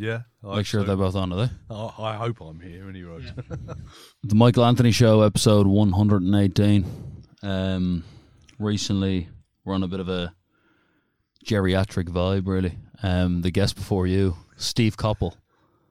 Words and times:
Yeah, 0.00 0.20
I 0.42 0.56
Make 0.56 0.66
sure 0.66 0.80
so. 0.80 0.86
they're 0.86 0.96
both 0.96 1.14
on, 1.14 1.30
are 1.30 1.46
they? 1.46 1.52
I, 1.74 1.92
I 1.98 2.16
hope 2.16 2.40
I'm 2.40 2.58
here 2.58 2.88
anyway. 2.88 3.22
The 4.24 4.34
Michael 4.34 4.64
Anthony 4.64 4.92
Show, 4.92 5.20
episode 5.20 5.66
118. 5.66 6.86
Um, 7.42 8.04
recently, 8.58 9.28
we're 9.62 9.74
on 9.74 9.82
a 9.82 9.88
bit 9.88 10.00
of 10.00 10.08
a 10.08 10.32
geriatric 11.44 12.08
vibe, 12.08 12.46
really. 12.46 12.78
Um, 13.02 13.42
the 13.42 13.50
guest 13.50 13.76
before 13.76 14.06
you, 14.06 14.36
Steve 14.56 14.96
Coppell. 14.96 15.34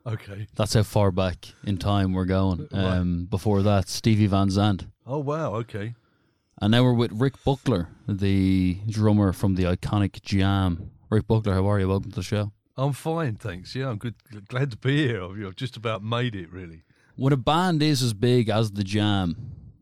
okay. 0.07 0.47
That's 0.55 0.73
how 0.73 0.81
far 0.81 1.11
back 1.11 1.49
in 1.63 1.77
time 1.77 2.13
we're 2.13 2.25
going. 2.25 2.67
Um, 2.71 3.25
Before 3.29 3.61
that, 3.61 3.89
Stevie 3.89 4.25
Van 4.25 4.49
Zandt. 4.49 4.87
Oh 5.05 5.19
wow. 5.19 5.53
Okay. 5.55 5.93
And 6.59 6.71
now 6.71 6.83
we're 6.83 6.93
with 6.93 7.11
Rick 7.13 7.43
Buckler, 7.45 7.89
the 8.07 8.79
drummer 8.87 9.33
from 9.33 9.53
the 9.53 9.63
iconic 9.65 10.21
Jam. 10.23 10.89
Rick 11.11 11.27
Buckler, 11.27 11.53
how 11.53 11.69
are 11.69 11.79
you? 11.79 11.87
Welcome 11.87 12.09
to 12.11 12.15
the 12.15 12.23
show. 12.23 12.51
I'm 12.79 12.93
fine, 12.93 13.35
thanks. 13.35 13.75
Yeah, 13.75 13.89
I'm 13.89 13.97
good. 13.97 14.15
Glad 14.47 14.71
to 14.71 14.77
be 14.77 15.05
here. 15.05 15.21
I've 15.21 15.45
I've 15.45 15.55
just 15.57 15.75
about 15.75 16.01
made 16.01 16.33
it, 16.33 16.49
really. 16.49 16.83
When 17.17 17.33
a 17.33 17.37
band 17.37 17.83
is 17.83 18.01
as 18.01 18.13
big 18.13 18.47
as 18.47 18.71
the 18.71 18.85
Jam 18.85 19.35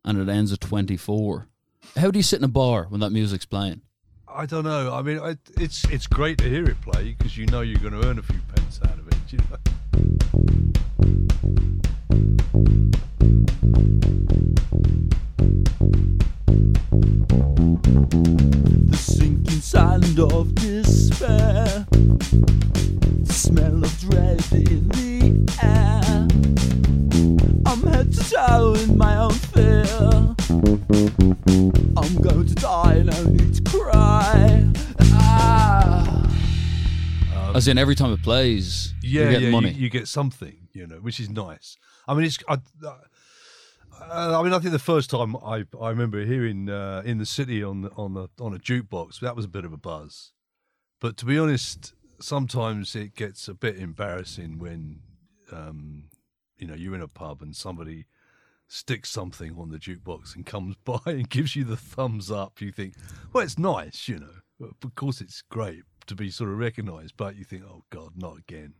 and 0.03 0.17
it 0.17 0.27
ends 0.27 0.51
at 0.51 0.61
24, 0.61 1.47
how 1.97 2.09
do 2.09 2.17
you 2.17 2.23
sit 2.23 2.39
in 2.39 2.43
a 2.43 2.47
bar 2.47 2.87
when 2.89 2.99
that 3.01 3.11
music's 3.11 3.45
playing? 3.45 3.81
I 4.27 4.47
don't 4.47 4.63
know. 4.63 4.91
I 4.93 5.03
mean, 5.03 5.19
I, 5.19 5.37
it's 5.59 5.83
it's 5.85 6.07
great 6.07 6.39
to 6.39 6.49
hear 6.49 6.65
it 6.65 6.81
play 6.81 7.15
because 7.15 7.37
you 7.37 7.45
know 7.45 7.61
you're 7.61 7.79
going 7.79 7.93
to 7.93 8.07
earn 8.07 8.17
a 8.17 8.23
few 8.23 8.39
pence 8.55 8.79
out 8.83 8.97
of 8.97 9.07
it. 9.07 9.15
You 9.29 9.37
know? 9.37 9.57
The 18.87 18.97
sinking 18.97 19.61
sand 19.61 20.19
of 20.19 20.55
despair. 20.55 21.86
The 24.17 24.41
smell 24.41 24.49
of 24.49 24.49
dread 24.49 24.67
in 24.71 24.87
the 24.89 25.53
air. 25.61 26.27
I'm 27.65 27.81
head 27.83 28.11
to 28.13 28.83
in 28.83 28.97
my 28.97 29.17
own 29.17 29.31
fear. 29.31 29.85
I'm 31.97 32.15
going 32.21 32.47
to 32.47 32.55
die, 32.55 33.03
no 33.03 33.23
need 33.25 33.53
to 33.55 33.61
cry. 33.63 34.65
Ah. 35.11 36.31
As 37.55 37.67
in, 37.67 37.77
every 37.77 37.95
time 37.95 38.11
it 38.11 38.23
plays, 38.23 38.93
Yeah, 39.01 39.25
you 39.25 39.29
get 39.31 39.41
yeah. 39.43 39.49
money. 39.51 39.71
You, 39.71 39.81
you 39.83 39.89
get 39.89 40.07
something, 40.07 40.67
you 40.73 40.87
know, 40.87 40.97
which 40.97 41.19
is 41.19 41.29
nice. 41.29 41.77
I 42.07 42.13
mean, 42.13 42.25
it's. 42.25 42.39
I, 42.47 42.57
uh, 44.01 44.39
I 44.39 44.43
mean, 44.43 44.53
I 44.53 44.59
think 44.59 44.71
the 44.71 44.79
first 44.79 45.09
time 45.09 45.35
I 45.37 45.65
I 45.79 45.89
remember 45.89 46.23
hearing 46.25 46.69
uh, 46.69 47.01
in 47.05 47.17
the 47.17 47.25
city 47.25 47.63
on 47.63 47.89
on 47.95 48.13
the 48.13 48.29
on 48.39 48.53
a 48.53 48.59
jukebox 48.59 49.19
that 49.19 49.35
was 49.35 49.45
a 49.45 49.49
bit 49.49 49.65
of 49.65 49.73
a 49.73 49.77
buzz. 49.77 50.31
But 50.99 51.17
to 51.17 51.25
be 51.25 51.37
honest, 51.37 51.93
sometimes 52.19 52.95
it 52.95 53.15
gets 53.15 53.47
a 53.47 53.53
bit 53.53 53.77
embarrassing 53.77 54.59
when 54.59 55.01
um, 55.51 56.05
you 56.57 56.67
know 56.67 56.75
you're 56.75 56.95
in 56.95 57.01
a 57.01 57.07
pub 57.07 57.41
and 57.41 57.55
somebody 57.55 58.05
sticks 58.67 59.09
something 59.09 59.55
on 59.57 59.69
the 59.69 59.77
jukebox 59.77 60.35
and 60.35 60.45
comes 60.45 60.75
by 60.85 60.99
and 61.05 61.29
gives 61.29 61.55
you 61.55 61.63
the 61.63 61.77
thumbs 61.77 62.31
up. 62.31 62.61
You 62.61 62.71
think, 62.71 62.95
well, 63.33 63.43
it's 63.43 63.57
nice, 63.57 64.07
you 64.07 64.19
know. 64.19 64.67
Of 64.83 64.95
course, 64.95 65.21
it's 65.21 65.41
great 65.41 65.83
to 66.07 66.15
be 66.15 66.29
sort 66.29 66.49
of 66.49 66.57
recognised, 66.57 67.13
but 67.15 67.35
you 67.35 67.43
think, 67.43 67.63
oh 67.63 67.83
God, 67.89 68.13
not 68.15 68.37
again. 68.37 68.73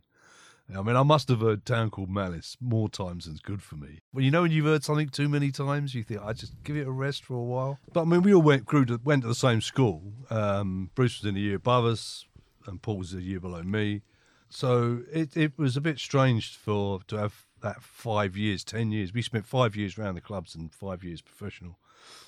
I 0.75 0.81
mean, 0.81 0.97
I 0.97 1.03
must 1.03 1.29
have 1.29 1.39
heard 1.39 1.65
Town 1.65 1.89
Called 1.89 2.09
Malice 2.09 2.57
more 2.59 2.89
times 2.89 3.25
than's 3.25 3.39
good 3.39 3.61
for 3.61 3.75
me. 3.75 3.99
Well, 4.11 4.23
you 4.23 4.31
know, 4.31 4.41
when 4.41 4.51
you've 4.51 4.65
heard 4.65 4.83
something 4.83 5.07
too 5.07 5.29
many 5.29 5.49
times, 5.49 5.95
you 5.95 6.03
think, 6.03 6.21
I 6.21 6.33
just 6.33 6.61
give 6.63 6.75
it 6.75 6.87
a 6.87 6.91
rest 6.91 7.23
for 7.23 7.35
a 7.35 7.43
while. 7.43 7.79
But 7.93 8.01
I 8.01 8.03
mean, 8.03 8.21
we 8.21 8.33
all 8.33 8.41
went, 8.41 8.65
grew 8.65 8.83
to, 8.85 8.99
went 9.01 9.21
to 9.21 9.29
the 9.29 9.35
same 9.35 9.61
school. 9.61 10.01
Um, 10.29 10.91
Bruce 10.93 11.21
was 11.21 11.29
in 11.29 11.37
a 11.37 11.39
year 11.39 11.55
above 11.55 11.85
us, 11.85 12.25
and 12.67 12.81
Paul 12.81 12.97
was 12.97 13.13
a 13.13 13.21
year 13.21 13.39
below 13.39 13.63
me. 13.63 14.01
So 14.49 15.01
it, 15.11 15.35
it 15.35 15.57
was 15.57 15.75
a 15.75 15.81
bit 15.81 15.99
strange 15.99 16.55
for 16.55 17.01
to 17.07 17.17
have 17.17 17.45
that 17.61 17.81
five 17.81 18.37
years, 18.37 18.63
ten 18.63 18.91
years. 18.91 19.13
We 19.13 19.21
spent 19.21 19.45
five 19.45 19.75
years 19.75 19.97
around 19.97 20.15
the 20.15 20.21
clubs 20.21 20.55
and 20.55 20.73
five 20.73 21.03
years 21.03 21.21
professional. 21.21 21.79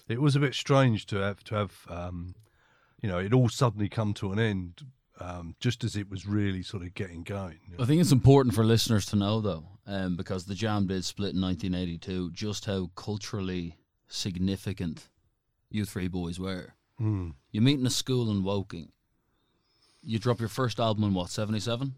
It 0.07 0.21
was 0.21 0.35
a 0.35 0.39
bit 0.39 0.55
strange 0.55 1.05
to 1.07 1.17
have 1.17 1.43
to 1.45 1.55
have, 1.55 1.85
um, 1.87 2.35
you 3.01 3.07
know, 3.07 3.19
it 3.19 3.33
all 3.33 3.49
suddenly 3.49 3.89
come 3.89 4.13
to 4.15 4.31
an 4.31 4.39
end 4.39 4.85
um, 5.19 5.55
just 5.59 5.83
as 5.83 5.95
it 5.95 6.09
was 6.09 6.25
really 6.25 6.63
sort 6.63 6.83
of 6.83 6.93
getting 6.93 7.23
going. 7.23 7.59
you 7.67 7.77
know. 7.77 7.83
I 7.83 7.87
think 7.87 8.01
it's 8.01 8.11
important 8.11 8.55
for 8.55 8.63
listeners 8.63 9.05
to 9.07 9.15
know, 9.15 9.41
though, 9.41 9.65
um, 9.85 10.15
because 10.15 10.45
the 10.45 10.55
Jam 10.55 10.87
did 10.87 11.05
split 11.05 11.35
in 11.35 11.41
1982, 11.41 12.31
just 12.31 12.65
how 12.65 12.89
culturally 12.95 13.77
significant 14.07 15.09
you 15.69 15.85
three 15.85 16.07
boys 16.07 16.39
were. 16.39 16.73
Mm. 16.99 17.33
You 17.51 17.61
meet 17.61 17.79
in 17.79 17.85
a 17.85 17.91
school 17.91 18.29
in 18.31 18.43
Woking. 18.43 18.91
You 20.01 20.19
drop 20.19 20.39
your 20.39 20.49
first 20.49 20.79
album 20.79 21.03
in 21.03 21.13
what, 21.13 21.29
77? 21.29 21.93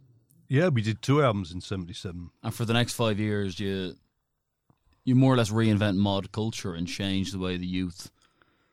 Yeah, 0.51 0.67
we 0.67 0.81
did 0.81 1.01
two 1.01 1.23
albums 1.23 1.53
in 1.53 1.61
'77. 1.61 2.29
And 2.43 2.53
for 2.53 2.65
the 2.65 2.73
next 2.73 2.91
five 2.91 3.17
years, 3.17 3.57
you 3.57 3.95
you 5.05 5.15
more 5.15 5.33
or 5.33 5.37
less 5.37 5.49
reinvent 5.49 5.95
mod 5.95 6.33
culture 6.33 6.73
and 6.73 6.85
change 6.85 7.31
the 7.31 7.39
way 7.39 7.55
the 7.55 7.65
youth 7.65 8.11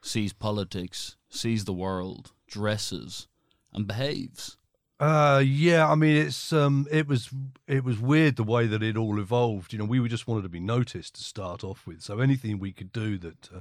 sees 0.02 0.32
politics, 0.32 1.14
sees 1.28 1.66
the 1.66 1.72
world, 1.72 2.32
dresses, 2.48 3.28
and 3.72 3.86
behaves. 3.86 4.56
Uh, 4.98 5.40
yeah, 5.46 5.88
I 5.88 5.94
mean 5.94 6.16
it's 6.16 6.52
um, 6.52 6.88
it 6.90 7.06
was 7.06 7.30
it 7.68 7.84
was 7.84 8.00
weird 8.00 8.34
the 8.34 8.42
way 8.42 8.66
that 8.66 8.82
it 8.82 8.96
all 8.96 9.20
evolved. 9.20 9.72
You 9.72 9.78
know, 9.78 9.84
we 9.84 10.08
just 10.08 10.26
wanted 10.26 10.42
to 10.42 10.48
be 10.48 10.58
noticed 10.58 11.14
to 11.14 11.22
start 11.22 11.62
off 11.62 11.86
with, 11.86 12.02
so 12.02 12.18
anything 12.18 12.58
we 12.58 12.72
could 12.72 12.92
do 12.92 13.18
that, 13.18 13.48
uh, 13.54 13.60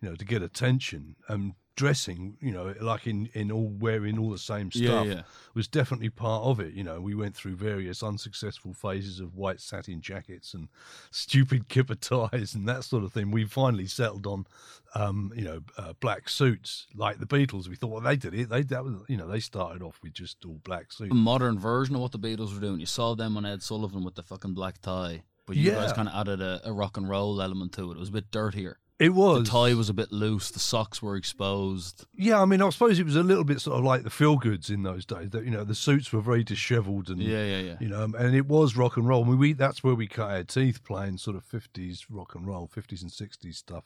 you 0.00 0.08
know, 0.08 0.16
to 0.16 0.24
get 0.24 0.40
attention 0.40 1.16
and 1.28 1.52
dressing, 1.76 2.36
you 2.40 2.52
know, 2.52 2.74
like 2.80 3.06
in 3.06 3.28
in 3.32 3.50
all 3.50 3.68
wearing 3.68 4.18
all 4.18 4.30
the 4.30 4.38
same 4.38 4.70
stuff 4.70 5.06
yeah. 5.06 5.22
was 5.54 5.68
definitely 5.68 6.10
part 6.10 6.44
of 6.44 6.60
it. 6.60 6.74
You 6.74 6.84
know, 6.84 7.00
we 7.00 7.14
went 7.14 7.34
through 7.34 7.56
various 7.56 8.02
unsuccessful 8.02 8.72
phases 8.74 9.20
of 9.20 9.36
white 9.36 9.60
satin 9.60 10.00
jackets 10.00 10.52
and 10.52 10.68
stupid 11.10 11.68
kipper 11.68 11.94
ties 11.94 12.54
and 12.54 12.68
that 12.68 12.84
sort 12.84 13.04
of 13.04 13.12
thing. 13.12 13.30
We 13.30 13.44
finally 13.44 13.86
settled 13.86 14.26
on, 14.26 14.46
um, 14.94 15.32
you 15.34 15.44
know, 15.44 15.60
uh, 15.78 15.94
black 16.00 16.28
suits 16.28 16.86
like 16.94 17.18
the 17.18 17.26
Beatles. 17.26 17.68
We 17.68 17.76
thought, 17.76 17.90
well, 17.90 18.00
they 18.00 18.16
did 18.16 18.34
it. 18.34 18.48
They 18.48 18.62
that 18.62 18.84
was, 18.84 18.94
you 19.08 19.16
know, 19.16 19.26
they 19.26 19.40
started 19.40 19.82
off 19.82 20.00
with 20.02 20.12
just 20.12 20.44
all 20.44 20.60
black 20.64 20.92
suits. 20.92 21.12
A 21.12 21.14
modern 21.14 21.58
version 21.58 21.94
of 21.94 22.02
what 22.02 22.12
the 22.12 22.18
Beatles 22.18 22.52
were 22.52 22.60
doing. 22.60 22.80
You 22.80 22.86
saw 22.86 23.14
them 23.14 23.36
on 23.36 23.46
Ed 23.46 23.62
Sullivan 23.62 24.04
with 24.04 24.16
the 24.16 24.22
fucking 24.22 24.54
black 24.54 24.80
tie, 24.80 25.22
but 25.46 25.56
you 25.56 25.70
guys 25.70 25.92
kind 25.92 26.08
of 26.08 26.14
added 26.14 26.40
a, 26.40 26.60
a 26.64 26.72
rock 26.72 26.96
and 26.96 27.08
roll 27.08 27.40
element 27.40 27.72
to 27.74 27.90
it. 27.90 27.94
It 27.94 28.00
was 28.00 28.10
a 28.10 28.12
bit 28.12 28.30
dirtier. 28.30 28.78
It 29.00 29.14
was 29.14 29.44
The 29.44 29.50
tie 29.50 29.72
was 29.72 29.88
a 29.88 29.94
bit 29.94 30.12
loose. 30.12 30.50
The 30.50 30.58
socks 30.58 31.00
were 31.00 31.16
exposed. 31.16 32.04
Yeah, 32.14 32.42
I 32.42 32.44
mean, 32.44 32.60
I 32.60 32.68
suppose 32.68 32.98
it 32.98 33.06
was 33.06 33.16
a 33.16 33.22
little 33.22 33.44
bit 33.44 33.58
sort 33.62 33.78
of 33.78 33.84
like 33.84 34.02
the 34.02 34.10
feel 34.10 34.36
goods 34.36 34.68
in 34.68 34.82
those 34.82 35.06
days. 35.06 35.30
That 35.30 35.44
you 35.44 35.50
know, 35.50 35.64
the 35.64 35.74
suits 35.74 36.12
were 36.12 36.20
very 36.20 36.44
dishevelled 36.44 37.08
and 37.08 37.18
Yeah, 37.18 37.42
yeah, 37.42 37.60
yeah. 37.60 37.76
you 37.80 37.88
know, 37.88 38.04
and 38.04 38.34
it 38.36 38.46
was 38.46 38.76
rock 38.76 38.98
and 38.98 39.08
roll. 39.08 39.24
I 39.24 39.28
mean, 39.28 39.38
we 39.38 39.54
that's 39.54 39.82
where 39.82 39.94
we 39.94 40.06
cut 40.06 40.30
our 40.30 40.44
teeth 40.44 40.84
playing 40.84 41.16
sort 41.16 41.34
of 41.34 41.44
fifties 41.44 42.06
rock 42.10 42.34
and 42.34 42.46
roll, 42.46 42.66
fifties 42.66 43.00
and 43.00 43.10
sixties 43.10 43.56
stuff, 43.56 43.84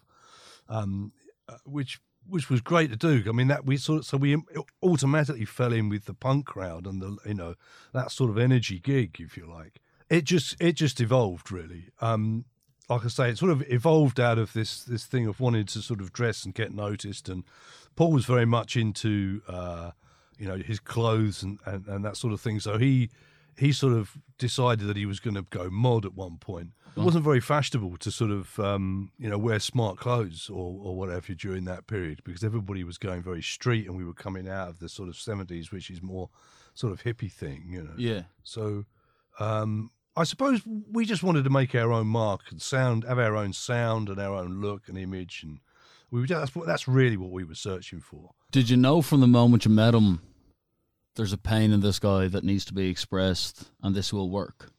um, 0.69 1.13
uh, 1.49 1.59
which 1.65 2.01
which 2.27 2.51
was 2.51 2.61
great 2.61 2.91
to 2.91 2.97
do. 2.97 3.23
I 3.29 3.33
mean, 3.33 3.49
that 3.49 3.65
we 3.65 3.77
sort 3.77 4.01
of, 4.01 4.07
so 4.07 4.17
we 4.17 4.37
automatically 4.83 5.45
fell 5.45 5.73
in 5.73 5.89
with 5.89 6.07
the 6.07 6.15
punk 6.15 6.47
crowd 6.47 6.87
and 6.87 7.01
the 7.01 7.17
you 7.25 7.35
know 7.35 7.55
that 7.93 8.11
sort 8.11 8.31
of 8.31 8.39
energy 8.39 8.81
gig, 8.81 9.19
if 9.21 9.37
you 9.37 9.49
like. 9.49 9.81
It 10.11 10.25
just 10.25 10.57
it 10.61 10.73
just 10.73 11.01
evolved 11.01 11.53
really. 11.53 11.91
Um, 12.01 12.47
like 12.89 13.05
I 13.05 13.09
say, 13.09 13.31
it 13.31 13.39
sort 13.39 13.51
of 13.51 13.63
evolved 13.71 14.21
out 14.21 14.39
of 14.39 14.53
this 14.53 14.85
this 14.85 15.05
thing 15.05 15.27
of 15.27 15.41
wanting 15.41 15.67
to 15.67 15.81
sort 15.81 16.01
of 16.01 16.13
dress 16.13 16.45
and 16.45 16.55
get 16.55 16.75
noticed. 16.75 17.29
And 17.29 17.45
Paul 17.97 18.13
was 18.13 18.25
very 18.25 18.45
much 18.45 18.77
into 18.77 19.43
uh, 19.49 19.93
you 20.39 20.47
know 20.47 20.57
his 20.57 20.81
clothes 20.81 21.43
and, 21.43 21.59
and, 21.65 21.87
and 21.87 22.05
that 22.05 22.17
sort 22.17 22.33
of 22.33 22.41
thing. 22.41 22.61
So 22.61 22.79
he 22.79 23.11
he 23.57 23.73
sort 23.73 23.95
of 23.95 24.17
decided 24.39 24.87
that 24.89 24.97
he 24.97 25.07
was 25.07 25.21
going 25.21 25.35
to 25.35 25.43
go 25.43 25.71
mod 25.71 26.05
at 26.05 26.15
one 26.15 26.39
point. 26.39 26.71
It 26.97 27.01
wasn't 27.01 27.25
very 27.25 27.41
fashionable 27.41 27.97
to 27.99 28.11
sort 28.13 28.31
of 28.31 28.59
um, 28.61 29.11
you 29.19 29.29
know 29.29 29.39
wear 29.39 29.59
smart 29.59 29.97
clothes 29.97 30.49
or, 30.49 30.79
or 30.81 30.97
whatever 30.97 31.35
during 31.35 31.65
that 31.65 31.87
period 31.87 32.21
because 32.25 32.45
everybody 32.45 32.85
was 32.85 32.99
going 32.99 33.23
very 33.23 33.43
street 33.43 33.87
and 33.89 33.97
we 33.97 34.05
were 34.05 34.15
coming 34.15 34.49
out 34.49 34.69
of 34.69 34.79
the 34.79 34.89
sort 34.89 35.09
of 35.09 35.17
seventies, 35.17 35.73
which 35.73 35.91
is 35.91 36.03
more 36.03 36.29
sort 36.75 36.93
of 36.93 37.03
hippie 37.03 37.33
thing, 37.33 37.65
you 37.69 37.83
know. 37.83 37.95
Yeah. 37.97 38.23
So 38.45 38.85
um, 39.41 39.91
I 40.17 40.25
suppose 40.25 40.63
we 40.91 41.05
just 41.05 41.23
wanted 41.23 41.45
to 41.45 41.51
make 41.51 41.75
our 41.75 41.93
own 41.93 42.07
mark 42.07 42.43
and 42.51 42.63
sound, 42.63 43.05
have 43.05 43.19
our 43.19 43.37
own 43.37 43.53
sound 43.53 44.09
and 44.09 44.21
our 44.21 44.37
own 44.37 44.61
look 44.61 44.89
and 44.89 44.97
image, 44.97 45.43
and 45.43 45.59
we 46.11 46.21
were, 46.21 46.27
that's 46.27 46.53
that's 46.67 46.87
really 46.87 47.17
what 47.17 47.33
we 47.33 47.43
were 47.43 47.57
searching 47.57 48.01
for. 48.01 48.31
Did 48.53 48.71
you 48.71 48.77
know 48.77 49.03
from 49.03 49.21
the 49.21 49.27
moment 49.27 49.65
you 49.65 49.73
met 49.73 49.95
him, 49.95 50.21
there's 51.17 51.33
a 51.33 51.39
pain 51.39 51.73
in 51.73 51.81
this 51.81 51.99
guy 51.99 52.29
that 52.29 52.45
needs 52.45 52.65
to 52.67 52.75
be 52.75 52.89
expressed, 52.89 53.71
and 53.83 53.95
this 53.95 54.13
will 54.13 54.31
work? 54.31 54.71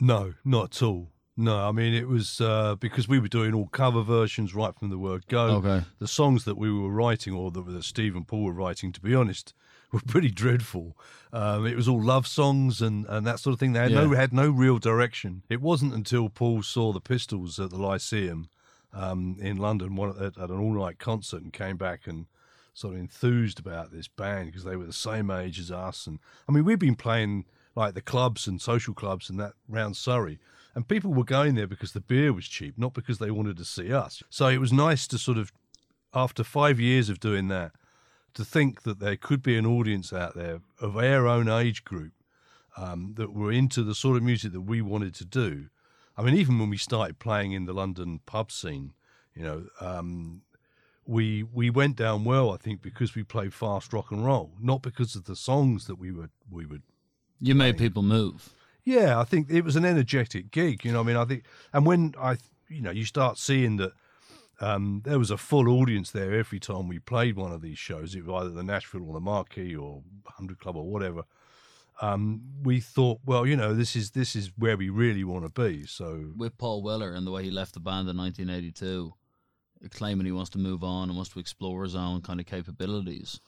No, 0.00 0.34
not 0.44 0.76
at 0.76 0.82
all. 0.82 1.10
No, 1.36 1.58
I 1.58 1.72
mean 1.72 1.92
it 1.92 2.08
was 2.08 2.40
uh, 2.40 2.76
because 2.76 3.08
we 3.08 3.18
were 3.18 3.28
doing 3.28 3.54
all 3.54 3.66
cover 3.66 4.02
versions 4.02 4.54
right 4.54 4.74
from 4.78 4.88
the 4.88 4.98
word 4.98 5.26
go. 5.26 5.46
Okay. 5.56 5.84
The 5.98 6.08
songs 6.08 6.44
that 6.44 6.56
we 6.56 6.72
were 6.72 6.90
writing, 6.90 7.34
or 7.34 7.50
that, 7.50 7.66
that 7.66 7.84
Steve 7.84 8.16
and 8.16 8.26
Paul 8.26 8.44
were 8.44 8.52
writing, 8.52 8.92
to 8.92 9.00
be 9.00 9.14
honest, 9.14 9.52
were 9.94 10.00
pretty 10.06 10.30
dreadful. 10.30 10.96
Um, 11.32 11.66
it 11.66 11.76
was 11.76 11.88
all 11.88 12.02
love 12.02 12.26
songs 12.26 12.82
and, 12.82 13.06
and 13.08 13.26
that 13.26 13.40
sort 13.40 13.54
of 13.54 13.60
thing. 13.60 13.72
They 13.72 13.80
had 13.80 13.92
no 13.92 14.10
had 14.10 14.32
no 14.32 14.50
real 14.50 14.78
direction. 14.78 15.42
It 15.48 15.60
wasn't 15.60 15.94
until 15.94 16.28
Paul 16.28 16.62
saw 16.62 16.92
the 16.92 17.00
Pistols 17.00 17.58
at 17.58 17.70
the 17.70 17.78
Lyceum 17.78 18.48
um, 18.92 19.36
in 19.40 19.56
London 19.56 19.96
one, 19.96 20.10
at, 20.10 20.36
at 20.38 20.50
an 20.50 20.58
all 20.58 20.74
night 20.74 20.98
concert 20.98 21.42
and 21.42 21.52
came 21.52 21.76
back 21.76 22.06
and 22.06 22.26
sort 22.74 22.94
of 22.94 23.00
enthused 23.00 23.58
about 23.58 23.92
this 23.92 24.08
band 24.08 24.46
because 24.46 24.64
they 24.64 24.76
were 24.76 24.86
the 24.86 24.92
same 24.92 25.30
age 25.30 25.58
as 25.58 25.70
us. 25.70 26.06
And 26.06 26.18
I 26.48 26.52
mean, 26.52 26.64
we've 26.64 26.78
been 26.78 26.96
playing 26.96 27.46
like 27.76 27.94
the 27.94 28.02
clubs 28.02 28.46
and 28.46 28.60
social 28.60 28.94
clubs 28.94 29.30
and 29.30 29.38
that 29.40 29.54
round 29.68 29.96
Surrey. 29.96 30.38
And 30.74 30.88
people 30.88 31.14
were 31.14 31.24
going 31.24 31.54
there 31.54 31.68
because 31.68 31.92
the 31.92 32.00
beer 32.00 32.32
was 32.32 32.48
cheap, 32.48 32.76
not 32.76 32.94
because 32.94 33.18
they 33.18 33.30
wanted 33.30 33.56
to 33.58 33.64
see 33.64 33.92
us. 33.92 34.24
So 34.28 34.48
it 34.48 34.58
was 34.58 34.72
nice 34.72 35.06
to 35.08 35.18
sort 35.18 35.38
of, 35.38 35.52
after 36.12 36.42
five 36.42 36.80
years 36.80 37.08
of 37.08 37.20
doing 37.20 37.46
that, 37.48 37.72
to 38.34 38.44
think 38.44 38.82
that 38.82 38.98
there 38.98 39.16
could 39.16 39.42
be 39.42 39.56
an 39.56 39.66
audience 39.66 40.12
out 40.12 40.34
there 40.34 40.60
of 40.80 40.96
our 40.96 41.26
own 41.26 41.48
age 41.48 41.84
group 41.84 42.12
um, 42.76 43.14
that 43.16 43.32
were 43.32 43.52
into 43.52 43.82
the 43.82 43.94
sort 43.94 44.16
of 44.16 44.22
music 44.22 44.52
that 44.52 44.62
we 44.62 44.82
wanted 44.82 45.14
to 45.14 45.24
do. 45.24 45.66
I 46.16 46.22
mean, 46.22 46.34
even 46.34 46.58
when 46.58 46.70
we 46.70 46.76
started 46.76 47.18
playing 47.18 47.52
in 47.52 47.64
the 47.64 47.72
London 47.72 48.20
pub 48.26 48.50
scene, 48.52 48.92
you 49.34 49.42
know, 49.42 49.66
um, 49.80 50.42
we 51.06 51.42
we 51.42 51.70
went 51.70 51.96
down 51.96 52.24
well. 52.24 52.52
I 52.52 52.56
think 52.56 52.82
because 52.82 53.14
we 53.14 53.24
played 53.24 53.52
fast 53.52 53.92
rock 53.92 54.10
and 54.10 54.24
roll, 54.24 54.52
not 54.60 54.82
because 54.82 55.16
of 55.16 55.24
the 55.24 55.36
songs 55.36 55.86
that 55.86 55.96
we 55.96 56.12
were 56.12 56.30
we 56.50 56.66
would. 56.66 56.82
You 57.40 57.54
made 57.54 57.76
people 57.76 58.02
move. 58.02 58.54
Yeah, 58.84 59.18
I 59.18 59.24
think 59.24 59.50
it 59.50 59.62
was 59.62 59.76
an 59.76 59.84
energetic 59.84 60.50
gig. 60.50 60.84
You 60.84 60.92
know, 60.92 61.00
I 61.00 61.02
mean, 61.02 61.16
I 61.16 61.24
think, 61.24 61.44
and 61.72 61.84
when 61.84 62.14
I, 62.20 62.36
you 62.68 62.80
know, 62.80 62.90
you 62.90 63.04
start 63.04 63.38
seeing 63.38 63.76
that 63.78 63.92
um, 64.60 65.02
there 65.04 65.18
was 65.18 65.30
a 65.30 65.36
full 65.36 65.68
audience 65.68 66.10
there 66.10 66.34
every 66.34 66.60
time 66.60 66.88
we 66.88 66.98
played 66.98 67.36
one 67.36 67.52
of 67.52 67.62
these 67.62 67.78
shows, 67.78 68.14
it 68.14 68.24
was 68.24 68.42
either 68.42 68.54
the 68.54 68.62
Nashville 68.62 69.06
or 69.06 69.14
the 69.14 69.20
Marquee 69.20 69.74
or 69.74 70.02
Hundred 70.26 70.60
Club 70.60 70.76
or 70.76 70.84
whatever. 70.84 71.24
Um, 72.00 72.42
we 72.62 72.80
thought, 72.80 73.20
well, 73.24 73.46
you 73.46 73.56
know, 73.56 73.72
this 73.74 73.94
is 73.94 74.10
this 74.10 74.34
is 74.34 74.50
where 74.56 74.76
we 74.76 74.88
really 74.88 75.24
want 75.24 75.44
to 75.44 75.62
be. 75.62 75.86
So 75.86 76.32
With 76.36 76.58
Paul 76.58 76.82
Weller 76.82 77.12
and 77.12 77.26
the 77.26 77.30
way 77.30 77.44
he 77.44 77.50
left 77.50 77.74
the 77.74 77.80
band 77.80 78.08
in 78.08 78.16
1982, 78.16 79.12
claiming 79.90 80.26
he 80.26 80.32
wants 80.32 80.50
to 80.50 80.58
move 80.58 80.82
on 80.82 81.08
and 81.08 81.16
wants 81.16 81.30
to 81.32 81.38
explore 81.38 81.84
his 81.84 81.94
own 81.94 82.20
kind 82.22 82.40
of 82.40 82.46
capabilities. 82.46 83.40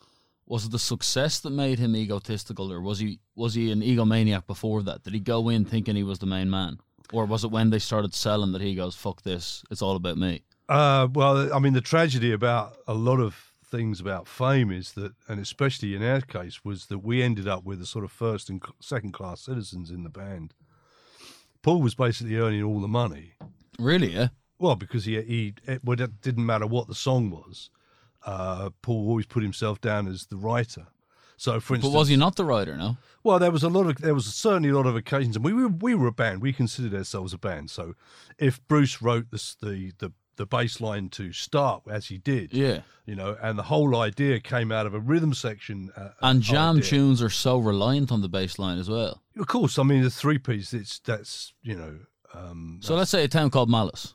Was 0.46 0.66
it 0.66 0.70
the 0.70 0.78
success 0.78 1.40
that 1.40 1.50
made 1.50 1.80
him 1.80 1.96
egotistical, 1.96 2.72
or 2.72 2.80
was 2.80 3.00
he 3.00 3.18
was 3.34 3.54
he 3.54 3.72
an 3.72 3.80
egomaniac 3.80 4.46
before 4.46 4.82
that? 4.84 5.02
Did 5.02 5.14
he 5.14 5.20
go 5.20 5.48
in 5.48 5.64
thinking 5.64 5.96
he 5.96 6.04
was 6.04 6.20
the 6.20 6.26
main 6.26 6.48
man, 6.48 6.78
or 7.12 7.26
was 7.26 7.42
it 7.42 7.50
when 7.50 7.70
they 7.70 7.80
started 7.80 8.14
selling 8.14 8.52
that 8.52 8.60
he 8.60 8.76
goes, 8.76 8.94
"Fuck 8.94 9.22
this, 9.22 9.64
it's 9.72 9.82
all 9.82 9.96
about 9.96 10.18
me"? 10.18 10.44
Uh, 10.68 11.08
well, 11.12 11.52
I 11.54 11.58
mean, 11.58 11.72
the 11.74 11.80
tragedy 11.80 12.32
about 12.32 12.76
a 12.86 12.94
lot 12.94 13.20
of 13.20 13.52
things 13.64 14.00
about 14.00 14.26
fame 14.28 14.70
is 14.70 14.92
that, 14.92 15.12
and 15.28 15.40
especially 15.40 15.94
in 15.94 16.02
our 16.02 16.20
case, 16.20 16.64
was 16.64 16.86
that 16.86 16.98
we 16.98 17.22
ended 17.22 17.46
up 17.48 17.64
with 17.64 17.78
the 17.78 17.86
sort 17.86 18.04
of 18.04 18.10
first 18.12 18.48
and 18.48 18.62
second 18.80 19.12
class 19.12 19.42
citizens 19.42 19.90
in 19.90 20.02
the 20.02 20.08
band. 20.08 20.54
Paul 21.62 21.82
was 21.82 21.94
basically 21.94 22.36
earning 22.36 22.62
all 22.62 22.80
the 22.80 22.88
money. 22.88 23.32
Really? 23.78 24.12
Yeah. 24.14 24.28
Well, 24.58 24.76
because 24.76 25.04
he 25.04 25.20
he 25.22 25.54
it, 25.66 25.84
well, 25.84 26.00
it 26.00 26.20
didn't 26.20 26.46
matter 26.46 26.66
what 26.66 26.88
the 26.88 26.94
song 26.94 27.30
was. 27.30 27.70
Uh, 28.24 28.70
Paul 28.82 29.08
always 29.08 29.26
put 29.26 29.42
himself 29.42 29.80
down 29.80 30.08
as 30.08 30.26
the 30.26 30.36
writer. 30.36 30.86
So, 31.36 31.60
for 31.60 31.74
instance, 31.74 31.92
But 31.92 31.98
was 31.98 32.08
he 32.08 32.16
not 32.16 32.36
the 32.36 32.44
writer? 32.46 32.74
No. 32.76 32.96
well, 33.22 33.38
there 33.38 33.50
was 33.50 33.62
a 33.62 33.68
lot 33.68 33.86
of 33.86 33.98
there 33.98 34.14
was 34.14 34.24
certainly 34.34 34.70
a 34.70 34.74
lot 34.76 34.86
of 34.86 34.96
occasions, 34.96 35.36
and 35.36 35.44
we 35.44 35.52
were 35.52 35.68
we 35.68 35.94
were 35.94 36.06
a 36.06 36.12
band. 36.12 36.40
We 36.40 36.52
considered 36.52 36.94
ourselves 36.94 37.34
a 37.34 37.38
band. 37.38 37.70
So, 37.70 37.94
if 38.38 38.66
Bruce 38.68 39.02
wrote 39.02 39.30
this, 39.30 39.54
the 39.54 39.92
the 39.98 40.12
the 40.36 40.46
bass 40.46 40.80
line 40.80 41.08
to 41.10 41.32
start 41.32 41.82
as 41.90 42.06
he 42.06 42.18
did, 42.18 42.52
Yeah. 42.52 42.80
you 43.06 43.14
know, 43.14 43.36
and 43.42 43.58
the 43.58 43.64
whole 43.64 43.96
idea 43.96 44.38
came 44.40 44.70
out 44.72 44.86
of 44.86 44.94
a 44.94 45.00
rhythm 45.00 45.34
section. 45.34 45.90
Uh, 45.96 46.10
And 46.22 46.42
jam 46.42 46.76
idea. 46.78 46.90
tunes 46.90 47.22
are 47.22 47.30
so 47.30 47.58
reliant 47.58 48.10
on 48.12 48.20
the 48.22 48.28
bass 48.28 48.58
line 48.58 48.78
as 48.78 48.88
well. 48.88 49.22
Of 49.38 49.46
course, 49.46 49.78
I 49.78 49.82
mean 49.82 50.02
the 50.02 50.10
three 50.10 50.38
piece. 50.38 50.72
It's 50.72 50.98
that's 50.98 51.52
you 51.62 51.74
know. 51.76 51.98
Um, 52.34 52.78
So 52.82 52.94
let's 52.96 53.10
say 53.10 53.24
a 53.24 53.28
town 53.28 53.50
called 53.50 53.70
Malice. 53.70 54.14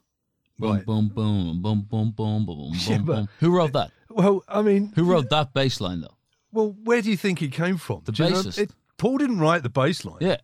Boom, 0.59 0.71
Right. 0.75 0.85
boom, 0.85 1.07
boom, 1.09 1.62
boom, 1.62 1.81
boom, 1.89 2.12
boom, 2.12 2.45
boom, 2.45 2.71
Yeah, 2.75 2.97
boom, 2.97 3.06
boom. 3.06 3.29
Who 3.39 3.50
wrote 3.51 3.73
that? 3.73 3.91
well, 4.09 4.44
I 4.47 4.62
mean, 4.62 4.91
Who 4.95 5.06
wrote 5.06 5.29
that 5.31 5.53
bass 5.53 5.81
line 5.81 6.01
though? 6.01 6.18
well, 6.51 6.75
where 6.83 7.01
do 7.01 7.09
you 7.09 7.18
think 7.18 7.41
it 7.41 7.51
came 7.51 7.77
from? 7.77 8.01
The 8.06 8.12
Do 8.12 8.23
you 8.25 8.29
know, 8.29 8.35
bassist. 8.38 8.57
it- 8.59 8.71
Paul 8.97 9.18
didn't 9.18 9.39
write 9.39 9.63
the 9.63 9.69
bass 9.69 10.06
line. 10.06 10.18
Yeah. 10.21 10.38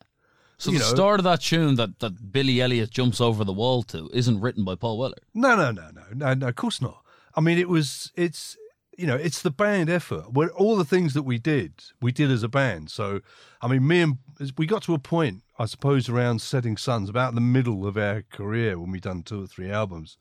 So 0.57 0.71
the 0.71 0.79
know- 0.79 0.85
start 0.85 1.19
of 1.19 1.23
that 1.25 1.41
tune 1.41 1.75
that, 1.75 1.99
that 1.99 2.31
Billy 2.31 2.61
Elliot 2.61 2.89
jumps 2.89 3.21
over 3.21 3.43
the 3.43 3.53
wall 3.53 3.83
to 3.83 4.09
isn't 4.13 4.41
written 4.41 4.63
by 4.63 4.75
Paul 4.75 4.97
Weller. 4.97 5.17
No, 5.33 5.55
no, 5.55 5.71
no, 5.71 5.89
no, 5.93 6.03
no, 6.13 6.33
no. 6.33 6.47
Of 6.47 6.55
course 6.55 6.81
not. 6.81 7.03
I 7.35 7.41
mean, 7.41 7.57
it 7.57 7.69
was. 7.69 8.11
It's 8.15 8.57
you 8.97 9.05
know, 9.05 9.15
it's 9.15 9.43
the 9.43 9.51
band 9.51 9.89
effort. 9.89 10.33
Where 10.33 10.49
all 10.49 10.75
the 10.75 10.83
things 10.83 11.13
that 11.13 11.21
we 11.21 11.37
did, 11.37 11.73
we 12.01 12.11
did 12.11 12.31
as 12.31 12.41
a 12.41 12.47
band. 12.47 12.89
So, 12.89 13.21
I 13.61 13.67
mean, 13.67 13.87
me 13.87 14.01
and 14.01 14.17
we 14.57 14.65
got 14.65 14.81
to 14.83 14.95
a 14.95 14.99
point, 14.99 15.43
I 15.59 15.65
suppose, 15.65 16.09
around 16.09 16.41
Setting 16.41 16.77
Sons, 16.77 17.07
about 17.07 17.35
the 17.35 17.41
middle 17.41 17.85
of 17.85 17.95
our 17.95 18.23
career 18.23 18.79
when 18.79 18.91
we 18.91 18.99
done 18.99 19.21
two 19.21 19.43
or 19.43 19.47
three 19.47 19.69
albums, 19.69 20.17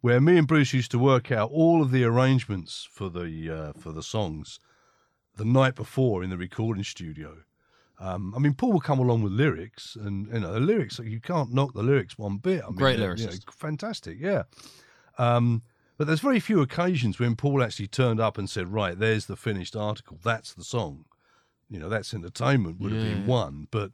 where 0.00 0.18
me 0.18 0.38
and 0.38 0.48
Bruce 0.48 0.72
used 0.72 0.90
to 0.92 0.98
work 0.98 1.30
out 1.30 1.50
all 1.50 1.82
of 1.82 1.90
the 1.90 2.04
arrangements 2.04 2.88
for 2.90 3.10
the 3.10 3.50
uh, 3.50 3.78
for 3.78 3.92
the 3.92 4.02
songs 4.02 4.58
the 5.36 5.44
night 5.44 5.74
before 5.74 6.24
in 6.24 6.30
the 6.30 6.38
recording 6.38 6.84
studio. 6.84 7.42
Um, 7.98 8.34
I 8.36 8.38
mean, 8.38 8.52
Paul 8.54 8.72
will 8.72 8.80
come 8.80 8.98
along 8.98 9.22
with 9.22 9.32
lyrics, 9.32 9.96
and 9.98 10.26
you 10.32 10.40
know 10.40 10.52
the 10.52 10.60
lyrics. 10.60 10.98
You 10.98 11.20
can't 11.20 11.52
knock 11.54 11.72
the 11.72 11.82
lyrics 11.82 12.18
one 12.18 12.36
bit. 12.36 12.62
I 12.62 12.66
mean, 12.68 12.76
Great 12.76 12.98
they're, 12.98 13.16
you 13.16 13.26
know, 13.26 13.32
fantastic, 13.50 14.18
yeah. 14.20 14.42
Um, 15.18 15.62
but 15.96 16.06
there's 16.06 16.20
very 16.20 16.40
few 16.40 16.60
occasions 16.60 17.18
when 17.18 17.36
Paul 17.36 17.62
actually 17.62 17.86
turned 17.86 18.20
up 18.20 18.36
and 18.36 18.50
said, 18.50 18.68
"Right, 18.68 18.98
there's 18.98 19.26
the 19.26 19.36
finished 19.36 19.74
article. 19.74 20.18
That's 20.22 20.52
the 20.52 20.64
song." 20.64 21.06
You 21.70 21.78
know, 21.80 21.88
that's 21.88 22.12
entertainment 22.14 22.80
would 22.80 22.92
have 22.92 23.02
been 23.02 23.26
one, 23.26 23.66
but 23.70 23.92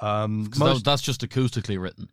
um, 0.00 0.46
'Cause 0.46 0.58
that- 0.58 0.64
most, 0.64 0.84
that's 0.84 1.02
just 1.02 1.20
acoustically 1.20 1.80
written. 1.80 2.10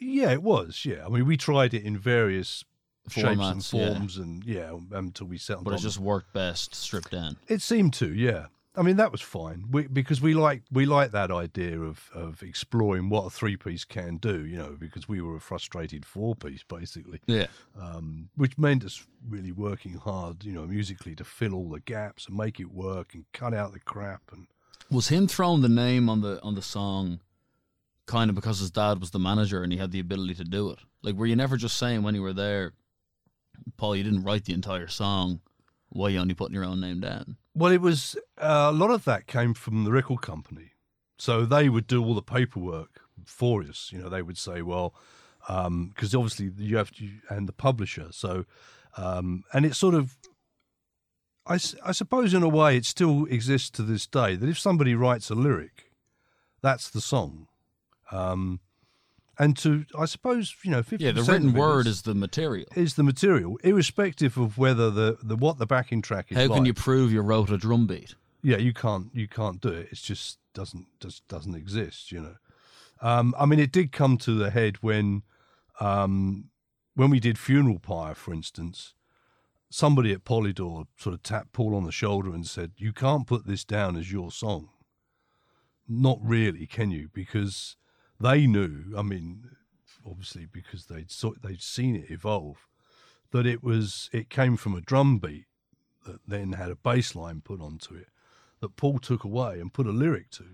yeah, 0.00 0.32
it 0.32 0.42
was. 0.42 0.84
Yeah, 0.84 1.04
I 1.04 1.08
mean, 1.10 1.26
we 1.26 1.36
tried 1.36 1.74
it 1.74 1.84
in 1.84 1.98
various 1.98 2.64
shapes 3.08 3.26
and 3.28 3.38
Formats, 3.38 3.72
yeah. 3.78 3.94
forms, 3.94 4.16
and 4.16 4.42
yeah, 4.44 4.76
until 4.92 5.26
we 5.26 5.36
settled. 5.38 5.66
But 5.66 5.74
it 5.74 5.80
just 5.80 5.98
worked 5.98 6.32
best 6.32 6.74
stripped 6.74 7.10
down. 7.10 7.36
It 7.48 7.60
seemed 7.62 7.92
to, 7.94 8.12
yeah. 8.14 8.46
I 8.80 8.82
mean, 8.82 8.96
that 8.96 9.12
was 9.12 9.20
fine 9.20 9.66
we, 9.70 9.86
because 9.88 10.22
we 10.22 10.32
like 10.32 10.62
we 10.72 10.86
like 10.86 11.10
that 11.10 11.30
idea 11.30 11.78
of 11.78 12.08
of 12.14 12.42
exploring 12.42 13.10
what 13.10 13.26
a 13.26 13.30
three 13.30 13.58
piece 13.58 13.84
can 13.84 14.16
do. 14.16 14.46
You 14.46 14.56
know, 14.56 14.76
because 14.80 15.06
we 15.06 15.20
were 15.20 15.36
a 15.36 15.40
frustrated 15.40 16.06
four 16.06 16.34
piece 16.34 16.62
basically, 16.62 17.20
Yeah. 17.26 17.48
um, 17.78 18.30
which 18.36 18.56
meant 18.56 18.82
us 18.84 19.06
really 19.28 19.52
working 19.52 19.94
hard, 19.94 20.44
you 20.44 20.52
know, 20.52 20.66
musically 20.66 21.14
to 21.16 21.24
fill 21.24 21.54
all 21.54 21.68
the 21.68 21.80
gaps 21.80 22.26
and 22.26 22.36
make 22.38 22.58
it 22.58 22.72
work 22.72 23.12
and 23.12 23.26
cut 23.34 23.52
out 23.52 23.74
the 23.74 23.80
crap 23.80 24.22
and. 24.32 24.46
Was 24.90 25.08
him 25.08 25.28
throwing 25.28 25.60
the 25.60 25.68
name 25.68 26.08
on 26.08 26.22
the 26.22 26.42
on 26.42 26.54
the 26.54 26.62
song 26.62 27.20
kind 28.06 28.30
of 28.30 28.34
because 28.34 28.60
his 28.60 28.70
dad 28.70 28.98
was 28.98 29.10
the 29.10 29.18
manager 29.20 29.62
and 29.62 29.72
he 29.72 29.78
had 29.78 29.92
the 29.92 30.00
ability 30.00 30.34
to 30.36 30.44
do 30.44 30.70
it? 30.70 30.78
Like 31.02 31.16
were 31.16 31.26
you 31.26 31.36
never 31.36 31.58
just 31.58 31.76
saying 31.76 32.02
when 32.02 32.14
you 32.14 32.22
were 32.22 32.32
there, 32.32 32.72
Paul, 33.76 33.94
you 33.94 34.04
didn't 34.04 34.24
write 34.24 34.46
the 34.46 34.54
entire 34.54 34.88
song, 34.88 35.42
why 35.90 36.06
are 36.06 36.10
you 36.10 36.18
only 36.18 36.34
putting 36.34 36.54
your 36.54 36.64
own 36.64 36.80
name 36.80 37.00
down? 37.00 37.36
Well, 37.60 37.72
it 37.72 37.82
was 37.82 38.16
uh, 38.38 38.70
a 38.70 38.72
lot 38.72 38.90
of 38.90 39.04
that 39.04 39.26
came 39.26 39.52
from 39.52 39.84
the 39.84 39.92
record 39.92 40.22
company, 40.22 40.70
so 41.18 41.44
they 41.44 41.68
would 41.68 41.86
do 41.86 42.02
all 42.02 42.14
the 42.14 42.22
paperwork 42.22 43.02
for 43.26 43.62
us. 43.62 43.90
You 43.92 43.98
know, 43.98 44.08
they 44.08 44.22
would 44.22 44.38
say, 44.38 44.62
well, 44.62 44.94
because 45.46 46.14
obviously 46.14 46.50
you 46.56 46.78
have 46.78 46.90
to, 46.92 47.10
and 47.28 47.46
the 47.46 47.52
publisher. 47.52 48.12
So, 48.12 48.46
um, 48.96 49.44
and 49.52 49.66
it 49.66 49.74
sort 49.74 49.94
of, 49.94 50.16
I, 51.46 51.58
I 51.84 51.92
suppose, 51.92 52.32
in 52.32 52.42
a 52.42 52.48
way, 52.48 52.78
it 52.78 52.86
still 52.86 53.26
exists 53.26 53.68
to 53.72 53.82
this 53.82 54.06
day 54.06 54.36
that 54.36 54.48
if 54.48 54.58
somebody 54.58 54.94
writes 54.94 55.28
a 55.28 55.34
lyric, 55.34 55.92
that's 56.62 56.88
the 56.88 57.02
song. 57.02 57.46
Um, 58.10 58.60
and 59.40 59.56
to, 59.56 59.86
I 59.98 60.04
suppose, 60.04 60.54
you 60.62 60.70
know, 60.70 60.82
50% 60.82 61.00
Yeah, 61.00 61.12
the 61.12 61.22
written 61.22 61.54
word 61.54 61.86
is 61.86 62.02
the 62.02 62.14
material. 62.14 62.66
is 62.76 62.94
the 62.94 63.02
material, 63.02 63.58
irrespective 63.64 64.36
of 64.36 64.58
whether 64.58 64.90
the, 64.90 65.16
the 65.22 65.34
what 65.34 65.58
the 65.58 65.66
backing 65.66 66.02
track 66.02 66.26
is. 66.30 66.36
How 66.36 66.54
can 66.54 66.66
you 66.66 66.74
prove 66.74 67.10
you 67.10 67.22
wrote 67.22 67.50
a 67.50 67.56
drum 67.56 67.86
beat? 67.86 68.14
yeah 68.42 68.56
you 68.56 68.72
can't 68.72 69.08
you 69.12 69.28
can't 69.28 69.60
do 69.60 69.68
it 69.68 69.88
it 69.92 69.96
just 69.96 70.38
doesn't 70.54 70.86
just 70.98 71.28
doesn't 71.28 71.54
exist 71.54 72.10
you 72.10 72.18
know 72.20 72.36
um 73.02 73.34
i 73.38 73.44
mean 73.44 73.58
it 73.60 73.70
did 73.70 73.92
come 73.92 74.16
to 74.16 74.32
the 74.32 74.48
head 74.50 74.76
when 74.80 75.22
um 75.78 76.48
when 76.94 77.10
we 77.10 77.20
did 77.20 77.38
funeral 77.38 77.78
pyre 77.78 78.14
for 78.14 78.32
instance 78.32 78.94
somebody 79.68 80.10
at 80.10 80.24
polydor 80.24 80.86
sort 80.96 81.14
of 81.14 81.22
tapped 81.22 81.52
paul 81.52 81.74
on 81.74 81.84
the 81.84 81.92
shoulder 81.92 82.32
and 82.32 82.46
said 82.46 82.72
you 82.78 82.94
can't 82.94 83.26
put 83.26 83.46
this 83.46 83.62
down 83.62 83.94
as 83.94 84.10
your 84.10 84.30
song 84.30 84.70
not 85.86 86.18
really 86.22 86.66
can 86.66 86.90
you 86.90 87.10
because 87.12 87.76
they 88.20 88.46
knew 88.46 88.84
i 88.96 89.02
mean 89.02 89.50
obviously 90.06 90.46
because 90.46 90.86
they'd 90.86 91.10
saw, 91.10 91.32
they'd 91.42 91.62
seen 91.62 91.96
it 91.96 92.10
evolve 92.10 92.66
that 93.32 93.46
it 93.46 93.62
was 93.62 94.08
it 94.12 94.30
came 94.30 94.56
from 94.56 94.74
a 94.74 94.80
drum 94.80 95.18
beat 95.18 95.46
that 96.06 96.20
then 96.26 96.52
had 96.52 96.70
a 96.70 96.76
bass 96.76 97.14
line 97.14 97.40
put 97.40 97.60
onto 97.60 97.94
it 97.94 98.08
that 98.60 98.76
Paul 98.76 98.98
took 98.98 99.24
away 99.24 99.58
and 99.60 99.72
put 99.72 99.86
a 99.86 99.90
lyric 99.90 100.30
to. 100.30 100.44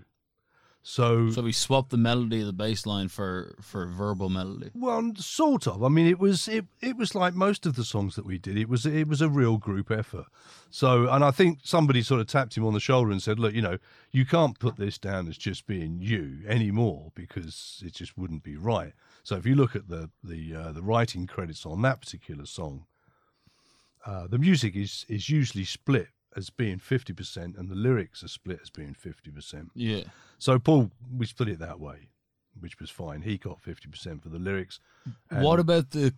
So, 0.89 1.29
So 1.31 1.41
we 1.41 1.51
swapped 1.51 1.89
the 1.89 1.97
melody 1.97 2.39
of 2.39 2.45
the 2.45 2.53
bass 2.53 2.85
line 2.85 3.09
for, 3.09 3.55
for 3.61 3.87
verbal 3.87 4.29
melody. 4.29 4.71
well, 4.73 5.11
sort 5.17 5.67
of. 5.67 5.83
I 5.83 5.89
mean, 5.89 6.07
it 6.07 6.17
was 6.17 6.47
it 6.47 6.63
it 6.79 6.95
was 6.95 7.13
like 7.13 7.33
most 7.33 7.65
of 7.65 7.75
the 7.75 7.83
songs 7.83 8.15
that 8.15 8.25
we 8.25 8.37
did. 8.37 8.57
It 8.57 8.69
was 8.69 8.85
it 8.85 9.05
was 9.05 9.21
a 9.21 9.27
real 9.27 9.57
group 9.57 9.91
effort. 9.91 10.27
So, 10.69 11.09
and 11.09 11.25
I 11.25 11.31
think 11.31 11.59
somebody 11.63 12.01
sort 12.01 12.21
of 12.21 12.27
tapped 12.27 12.55
him 12.55 12.65
on 12.65 12.73
the 12.73 12.79
shoulder 12.79 13.11
and 13.11 13.21
said, 13.21 13.37
"Look, 13.37 13.53
you 13.53 13.61
know, 13.61 13.79
you 14.11 14.25
can't 14.25 14.57
put 14.57 14.77
this 14.77 14.97
down 14.97 15.27
as 15.27 15.37
just 15.37 15.67
being 15.67 15.99
you 15.99 16.39
anymore 16.47 17.11
because 17.15 17.83
it 17.85 17.93
just 17.93 18.17
wouldn't 18.17 18.43
be 18.43 18.55
right." 18.55 18.93
So, 19.23 19.35
if 19.35 19.45
you 19.45 19.55
look 19.55 19.75
at 19.75 19.89
the 19.89 20.09
the 20.23 20.55
uh, 20.55 20.71
the 20.71 20.81
writing 20.81 21.27
credits 21.27 21.65
on 21.65 21.81
that 21.81 21.99
particular 21.99 22.45
song, 22.45 22.85
uh, 24.05 24.27
the 24.27 24.39
music 24.39 24.73
is 24.73 25.05
is 25.09 25.29
usually 25.29 25.65
split 25.65 26.07
as 26.37 26.49
being 26.51 26.77
fifty 26.77 27.11
percent, 27.11 27.57
and 27.57 27.67
the 27.69 27.75
lyrics 27.75 28.23
are 28.23 28.27
split 28.27 28.59
as 28.61 28.69
being 28.69 28.93
fifty 28.93 29.31
percent. 29.31 29.71
Yeah. 29.73 30.03
So 30.37 30.59
Paul, 30.59 30.91
we 31.11 31.25
split 31.25 31.49
it 31.49 31.59
that 31.59 31.79
way, 31.79 32.09
which 32.59 32.79
was 32.79 32.89
fine. 32.89 33.21
He 33.23 33.37
got 33.37 33.59
fifty 33.59 33.89
percent 33.89 34.23
for 34.23 34.29
the 34.29 34.39
lyrics. 34.39 34.79
What 35.29 35.59
about 35.59 35.89
the 35.89 36.13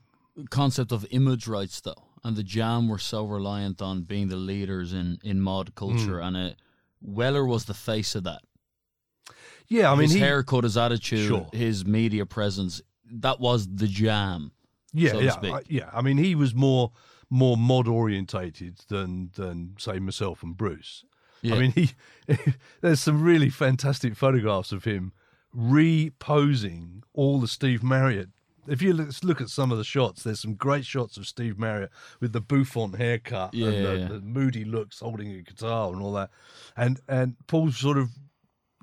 concept 0.49 0.91
of 0.91 1.05
image 1.09 1.47
rights, 1.47 1.81
though? 1.81 2.03
And 2.23 2.35
the 2.35 2.43
Jam 2.43 2.89
were 2.89 2.99
so 2.99 3.23
reliant 3.23 3.81
on 3.81 4.01
being 4.01 4.27
the 4.27 4.35
leaders 4.35 4.91
in, 4.93 5.19
in 5.23 5.39
mod 5.39 5.73
culture, 5.73 6.19
mm. 6.19 6.27
and 6.27 6.37
it, 6.37 6.55
Weller 7.01 7.45
was 7.45 7.63
the 7.63 7.73
face 7.73 8.13
of 8.13 8.25
that. 8.25 8.41
Yeah, 9.69 9.91
I 9.91 9.95
mean, 9.95 10.03
his 10.03 10.13
he, 10.13 10.19
haircut, 10.19 10.65
his 10.65 10.75
attitude, 10.75 11.27
Sure. 11.27 11.47
his 11.53 11.85
media 11.85 12.25
presence, 12.25 12.81
that 13.05 13.39
was 13.39 13.67
the 13.73 13.87
Jam. 13.87 14.51
yeah, 14.91 15.11
so 15.11 15.19
to 15.19 15.25
yeah, 15.25 15.31
speak. 15.31 15.53
I, 15.53 15.61
yeah. 15.69 15.89
I 15.93 16.01
mean, 16.01 16.17
he 16.17 16.35
was 16.35 16.53
more 16.53 16.91
more 17.29 17.57
mod 17.57 17.87
orientated 17.87 18.79
than 18.87 19.31
than 19.35 19.75
say 19.77 19.99
myself 19.99 20.43
and 20.43 20.57
Bruce. 20.57 21.03
Yeah. 21.41 21.55
I 21.55 21.59
mean, 21.59 21.71
he 21.71 21.91
there's 22.81 22.99
some 22.99 23.21
really 23.21 23.49
fantastic 23.49 24.15
photographs 24.15 24.71
of 24.71 24.83
him 24.83 25.13
reposing 25.53 27.03
all 27.13 27.39
the 27.39 27.47
Steve 27.47 27.83
Marriott. 27.83 28.29
If 28.67 28.81
you 28.81 28.93
look, 28.93 29.09
look 29.23 29.41
at 29.41 29.49
some 29.49 29.71
of 29.71 29.79
the 29.79 29.83
shots, 29.83 30.21
there's 30.21 30.41
some 30.41 30.53
great 30.53 30.85
shots 30.85 31.17
of 31.17 31.25
Steve 31.25 31.57
Marriott 31.57 31.89
with 32.19 32.33
the 32.33 32.41
bouffant 32.41 32.97
haircut 32.97 33.53
Yeah, 33.53 33.67
and 33.67 33.85
the, 33.85 33.97
yeah. 33.97 34.07
the 34.09 34.21
moody 34.21 34.63
looks, 34.63 34.99
holding 34.99 35.31
a 35.31 35.41
guitar 35.41 35.91
and 35.91 36.01
all 36.01 36.13
that. 36.13 36.29
And 36.77 36.99
and 37.07 37.35
Paul 37.47 37.71
sort 37.71 37.97
of 37.97 38.09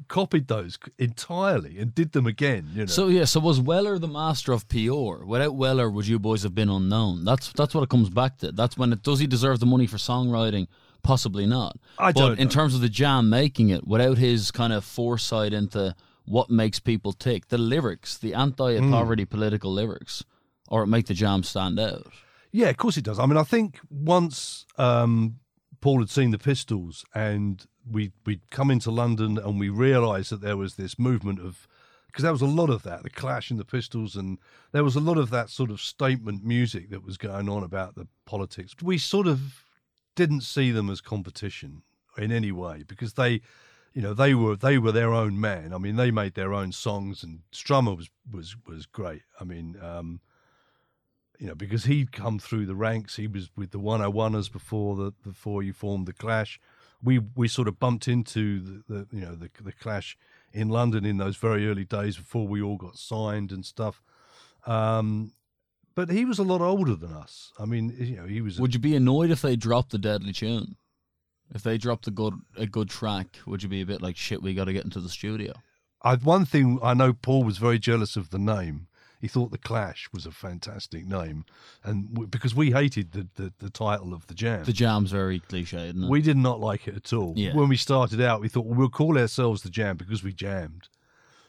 copied 0.08 0.46
those 0.48 0.78
entirely 0.98 1.78
and 1.78 1.94
did 1.94 2.12
them 2.12 2.26
again. 2.26 2.68
You 2.74 2.80
know, 2.80 2.86
So 2.86 3.08
yeah, 3.08 3.24
so 3.24 3.40
was 3.40 3.60
Weller 3.60 3.98
the 3.98 4.08
master 4.08 4.52
of 4.52 4.68
PR? 4.68 5.24
Without 5.24 5.54
Weller, 5.56 5.90
would 5.90 6.06
you 6.06 6.18
boys 6.18 6.42
have 6.42 6.54
been 6.54 6.68
unknown? 6.68 7.24
That's 7.24 7.52
that's 7.52 7.74
what 7.74 7.82
it 7.82 7.88
comes 7.90 8.10
back 8.10 8.38
to. 8.38 8.52
That's 8.52 8.76
when 8.76 8.92
it 8.92 9.02
does 9.02 9.18
he 9.20 9.26
deserve 9.26 9.58
the 9.60 9.66
money 9.66 9.86
for 9.86 9.96
songwriting? 9.96 10.66
Possibly 11.02 11.46
not. 11.46 11.78
I 11.98 12.12
but 12.12 12.20
don't 12.20 12.30
But 12.32 12.38
in 12.40 12.48
know. 12.48 12.52
terms 12.52 12.74
of 12.74 12.80
the 12.80 12.88
jam 12.88 13.30
making 13.30 13.70
it, 13.70 13.86
without 13.86 14.18
his 14.18 14.50
kind 14.50 14.72
of 14.72 14.84
foresight 14.84 15.52
into 15.52 15.94
what 16.24 16.50
makes 16.50 16.80
people 16.80 17.12
tick, 17.12 17.48
the 17.48 17.58
lyrics, 17.58 18.18
the 18.18 18.34
anti-poverty 18.34 19.22
Hmm. 19.24 19.28
political 19.30 19.72
lyrics, 19.72 20.24
or 20.68 20.82
it 20.82 20.88
make 20.88 21.06
the 21.06 21.14
jam 21.14 21.42
stand 21.44 21.78
out. 21.78 22.06
Yeah, 22.50 22.68
of 22.70 22.76
course 22.76 22.96
it 22.96 23.04
does. 23.04 23.18
I 23.20 23.26
mean, 23.26 23.36
I 23.36 23.44
think 23.44 23.78
once 23.88 24.66
um, 24.78 25.36
Paul 25.80 26.00
had 26.00 26.10
seen 26.10 26.32
the 26.32 26.38
Pistols 26.38 27.04
and 27.14 27.64
we 27.90 28.12
we'd 28.24 28.50
come 28.50 28.70
into 28.70 28.90
London 28.90 29.38
and 29.38 29.58
we 29.58 29.68
realised 29.68 30.30
that 30.30 30.40
there 30.40 30.56
was 30.56 30.74
this 30.74 30.98
movement 30.98 31.40
of 31.40 31.66
because 32.06 32.22
there 32.22 32.32
was 32.32 32.42
a 32.42 32.46
lot 32.46 32.70
of 32.70 32.82
that, 32.82 33.02
the 33.02 33.10
Clash 33.10 33.50
and 33.50 33.60
the 33.60 33.64
Pistols, 33.64 34.16
and 34.16 34.38
there 34.72 34.82
was 34.82 34.96
a 34.96 35.00
lot 35.00 35.18
of 35.18 35.28
that 35.28 35.50
sort 35.50 35.70
of 35.70 35.82
statement 35.82 36.42
music 36.42 36.88
that 36.88 37.04
was 37.04 37.18
going 37.18 37.46
on 37.46 37.62
about 37.62 37.94
the 37.94 38.08
politics. 38.24 38.74
We 38.82 38.96
sort 38.96 39.26
of 39.26 39.64
didn't 40.14 40.40
see 40.40 40.70
them 40.70 40.88
as 40.88 41.02
competition 41.02 41.82
in 42.16 42.32
any 42.32 42.52
way 42.52 42.84
because 42.86 43.12
they, 43.14 43.42
you 43.92 44.00
know, 44.00 44.14
they 44.14 44.34
were 44.34 44.56
they 44.56 44.78
were 44.78 44.92
their 44.92 45.12
own 45.12 45.38
man. 45.38 45.74
I 45.74 45.78
mean, 45.78 45.96
they 45.96 46.10
made 46.10 46.34
their 46.34 46.54
own 46.54 46.72
songs, 46.72 47.22
and 47.22 47.40
Strummer 47.52 47.94
was 47.96 48.08
was 48.30 48.56
was 48.66 48.86
great. 48.86 49.22
I 49.40 49.44
mean. 49.44 49.76
Um, 49.80 50.20
you 51.38 51.46
know, 51.46 51.54
because 51.54 51.84
he'd 51.84 52.12
come 52.12 52.38
through 52.38 52.64
the 52.64 52.74
ranks. 52.74 53.16
He 53.16 53.26
was 53.26 53.50
with 53.54 53.70
the 53.70 53.78
101ers 53.78 54.50
before 54.50 54.96
the 54.96 55.12
before 55.22 55.62
you 55.62 55.74
formed 55.74 56.06
the 56.06 56.14
Clash. 56.14 56.58
We 57.02 57.18
we 57.18 57.48
sort 57.48 57.68
of 57.68 57.78
bumped 57.78 58.08
into 58.08 58.60
the, 58.60 58.82
the 58.88 59.06
you 59.12 59.20
know 59.20 59.34
the 59.34 59.50
the 59.60 59.72
Clash 59.72 60.16
in 60.52 60.68
London 60.68 61.04
in 61.04 61.18
those 61.18 61.36
very 61.36 61.68
early 61.68 61.84
days 61.84 62.16
before 62.16 62.48
we 62.48 62.62
all 62.62 62.76
got 62.76 62.96
signed 62.96 63.52
and 63.52 63.64
stuff. 63.64 64.02
Um, 64.66 65.32
but 65.94 66.10
he 66.10 66.24
was 66.24 66.38
a 66.38 66.44
lot 66.44 66.60
older 66.60 66.94
than 66.94 67.12
us. 67.12 67.52
I 67.58 67.64
mean, 67.64 67.94
you 67.98 68.16
know, 68.16 68.26
he 68.26 68.40
was. 68.40 68.60
Would 68.60 68.74
you 68.74 68.80
be 68.80 68.94
annoyed 68.94 69.30
if 69.30 69.42
they 69.42 69.56
dropped 69.56 69.90
the 69.90 69.98
deadly 69.98 70.32
tune? 70.32 70.76
If 71.54 71.62
they 71.62 71.78
dropped 71.78 72.06
a 72.06 72.10
good 72.10 72.34
a 72.56 72.66
good 72.66 72.90
track, 72.90 73.38
would 73.46 73.62
you 73.62 73.68
be 73.68 73.80
a 73.80 73.86
bit 73.86 74.02
like 74.02 74.16
shit? 74.16 74.42
We 74.42 74.54
got 74.54 74.64
to 74.64 74.72
get 74.72 74.84
into 74.84 75.00
the 75.00 75.08
studio. 75.08 75.54
I, 76.02 76.16
one 76.16 76.44
thing 76.44 76.78
I 76.82 76.94
know, 76.94 77.12
Paul 77.12 77.44
was 77.44 77.58
very 77.58 77.78
jealous 77.78 78.16
of 78.16 78.30
the 78.30 78.38
name. 78.38 78.88
He 79.20 79.28
thought 79.28 79.50
the 79.50 79.58
Clash 79.58 80.08
was 80.12 80.26
a 80.26 80.30
fantastic 80.30 81.06
name, 81.06 81.44
and 81.82 82.08
w- 82.10 82.26
because 82.28 82.54
we 82.54 82.70
hated 82.70 83.12
the, 83.12 83.26
the, 83.34 83.52
the 83.58 83.70
title 83.70 84.12
of 84.12 84.26
the 84.26 84.34
jam, 84.34 84.64
The 84.64 84.72
jam's 84.72 85.10
very 85.10 85.40
cliche, 85.40 85.88
isn't 85.88 86.04
it? 86.04 86.10
We 86.10 86.20
did 86.22 86.36
not 86.36 86.60
like 86.60 86.86
it 86.86 86.96
at 86.96 87.12
all. 87.12 87.32
Yeah. 87.36 87.54
When 87.54 87.68
we 87.68 87.76
started 87.76 88.20
out, 88.20 88.40
we 88.40 88.48
thought 88.48 88.66
well, 88.66 88.78
we'll 88.78 88.88
call 88.90 89.16
ourselves 89.18 89.62
the 89.62 89.70
Jam 89.70 89.96
because 89.96 90.22
we 90.22 90.32
jammed, 90.32 90.88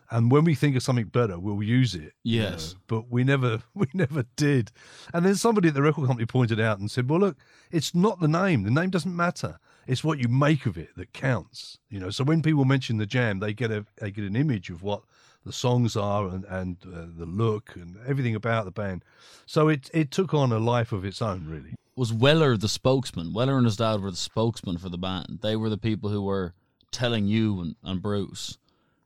and 0.09 0.31
when 0.31 0.45
we 0.45 0.55
think 0.55 0.77
of 0.77 0.83
something 0.83 1.07
better, 1.07 1.37
we'll 1.37 1.61
use 1.61 1.93
it. 1.93 2.13
you 2.23 2.41
Yes. 2.41 2.73
know. 2.73 2.79
But 2.87 3.11
we 3.11 3.23
never, 3.25 3.61
we 3.73 3.87
never 3.93 4.23
did. 4.37 4.71
And 5.13 5.25
then 5.25 5.35
somebody 5.35 5.67
at 5.67 5.73
the 5.73 5.81
record 5.81 6.07
company 6.07 6.25
pointed 6.25 6.59
out 6.61 6.79
and 6.79 6.89
said, 6.89 7.09
"Well, 7.09 7.19
look, 7.19 7.37
it's 7.71 7.93
not 7.93 8.21
the 8.21 8.29
name. 8.29 8.63
The 8.63 8.71
name 8.71 8.89
doesn't 8.89 9.15
matter. 9.15 9.59
It's 9.85 10.03
what 10.03 10.19
you 10.19 10.27
make 10.29 10.65
of 10.65 10.77
it 10.77 10.89
that 10.95 11.11
counts. 11.13 11.79
You 11.89 11.99
know. 11.99 12.09
So 12.11 12.23
when 12.23 12.41
people 12.41 12.63
mention 12.65 12.97
the 12.97 13.05
Jam, 13.05 13.39
they 13.39 13.53
get 13.53 13.71
a 13.71 13.85
they 13.97 14.11
get 14.11 14.23
an 14.23 14.35
image 14.37 14.69
of 14.69 14.81
what." 14.81 15.03
The 15.45 15.53
songs 15.53 15.95
are 15.95 16.27
and 16.27 16.43
and 16.45 16.77
uh, 16.85 17.05
the 17.17 17.25
look 17.25 17.75
and 17.75 17.97
everything 18.05 18.35
about 18.35 18.65
the 18.65 18.71
band, 18.71 19.05
so 19.45 19.69
it 19.69 19.89
it 19.93 20.11
took 20.11 20.33
on 20.33 20.51
a 20.51 20.59
life 20.59 20.91
of 20.91 21.05
its 21.05 21.21
own, 21.21 21.47
really. 21.47 21.75
was 21.95 22.13
Weller 22.13 22.57
the 22.57 22.69
spokesman. 22.69 23.33
Weller 23.33 23.57
and 23.57 23.65
his 23.65 23.77
dad 23.77 24.01
were 24.01 24.11
the 24.11 24.17
spokesman 24.17 24.77
for 24.77 24.89
the 24.89 24.97
band. 24.97 25.39
They 25.41 25.55
were 25.55 25.69
the 25.69 25.77
people 25.77 26.09
who 26.09 26.21
were 26.21 26.53
telling 26.91 27.27
you 27.27 27.59
and, 27.61 27.75
and 27.83 28.01
Bruce, 28.01 28.57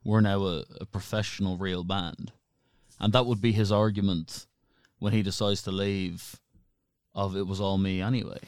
we're 0.04 0.20
now 0.20 0.42
a, 0.44 0.64
a 0.80 0.86
professional, 0.86 1.56
real 1.56 1.84
band. 1.84 2.32
And 3.00 3.12
that 3.12 3.26
would 3.26 3.40
be 3.40 3.52
his 3.52 3.72
argument 3.72 4.46
when 4.98 5.12
he 5.12 5.22
decides 5.22 5.62
to 5.62 5.72
leave 5.72 6.36
of 7.14 7.36
it 7.36 7.46
was 7.46 7.60
all 7.60 7.78
me 7.78 8.00
anyway. 8.00 8.38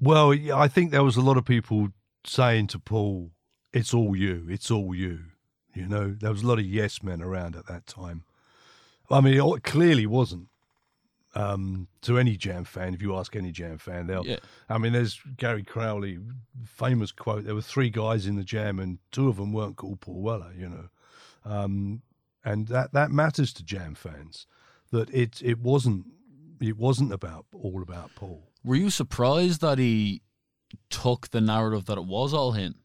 Well, 0.00 0.32
yeah, 0.34 0.56
I 0.56 0.68
think 0.68 0.90
there 0.90 1.04
was 1.04 1.16
a 1.16 1.22
lot 1.22 1.36
of 1.36 1.44
people 1.44 1.88
saying 2.24 2.68
to 2.68 2.78
Paul, 2.78 3.30
"It's 3.72 3.94
all 3.94 4.14
you. 4.14 4.46
It's 4.48 4.70
all 4.70 4.94
you." 4.94 5.20
You 5.76 5.86
know, 5.86 6.16
there 6.18 6.30
was 6.30 6.42
a 6.42 6.46
lot 6.46 6.58
of 6.58 6.64
yes 6.64 7.02
men 7.02 7.22
around 7.22 7.54
at 7.54 7.66
that 7.66 7.86
time. 7.86 8.24
I 9.10 9.20
mean, 9.20 9.34
it 9.34 9.62
clearly 9.62 10.06
wasn't 10.06 10.48
um, 11.36 11.88
to 12.00 12.18
any 12.18 12.36
Jam 12.36 12.64
fan. 12.64 12.94
If 12.94 13.02
you 13.02 13.14
ask 13.14 13.36
any 13.36 13.52
Jam 13.52 13.78
fan, 13.78 14.06
they'll. 14.06 14.26
Yeah. 14.26 14.38
I 14.68 14.78
mean, 14.78 14.92
there's 14.94 15.20
Gary 15.36 15.62
Crowley, 15.62 16.18
famous 16.64 17.12
quote. 17.12 17.44
There 17.44 17.54
were 17.54 17.62
three 17.62 17.90
guys 17.90 18.26
in 18.26 18.36
the 18.36 18.42
Jam, 18.42 18.78
and 18.80 18.98
two 19.12 19.28
of 19.28 19.36
them 19.36 19.52
weren't 19.52 19.76
called 19.76 20.00
Paul 20.00 20.22
Weller. 20.22 20.52
You 20.56 20.68
know, 20.68 20.88
um, 21.44 22.02
and 22.42 22.68
that 22.68 22.92
that 22.94 23.10
matters 23.10 23.52
to 23.54 23.64
Jam 23.64 23.94
fans. 23.94 24.46
That 24.90 25.10
it 25.10 25.42
it 25.44 25.60
wasn't 25.60 26.06
it 26.60 26.78
wasn't 26.78 27.12
about 27.12 27.44
all 27.52 27.82
about 27.82 28.14
Paul. 28.14 28.48
Were 28.64 28.76
you 28.76 28.90
surprised 28.90 29.60
that 29.60 29.78
he 29.78 30.22
took 30.90 31.28
the 31.30 31.40
narrative 31.40 31.84
that 31.84 31.98
it 31.98 32.06
was 32.06 32.32
all 32.32 32.52
him? 32.52 32.76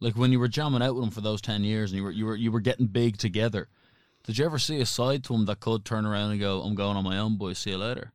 Like 0.00 0.16
when 0.16 0.32
you 0.32 0.38
were 0.38 0.48
jamming 0.48 0.82
out 0.82 0.94
with 0.94 1.04
him 1.04 1.10
for 1.10 1.20
those 1.20 1.40
ten 1.40 1.64
years 1.64 1.90
and 1.90 1.98
you 1.98 2.04
were 2.04 2.10
you 2.10 2.26
were 2.26 2.36
you 2.36 2.52
were 2.52 2.60
getting 2.60 2.86
big 2.86 3.16
together. 3.16 3.68
Did 4.24 4.38
you 4.38 4.44
ever 4.44 4.58
see 4.58 4.80
a 4.80 4.86
side 4.86 5.22
to 5.24 5.34
him 5.34 5.46
that 5.46 5.60
could 5.60 5.84
turn 5.84 6.04
around 6.04 6.32
and 6.32 6.40
go, 6.40 6.60
I'm 6.62 6.74
going 6.74 6.96
on 6.96 7.04
my 7.04 7.16
own, 7.16 7.36
boys, 7.36 7.58
see 7.58 7.70
you 7.70 7.78
later? 7.78 8.12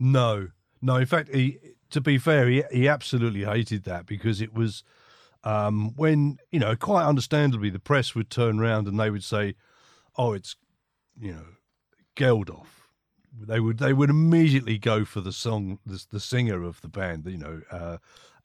No, 0.00 0.48
no. 0.80 0.96
In 0.96 1.06
fact, 1.06 1.32
he, 1.32 1.58
to 1.90 2.00
be 2.00 2.18
fair, 2.18 2.48
he, 2.48 2.64
he 2.72 2.88
absolutely 2.88 3.44
hated 3.44 3.84
that 3.84 4.04
because 4.04 4.40
it 4.40 4.52
was 4.52 4.82
um, 5.44 5.92
when 5.96 6.38
you 6.50 6.60
know, 6.60 6.76
quite 6.76 7.04
understandably, 7.04 7.70
the 7.70 7.78
press 7.78 8.14
would 8.14 8.30
turn 8.30 8.60
around 8.60 8.86
and 8.86 8.98
they 8.98 9.10
would 9.10 9.24
say, 9.24 9.54
"Oh, 10.16 10.32
it's 10.32 10.56
you 11.18 11.32
know, 11.32 11.46
Geldof." 12.16 12.66
They 13.40 13.60
would 13.60 13.78
they 13.78 13.92
would 13.92 14.10
immediately 14.10 14.78
go 14.78 15.04
for 15.04 15.20
the 15.20 15.32
song, 15.32 15.78
the, 15.86 16.04
the 16.10 16.20
singer 16.20 16.62
of 16.62 16.80
the 16.82 16.88
band, 16.88 17.26
you 17.26 17.38
know, 17.38 17.62
uh, 17.70 17.96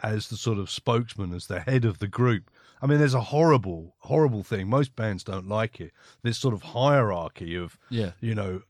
as 0.01 0.29
the 0.29 0.37
sort 0.37 0.59
of 0.59 0.71
spokesman, 0.71 1.33
as 1.33 1.47
the 1.47 1.59
head 1.59 1.85
of 1.85 1.99
the 1.99 2.07
group. 2.07 2.49
I 2.81 2.85
mean, 2.87 2.99
there's 2.99 3.13
a 3.13 3.21
horrible, 3.21 3.95
horrible 3.99 4.43
thing. 4.43 4.69
Most 4.69 4.95
bands 4.95 5.23
don't 5.23 5.47
like 5.47 5.79
it. 5.81 5.91
This 6.23 6.37
sort 6.37 6.53
of 6.53 6.61
hierarchy 6.63 7.55
of 7.55 7.77
Yeah. 7.89 8.11
you 8.21 8.35
know, 8.35 8.61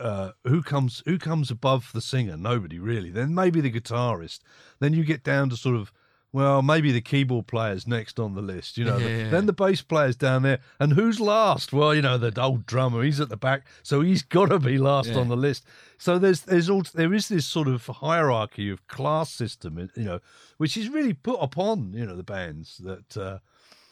uh, 0.00 0.32
who 0.44 0.62
comes 0.62 1.02
who 1.06 1.18
comes 1.18 1.50
above 1.50 1.90
the 1.92 2.00
singer? 2.00 2.36
Nobody 2.36 2.78
really. 2.78 3.10
Then 3.10 3.34
maybe 3.34 3.60
the 3.60 3.70
guitarist. 3.70 4.40
Then 4.80 4.92
you 4.94 5.04
get 5.04 5.22
down 5.22 5.48
to 5.50 5.56
sort 5.56 5.76
of 5.76 5.92
well, 6.32 6.62
maybe 6.62 6.92
the 6.92 7.00
keyboard 7.02 7.46
player's 7.46 7.86
next 7.86 8.18
on 8.18 8.34
the 8.34 8.40
list. 8.40 8.78
You 8.78 8.84
know, 8.86 8.98
Yeah. 8.98 9.28
then 9.28 9.46
the 9.46 9.52
bass 9.52 9.82
player's 9.82 10.16
down 10.16 10.42
there, 10.42 10.60
and 10.80 10.94
who's 10.94 11.20
last? 11.20 11.72
Well, 11.72 11.94
you 11.94 12.00
know, 12.02 12.16
the 12.16 12.40
old 12.40 12.64
drummer. 12.64 13.02
He's 13.02 13.20
at 13.20 13.28
the 13.28 13.36
back, 13.36 13.66
so 13.82 14.00
he's 14.00 14.22
got 14.38 14.46
to 14.46 14.58
be 14.58 14.78
last 14.78 15.10
Yeah. 15.10 15.18
on 15.18 15.28
the 15.28 15.36
list. 15.36 15.64
So 15.98 16.18
there's 16.18 16.40
there's 16.42 16.70
all 16.70 16.82
there 16.94 17.12
is 17.12 17.28
this 17.28 17.46
sort 17.46 17.68
of 17.68 17.84
hierarchy 17.86 18.70
of 18.70 18.86
class 18.88 19.30
system, 19.30 19.78
you 19.94 20.04
know, 20.04 20.20
which 20.56 20.76
is 20.76 20.88
really 20.88 21.12
put 21.12 21.38
upon 21.40 21.92
you 21.92 22.06
know 22.06 22.16
the 22.16 22.22
bands 22.24 22.78
that, 22.78 23.16
uh, 23.16 23.38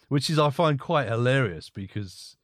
which 0.08 0.30
is 0.30 0.38
I 0.38 0.50
find 0.50 0.80
quite 0.80 1.08
hilarious 1.08 1.68
because 1.70 2.36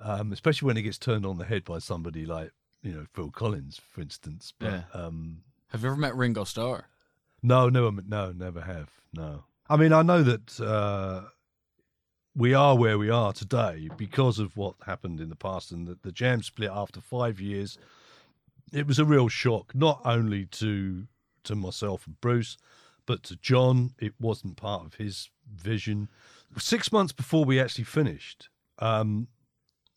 um, 0.00 0.30
especially 0.32 0.66
when 0.66 0.76
it 0.76 0.82
gets 0.82 0.98
turned 0.98 1.24
on 1.26 1.38
the 1.38 1.44
head 1.46 1.64
by 1.64 1.78
somebody 1.78 2.26
like 2.26 2.52
you 2.82 2.92
know 2.92 3.06
Phil 3.14 3.30
Collins, 3.30 3.80
for 3.92 4.02
instance. 4.02 4.52
But 4.58 4.66
Yeah. 4.68 4.82
um, 5.06 5.38
Have 5.68 5.82
you 5.82 5.88
ever 5.88 5.96
met 5.96 6.14
Ringo 6.14 6.44
Starr? 6.44 6.88
No, 7.42 7.68
never, 7.68 7.90
no, 8.06 8.32
never 8.32 8.60
have. 8.60 8.90
No, 9.12 9.44
I 9.68 9.76
mean 9.76 9.92
I 9.92 10.02
know 10.02 10.22
that 10.22 10.60
uh, 10.60 11.22
we 12.36 12.54
are 12.54 12.76
where 12.76 12.98
we 12.98 13.10
are 13.10 13.32
today 13.32 13.88
because 13.96 14.38
of 14.38 14.56
what 14.56 14.74
happened 14.86 15.20
in 15.20 15.28
the 15.28 15.36
past, 15.36 15.72
and 15.72 15.86
that 15.86 16.02
the 16.02 16.12
Jam 16.12 16.42
split 16.42 16.70
after 16.72 17.00
five 17.00 17.40
years. 17.40 17.78
It 18.70 18.86
was 18.86 18.98
a 18.98 19.04
real 19.04 19.28
shock, 19.28 19.74
not 19.74 20.00
only 20.04 20.44
to 20.46 21.06
to 21.44 21.54
myself 21.54 22.06
and 22.06 22.20
Bruce, 22.20 22.58
but 23.06 23.22
to 23.24 23.36
John. 23.36 23.94
It 23.98 24.14
wasn't 24.20 24.56
part 24.56 24.84
of 24.84 24.94
his 24.94 25.30
vision. 25.52 26.08
Six 26.58 26.92
months 26.92 27.12
before 27.12 27.44
we 27.44 27.60
actually 27.60 27.84
finished, 27.84 28.48
um, 28.78 29.28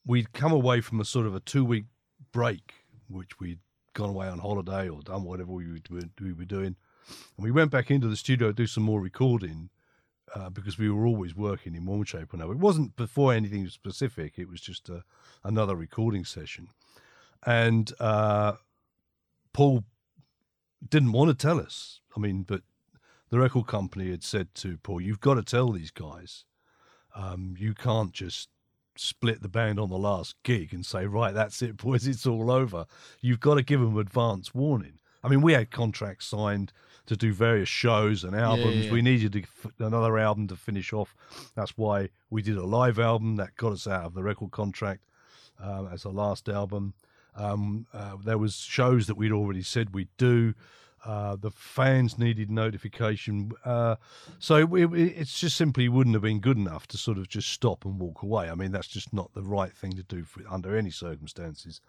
we'd 0.05 0.33
come 0.33 0.51
away 0.51 0.81
from 0.81 0.99
a 0.99 1.05
sort 1.05 1.25
of 1.25 1.35
a 1.35 1.39
two 1.39 1.65
week 1.65 1.85
break, 2.31 2.73
which 3.09 3.39
we'd 3.39 3.59
gone 3.93 4.09
away 4.09 4.27
on 4.27 4.39
holiday 4.39 4.89
or 4.89 5.01
done 5.01 5.23
whatever 5.23 5.51
we 5.51 5.67
were, 5.67 6.01
we 6.21 6.33
were 6.33 6.45
doing. 6.45 6.75
And 7.07 7.43
we 7.43 7.51
went 7.51 7.71
back 7.71 7.91
into 7.91 8.07
the 8.07 8.15
studio 8.15 8.49
to 8.49 8.53
do 8.53 8.67
some 8.67 8.83
more 8.83 9.01
recording 9.01 9.69
uh, 10.35 10.49
because 10.49 10.77
we 10.77 10.89
were 10.89 11.05
always 11.05 11.35
working 11.35 11.75
in 11.75 11.85
one 11.85 12.03
shape 12.03 12.33
or 12.33 12.37
another. 12.37 12.53
It 12.53 12.59
wasn't 12.59 12.95
before 12.95 13.33
anything 13.33 13.67
specific, 13.67 14.37
it 14.37 14.49
was 14.49 14.61
just 14.61 14.89
a, 14.89 15.03
another 15.43 15.75
recording 15.75 16.25
session. 16.25 16.69
And 17.45 17.91
uh, 17.99 18.53
Paul 19.53 19.83
didn't 20.87 21.11
want 21.11 21.29
to 21.29 21.35
tell 21.35 21.59
us. 21.59 21.99
I 22.15 22.19
mean, 22.19 22.43
but 22.43 22.61
the 23.29 23.39
record 23.39 23.67
company 23.67 24.11
had 24.11 24.23
said 24.23 24.53
to 24.55 24.77
Paul, 24.77 25.01
"You've 25.01 25.21
got 25.21 25.35
to 25.35 25.43
tell 25.43 25.71
these 25.71 25.91
guys. 25.91 26.45
Um, 27.15 27.55
you 27.57 27.73
can't 27.73 28.13
just 28.13 28.49
split 28.95 29.41
the 29.41 29.49
band 29.49 29.79
on 29.79 29.89
the 29.89 29.97
last 29.97 30.35
gig 30.43 30.73
and 30.73 30.85
say, 30.85 31.05
right, 31.05 31.33
that's 31.33 31.61
it, 31.61 31.77
boys, 31.77 32.07
it's 32.07 32.27
all 32.27 32.51
over. 32.51 32.85
You've 33.19 33.39
got 33.39 33.55
to 33.55 33.63
give 33.63 33.79
them 33.79 33.97
advance 33.97 34.53
warning. 34.53 34.99
I 35.23 35.27
mean, 35.27 35.41
we 35.41 35.53
had 35.53 35.71
contracts 35.71 36.25
signed 36.25 36.71
to 37.11 37.17
do 37.17 37.33
various 37.33 37.67
shows 37.67 38.23
and 38.23 38.33
albums. 38.33 38.85
yeah. 38.85 38.91
We 38.91 39.01
needed 39.01 39.33
to, 39.33 39.41
f- 39.41 39.73
another 39.79 40.17
album 40.17 40.47
to 40.47 40.55
finish 40.55 40.93
off. 40.93 41.13
That's 41.55 41.77
why 41.77 42.07
we 42.29 42.41
did 42.41 42.55
a 42.55 42.63
live 42.65 42.99
album 42.99 43.35
that 43.35 43.57
got 43.57 43.73
us 43.73 43.85
out 43.85 44.05
of 44.05 44.13
the 44.13 44.23
record 44.23 44.51
contract 44.51 45.01
um, 45.61 45.89
as 45.91 46.05
a 46.05 46.09
last 46.09 46.47
album. 46.47 46.93
Um, 47.35 47.85
uh, 47.93 48.15
there 48.23 48.37
was 48.37 48.55
shows 48.55 49.07
that 49.07 49.15
we'd 49.17 49.33
already 49.33 49.61
said 49.61 49.93
we'd 49.93 50.07
do. 50.17 50.53
Uh, 51.03 51.35
the 51.35 51.51
fans 51.51 52.17
needed 52.17 52.49
notification, 52.49 53.51
uh, 53.65 53.95
so 54.39 54.55
it, 54.55 54.93
it, 54.93 55.13
it's 55.17 55.37
just 55.37 55.57
simply 55.57 55.89
wouldn't 55.89 56.13
have 56.13 56.21
been 56.21 56.39
good 56.39 56.57
enough 56.57 56.87
to 56.87 56.97
sort 56.97 57.17
of 57.17 57.27
just 57.27 57.49
stop 57.49 57.83
and 57.83 57.99
walk 57.99 58.21
away. 58.21 58.49
I 58.49 58.55
mean, 58.55 58.71
that's 58.71 58.87
just 58.87 59.11
not 59.11 59.33
the 59.33 59.41
right 59.41 59.73
thing 59.73 59.93
to 59.93 60.03
do 60.03 60.23
for, 60.23 60.43
under 60.49 60.77
any 60.77 60.91
circumstances. 60.91 61.81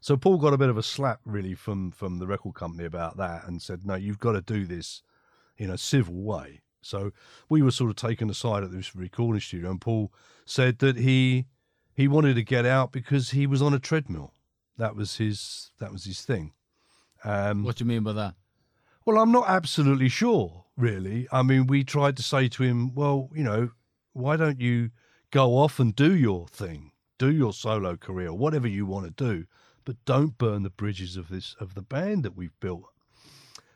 So 0.00 0.16
Paul 0.16 0.38
got 0.38 0.54
a 0.54 0.58
bit 0.58 0.70
of 0.70 0.78
a 0.78 0.82
slap 0.82 1.20
really 1.24 1.54
from 1.54 1.90
from 1.90 2.18
the 2.18 2.26
record 2.26 2.54
company 2.54 2.84
about 2.84 3.16
that, 3.18 3.46
and 3.46 3.60
said, 3.60 3.84
"No, 3.84 3.94
you've 3.94 4.18
got 4.18 4.32
to 4.32 4.40
do 4.40 4.66
this 4.66 5.02
in 5.56 5.70
a 5.70 5.78
civil 5.78 6.22
way." 6.22 6.62
So 6.82 7.12
we 7.48 7.60
were 7.60 7.70
sort 7.70 7.90
of 7.90 7.96
taken 7.96 8.30
aside 8.30 8.64
at 8.64 8.72
this 8.72 8.96
recording 8.96 9.40
studio, 9.40 9.70
and 9.70 9.80
Paul 9.80 10.12
said 10.46 10.78
that 10.78 10.96
he 10.96 11.46
he 11.94 12.08
wanted 12.08 12.34
to 12.34 12.42
get 12.42 12.64
out 12.64 12.92
because 12.92 13.30
he 13.30 13.46
was 13.46 13.60
on 13.60 13.74
a 13.74 13.78
treadmill. 13.78 14.32
That 14.78 14.96
was 14.96 15.16
his 15.16 15.72
that 15.78 15.92
was 15.92 16.04
his 16.04 16.22
thing. 16.22 16.54
Um, 17.24 17.64
What 17.64 17.76
do 17.76 17.84
you 17.84 17.88
mean 17.88 18.02
by 18.02 18.14
that? 18.14 18.34
well, 19.04 19.18
I'm 19.18 19.32
not 19.32 19.48
absolutely 19.48 20.08
sure, 20.08 20.64
really. 20.76 21.26
I 21.32 21.42
mean, 21.42 21.66
we 21.66 21.84
tried 21.84 22.16
to 22.18 22.22
say 22.22 22.48
to 22.48 22.62
him, 22.62 22.94
well, 22.94 23.28
you 23.34 23.42
know, 23.42 23.70
why 24.12 24.36
don't 24.36 24.60
you 24.60 24.90
go 25.30 25.56
off 25.56 25.80
and 25.80 25.94
do 25.94 26.14
your 26.14 26.46
thing, 26.48 26.92
do 27.18 27.30
your 27.32 27.52
solo 27.52 27.96
career, 27.96 28.32
whatever 28.32 28.68
you 28.68 28.86
want 28.86 29.04
to 29.06 29.24
do, 29.24 29.46
but 29.90 30.04
don't 30.04 30.38
burn 30.38 30.62
the 30.62 30.70
bridges 30.70 31.16
of 31.16 31.28
this 31.30 31.56
of 31.58 31.74
the 31.74 31.82
band 31.82 32.22
that 32.22 32.36
we've 32.36 32.58
built. 32.60 32.84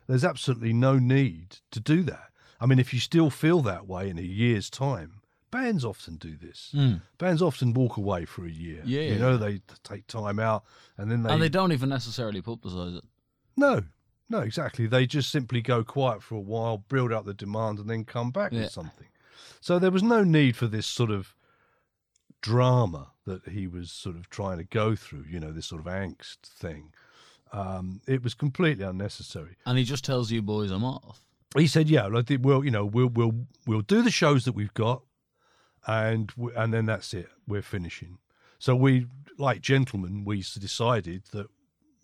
There's 0.07 0.23
absolutely 0.23 0.71
no 0.71 0.97
need 0.97 1.57
to 1.71 1.81
do 1.81 2.03
that. 2.03 2.29
I 2.61 2.65
mean, 2.67 2.79
if 2.79 2.93
you 2.93 3.01
still 3.01 3.29
feel 3.29 3.59
that 3.63 3.85
way 3.85 4.09
in 4.09 4.17
a 4.17 4.21
year's 4.21 4.69
time, 4.69 5.19
bands 5.51 5.83
often 5.83 6.15
do 6.15 6.37
this. 6.37 6.71
Mm. 6.73 7.01
Bands 7.17 7.41
often 7.41 7.73
walk 7.73 7.97
away 7.97 8.23
for 8.23 8.45
a 8.45 8.49
year. 8.49 8.81
Yeah, 8.85 9.01
you 9.01 9.19
know, 9.19 9.35
they 9.35 9.59
take 9.83 10.07
time 10.07 10.39
out 10.39 10.63
and 10.97 11.11
then 11.11 11.23
they 11.23 11.31
and 11.33 11.41
they 11.41 11.49
don't 11.49 11.73
even 11.73 11.89
necessarily 11.89 12.41
publicise 12.41 12.97
it. 12.99 13.03
no, 13.57 13.83
no, 14.29 14.39
exactly. 14.39 14.87
They 14.87 15.05
just 15.05 15.29
simply 15.29 15.61
go 15.61 15.83
quiet 15.83 16.23
for 16.23 16.35
a 16.35 16.39
while, 16.39 16.77
build 16.77 17.11
up 17.11 17.25
the 17.25 17.33
demand, 17.33 17.77
and 17.79 17.89
then 17.89 18.05
come 18.05 18.31
back 18.31 18.53
Yeah. 18.53 18.61
with 18.61 18.71
something. 18.71 19.07
So 19.59 19.79
there 19.79 19.91
was 19.91 20.01
no 20.01 20.23
need 20.23 20.55
for 20.55 20.67
this 20.67 20.87
sort 20.87 21.11
of 21.11 21.35
drama 22.45 23.07
that 23.25 23.47
he 23.47 23.65
was 23.65 23.91
sort 23.91 24.15
of 24.15 24.29
trying 24.29 24.59
to 24.59 24.63
go 24.63 24.95
through, 24.95 25.25
you 25.27 25.39
know, 25.39 25.51
this 25.51 25.65
sort 25.65 25.81
of 25.81 25.87
angst 25.87 26.37
thing. 26.43 26.93
Um, 27.51 28.01
it 28.07 28.23
was 28.23 28.35
completely 28.35 28.85
unnecessary. 28.85 29.57
And 29.65 29.79
he 29.79 29.83
just 29.83 30.05
tells 30.05 30.29
you 30.29 30.43
boys, 30.43 30.69
I'm 30.69 30.83
off. 30.83 31.21
He 31.57 31.65
said, 31.65 31.89
"Yeah, 31.89 32.05
like, 32.05 32.29
we'll, 32.41 32.63
you 32.63 32.69
know, 32.69 32.85
we'll 32.85 33.07
we'll 33.07 33.47
we'll 33.65 33.81
do 33.81 34.03
the 34.03 34.11
shows 34.11 34.45
that 34.45 34.53
we've 34.53 34.73
got, 34.73 35.01
and 35.87 36.31
we, 36.37 36.53
and 36.53 36.71
then 36.73 36.85
that's 36.85 37.13
it. 37.13 37.29
We're 37.47 37.61
finishing." 37.61 38.19
So 38.59 38.75
we, 38.75 39.07
like 39.37 39.61
gentlemen, 39.61 40.25
we 40.25 40.37
decided 40.39 41.23
that 41.31 41.47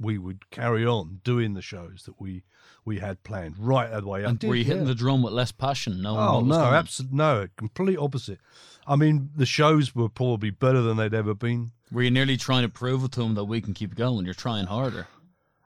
we 0.02 0.18
would 0.18 0.50
carry 0.50 0.86
on 0.86 1.22
doing 1.24 1.54
the 1.54 1.62
shows 1.62 2.04
that 2.06 2.20
we 2.20 2.44
we 2.84 2.98
had 3.00 3.22
planned 3.24 3.56
right 3.60 3.90
the 3.92 4.08
way 4.08 4.24
up. 4.24 4.32
And 4.32 4.44
were 4.44 4.56
you 4.56 4.64
hitting 4.64 4.82
Yeah. 4.84 4.88
the 4.88 4.96
drum 4.96 5.22
with 5.22 5.34
less 5.34 5.52
passion? 5.52 6.02
No, 6.02 6.18
Oh 6.18 6.42
no, 6.42 6.56
absolutely 6.74 7.18
no, 7.18 7.48
complete 7.56 7.98
opposite. 7.98 8.40
I 8.88 8.96
mean, 8.96 9.30
the 9.36 9.46
shows 9.46 9.94
were 9.94 10.10
probably 10.10 10.50
better 10.50 10.82
than 10.82 10.98
they'd 10.98 11.14
ever 11.14 11.36
been. 11.36 11.72
Were 11.92 12.02
you 12.02 12.10
nearly 12.12 12.38
trying 12.38 12.64
to 12.64 12.70
prove 12.70 13.04
it 13.04 13.12
to 13.14 13.22
him 13.22 13.36
that 13.36 13.44
we 13.46 13.62
can 13.62 13.74
keep 13.76 13.94
going? 13.96 14.26
You're 14.26 14.34
trying 14.34 14.66
harder. 14.66 15.08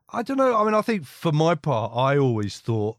I 0.10 0.22
don't 0.24 0.38
know. 0.38 0.58
I 0.58 0.66
mean, 0.66 0.74
I 0.74 0.82
think 0.82 1.06
for 1.06 1.32
my 1.32 1.56
part, 1.56 1.94
I 1.96 2.18
always 2.18 2.60
thought 2.60 2.98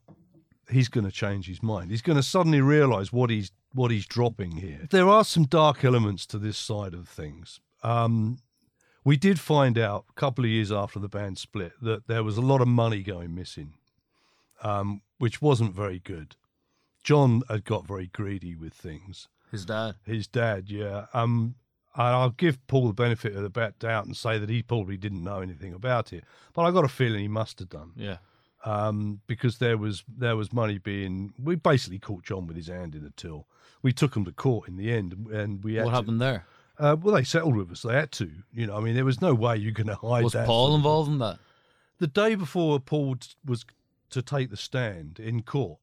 he's 0.69 0.87
going 0.89 1.05
to 1.05 1.11
change 1.11 1.47
his 1.47 1.61
mind. 1.61 1.91
He's 1.91 2.01
going 2.01 2.15
to 2.17 2.23
suddenly 2.23 2.61
realise 2.61 3.13
what 3.13 3.29
he's 3.29 3.51
what 3.73 3.91
he's 3.91 4.07
dropping 4.07 4.51
here. 4.53 4.87
There 4.89 5.07
are 5.07 5.23
some 5.23 5.43
dark 5.45 5.85
elements 5.85 6.25
to 6.27 6.39
this 6.39 6.57
side 6.57 6.93
of 6.95 7.07
things. 7.07 7.59
Um, 7.83 8.39
we 9.07 9.15
did 9.15 9.39
find 9.39 9.77
out 9.77 10.03
a 10.09 10.13
couple 10.19 10.43
of 10.43 10.49
years 10.51 10.69
after 10.69 10.99
the 10.99 11.07
band 11.07 11.37
split 11.37 11.71
that 11.81 12.07
there 12.07 12.23
was 12.25 12.35
a 12.37 12.41
lot 12.41 12.59
of 12.61 12.67
money 12.67 13.01
going 13.03 13.33
missing, 13.33 13.73
um, 14.63 15.01
which 15.17 15.41
wasn't 15.41 15.73
very 15.73 15.99
good. 15.99 16.35
John 17.03 17.41
had 17.49 17.63
got 17.63 17.87
very 17.87 18.07
greedy 18.07 18.53
with 18.53 18.73
things. 18.73 19.29
His 19.49 19.63
dad. 19.65 19.95
His 20.05 20.27
dad, 20.27 20.69
yeah. 20.69 21.05
Um, 21.13 21.55
and 21.95 22.07
I'll 22.07 22.31
give 22.31 22.55
Paul 22.67 22.87
the 22.87 22.93
benefit 22.93 23.33
of 23.33 23.43
the 23.43 23.73
doubt 23.79 24.05
and 24.07 24.17
say 24.17 24.37
that 24.39 24.49
he 24.49 24.61
probably 24.61 24.97
didn't 24.97 25.23
know 25.23 25.39
anything 25.39 25.73
about 25.73 26.11
it, 26.11 26.25
but 26.53 26.63
I 26.63 26.71
got 26.71 26.83
a 26.83 26.89
feeling 26.89 27.21
he 27.21 27.29
must 27.29 27.59
have 27.59 27.69
done 27.69 27.93
Yeah. 27.95 28.17
um, 28.65 29.21
because 29.25 29.59
there 29.59 29.77
was 29.77 30.03
there 30.17 30.35
was 30.35 30.51
money 30.51 30.79
being. 30.79 31.33
We 31.41 31.55
basically 31.55 31.99
caught 31.99 32.23
John 32.25 32.45
with 32.45 32.57
his 32.57 32.67
hand 32.67 32.93
in 32.93 33.03
the 33.05 33.11
till. 33.11 33.47
We 33.81 33.93
took 33.93 34.17
him 34.17 34.25
to 34.25 34.33
court 34.33 34.67
in 34.67 34.75
the 34.75 34.91
end, 34.91 35.13
and 35.31 35.63
we 35.63 35.77
What 35.77 35.85
to- 35.85 35.91
happened 35.91 36.19
there? 36.21 36.45
Uh, 36.79 36.95
well, 37.01 37.15
they 37.15 37.23
settled 37.23 37.55
with 37.55 37.71
us. 37.71 37.81
They 37.81 37.93
had 37.95 38.11
to. 38.13 38.29
You 38.53 38.67
know, 38.67 38.77
I 38.77 38.81
mean, 38.81 38.93
there 38.95 39.05
was 39.05 39.21
no 39.21 39.33
way 39.33 39.57
you're 39.57 39.71
going 39.71 39.87
to 39.87 39.95
hide 39.95 40.23
Was 40.23 40.33
that. 40.33 40.45
Paul 40.45 40.75
involved 40.75 41.09
in 41.11 41.17
that? 41.19 41.39
The 41.99 42.07
day 42.07 42.35
before 42.35 42.79
Paul 42.79 43.15
t- 43.15 43.29
was 43.45 43.65
to 44.11 44.21
take 44.21 44.49
the 44.51 44.57
stand 44.57 45.19
in 45.19 45.41
court, 45.41 45.79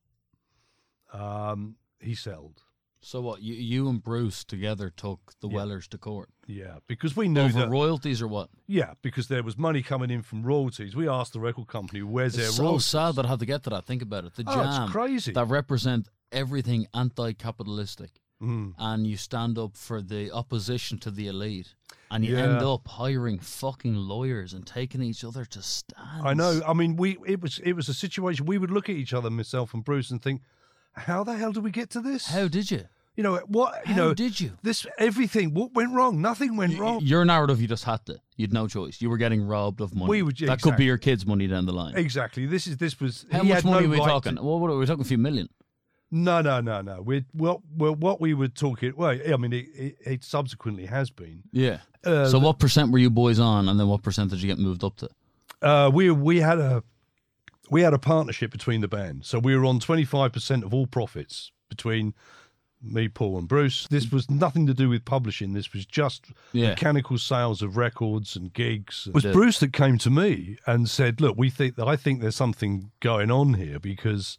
um, 1.13 1.77
he 2.01 2.15
settled. 2.15 2.63
So 3.01 3.21
what? 3.21 3.43
You, 3.43 3.55
you 3.55 3.89
and 3.89 4.03
Bruce 4.03 4.45
together 4.45 4.89
took 4.89 5.35
the 5.41 5.49
Yeah. 5.49 5.57
Wellers 5.57 5.87
to 5.89 5.99
court 5.99 6.31
Yeah, 6.47 6.77
because 6.87 7.15
we 7.15 7.29
knew 7.29 7.43
over 7.43 7.59
that. 7.61 7.69
royalties 7.69 8.23
or 8.23 8.29
what? 8.29 8.49
Yeah, 8.67 8.95
because 9.03 9.29
there 9.29 9.43
was 9.43 9.59
money 9.59 9.83
coming 9.83 10.11
in 10.11 10.23
from 10.23 10.43
royalties. 10.43 10.97
We 10.97 11.07
asked 11.07 11.35
the 11.35 11.41
record 11.41 11.67
company, 11.67 12.03
"Where's 12.03 12.35
their 12.35 12.47
It's 12.47 12.57
so 12.57 12.63
royalties?" 12.63 12.87
sad 12.87 13.17
that 13.17 13.27
I 13.27 13.29
had 13.29 13.41
to 13.41 13.47
get 13.47 13.63
to 13.65 13.71
that. 13.71 13.85
Think 13.85 14.01
about 14.01 14.25
it. 14.25 14.35
The 14.37 14.45
Oh, 14.47 14.55
jam 14.55 14.89
crazy. 14.89 15.33
that 15.33 15.49
represent 15.49 16.09
everything 16.33 16.87
anti-capitalistic, 16.95 18.13
Mm. 18.45 18.75
and 18.79 19.07
you 19.07 19.17
stand 19.17 19.59
up 19.59 19.77
for 19.77 20.01
the 20.03 20.31
opposition 20.33 20.99
to 20.99 21.11
the 21.11 21.27
elite, 21.29 21.75
and 22.11 22.25
you 22.25 22.37
Yeah. 22.37 22.43
end 22.45 22.63
up 22.63 22.87
hiring 22.89 23.39
fucking 23.39 23.95
lawyers 23.97 24.53
and 24.55 24.67
taking 24.67 25.03
each 25.03 25.25
other 25.25 25.45
to 25.47 25.63
stand. 25.63 26.27
I 26.27 26.35
know. 26.35 26.61
I 26.67 26.73
mean, 26.75 26.97
we 26.97 27.17
it 27.27 27.41
was 27.43 27.59
it 27.65 27.73
was 27.75 27.89
a 27.89 27.95
situation 27.95 28.47
we 28.47 28.59
would 28.59 28.71
look 28.71 28.89
at 28.89 28.97
each 28.97 29.13
other, 29.15 29.31
myself 29.31 29.75
and 29.75 29.83
Bruce, 29.85 30.11
and 30.11 30.21
think, 30.23 30.43
"How 30.93 31.25
the 31.25 31.37
hell 31.37 31.53
did 31.53 31.65
we 31.65 31.71
get 31.71 31.91
to 31.91 32.01
this? 32.01 32.27
How 32.27 32.49
did 32.49 32.71
you? 32.71 32.85
you 33.17 33.23
know 33.23 33.37
what? 33.47 33.87
You 33.87 33.95
How 33.95 34.01
know, 34.09 34.15
did 34.15 34.41
you? 34.41 34.51
this 34.63 34.87
everything. 34.99 35.55
What 35.55 35.73
went 35.75 35.93
wrong? 35.93 36.21
Nothing 36.21 36.57
went 36.57 36.73
Y- 36.75 36.81
wrong. 36.81 37.01
Your 37.01 37.25
narrative, 37.25 37.61
you 37.61 37.69
just 37.69 37.85
had 37.85 38.05
to. 38.07 38.19
You'd 38.37 38.53
no 38.53 38.67
choice. 38.67 39.01
You 39.01 39.09
were 39.09 39.19
getting 39.19 39.41
robbed 39.47 39.81
of 39.81 39.95
money. 39.95 40.11
We 40.11 40.23
would- 40.23 40.37
that 40.39 40.61
could 40.63 40.77
be 40.77 40.85
your 40.85 40.99
kids' 40.99 41.25
money 41.25 41.47
down 41.47 41.65
the 41.67 41.73
line. 41.73 41.95
Exactly. 41.97 42.45
This 42.47 42.67
is 42.67 42.77
this 42.79 42.99
was. 43.01 43.25
How 43.31 43.45
much 43.45 43.63
money 43.65 43.87
no 43.87 43.93
are 43.93 43.97
we 43.97 43.99
right 43.99 44.09
talking? 44.09 44.35
to- 44.37 44.43
Well, 44.43 44.59
what 44.59 44.71
were 44.71 44.79
we 44.79 44.87
talking? 44.87 45.03
A 45.03 45.05
few 45.05 45.19
million. 45.19 45.49
No, 46.15 46.41
no, 46.41 46.61
no, 46.61 46.81
no. 46.81 47.03
We 47.03 47.25
well, 47.35 47.61
well, 47.77 47.97
what 47.97 48.21
we 48.21 48.35
were 48.35 48.47
talking. 48.47 48.93
Well, 48.97 49.11
I 49.11 49.37
mean, 49.37 49.53
it, 49.53 49.67
it, 49.75 49.97
it 50.07 50.25
subsequently 50.25 50.87
has 50.87 51.11
been. 51.11 51.43
Yeah. 51.51 51.79
Uh, 52.05 52.29
so 52.29 52.39
what 52.39 52.61
percent 52.61 52.93
were 52.93 52.99
you 52.99 53.11
boys 53.11 53.41
on, 53.41 53.69
and 53.69 53.81
then 53.81 53.89
what 53.89 54.03
percent 54.03 54.31
did 54.31 54.41
you 54.41 54.47
get 54.47 54.59
moved 54.59 54.85
up 54.85 54.97
to? 54.99 55.09
Uh, 55.61 55.91
we 55.93 56.13
we 56.13 56.39
had 56.41 56.61
a 56.61 56.85
we 57.69 57.83
had 57.83 57.95
a 57.95 57.99
partnership 57.99 58.53
between 58.53 58.81
the 58.81 58.87
band, 58.87 59.25
so 59.25 59.41
we 59.41 59.57
were 59.57 59.65
on 59.65 59.81
twenty 59.81 60.05
five 60.05 60.33
percent 60.33 60.63
of 60.63 60.73
all 60.73 60.87
profits 60.87 61.51
between 61.69 62.15
me, 62.81 63.09
Paul, 63.09 63.39
and 63.39 63.49
Bruce. 63.49 63.89
This 63.89 64.13
was 64.13 64.31
nothing 64.31 64.67
to 64.69 64.75
do 64.75 64.89
with 64.89 65.05
publishing. 65.05 65.53
This 65.53 65.73
was 65.73 65.85
just 65.85 66.27
Yeah. 66.53 66.71
mechanical 66.71 67.19
sales 67.19 67.61
of 67.61 67.77
records 67.77 68.37
and 68.37 68.53
gigs. 68.53 69.07
It 69.09 69.15
was 69.15 69.25
Yeah. 69.25 69.33
Bruce 69.33 69.59
that 69.61 69.73
came 69.73 69.99
to 69.99 70.11
me 70.11 70.59
and 70.65 70.89
said, 70.89 71.21
"Look, 71.21 71.37
we 71.37 71.51
think 71.51 71.75
that 71.75 71.89
I 71.89 71.97
think 71.97 72.21
there's 72.21 72.37
something 72.37 72.93
going 73.01 73.33
on 73.33 73.55
here 73.55 73.81
because 73.81 74.39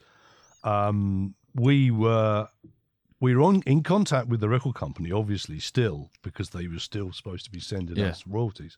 um, 0.63 1.35
we 1.55 1.89
were." 1.91 2.49
We 3.21 3.33
were 3.33 3.43
on, 3.43 3.63
in 3.65 3.81
contact 3.81 4.27
with 4.27 4.41
the 4.41 4.49
record 4.49 4.75
company, 4.75 5.09
obviously, 5.11 5.57
still 5.59 6.11
because 6.21 6.49
they 6.49 6.67
were 6.67 6.79
still 6.79 7.13
supposed 7.13 7.45
to 7.45 7.49
be 7.49 7.61
sending 7.61 7.95
Yeah. 7.95 8.07
us 8.09 8.27
royalties 8.27 8.77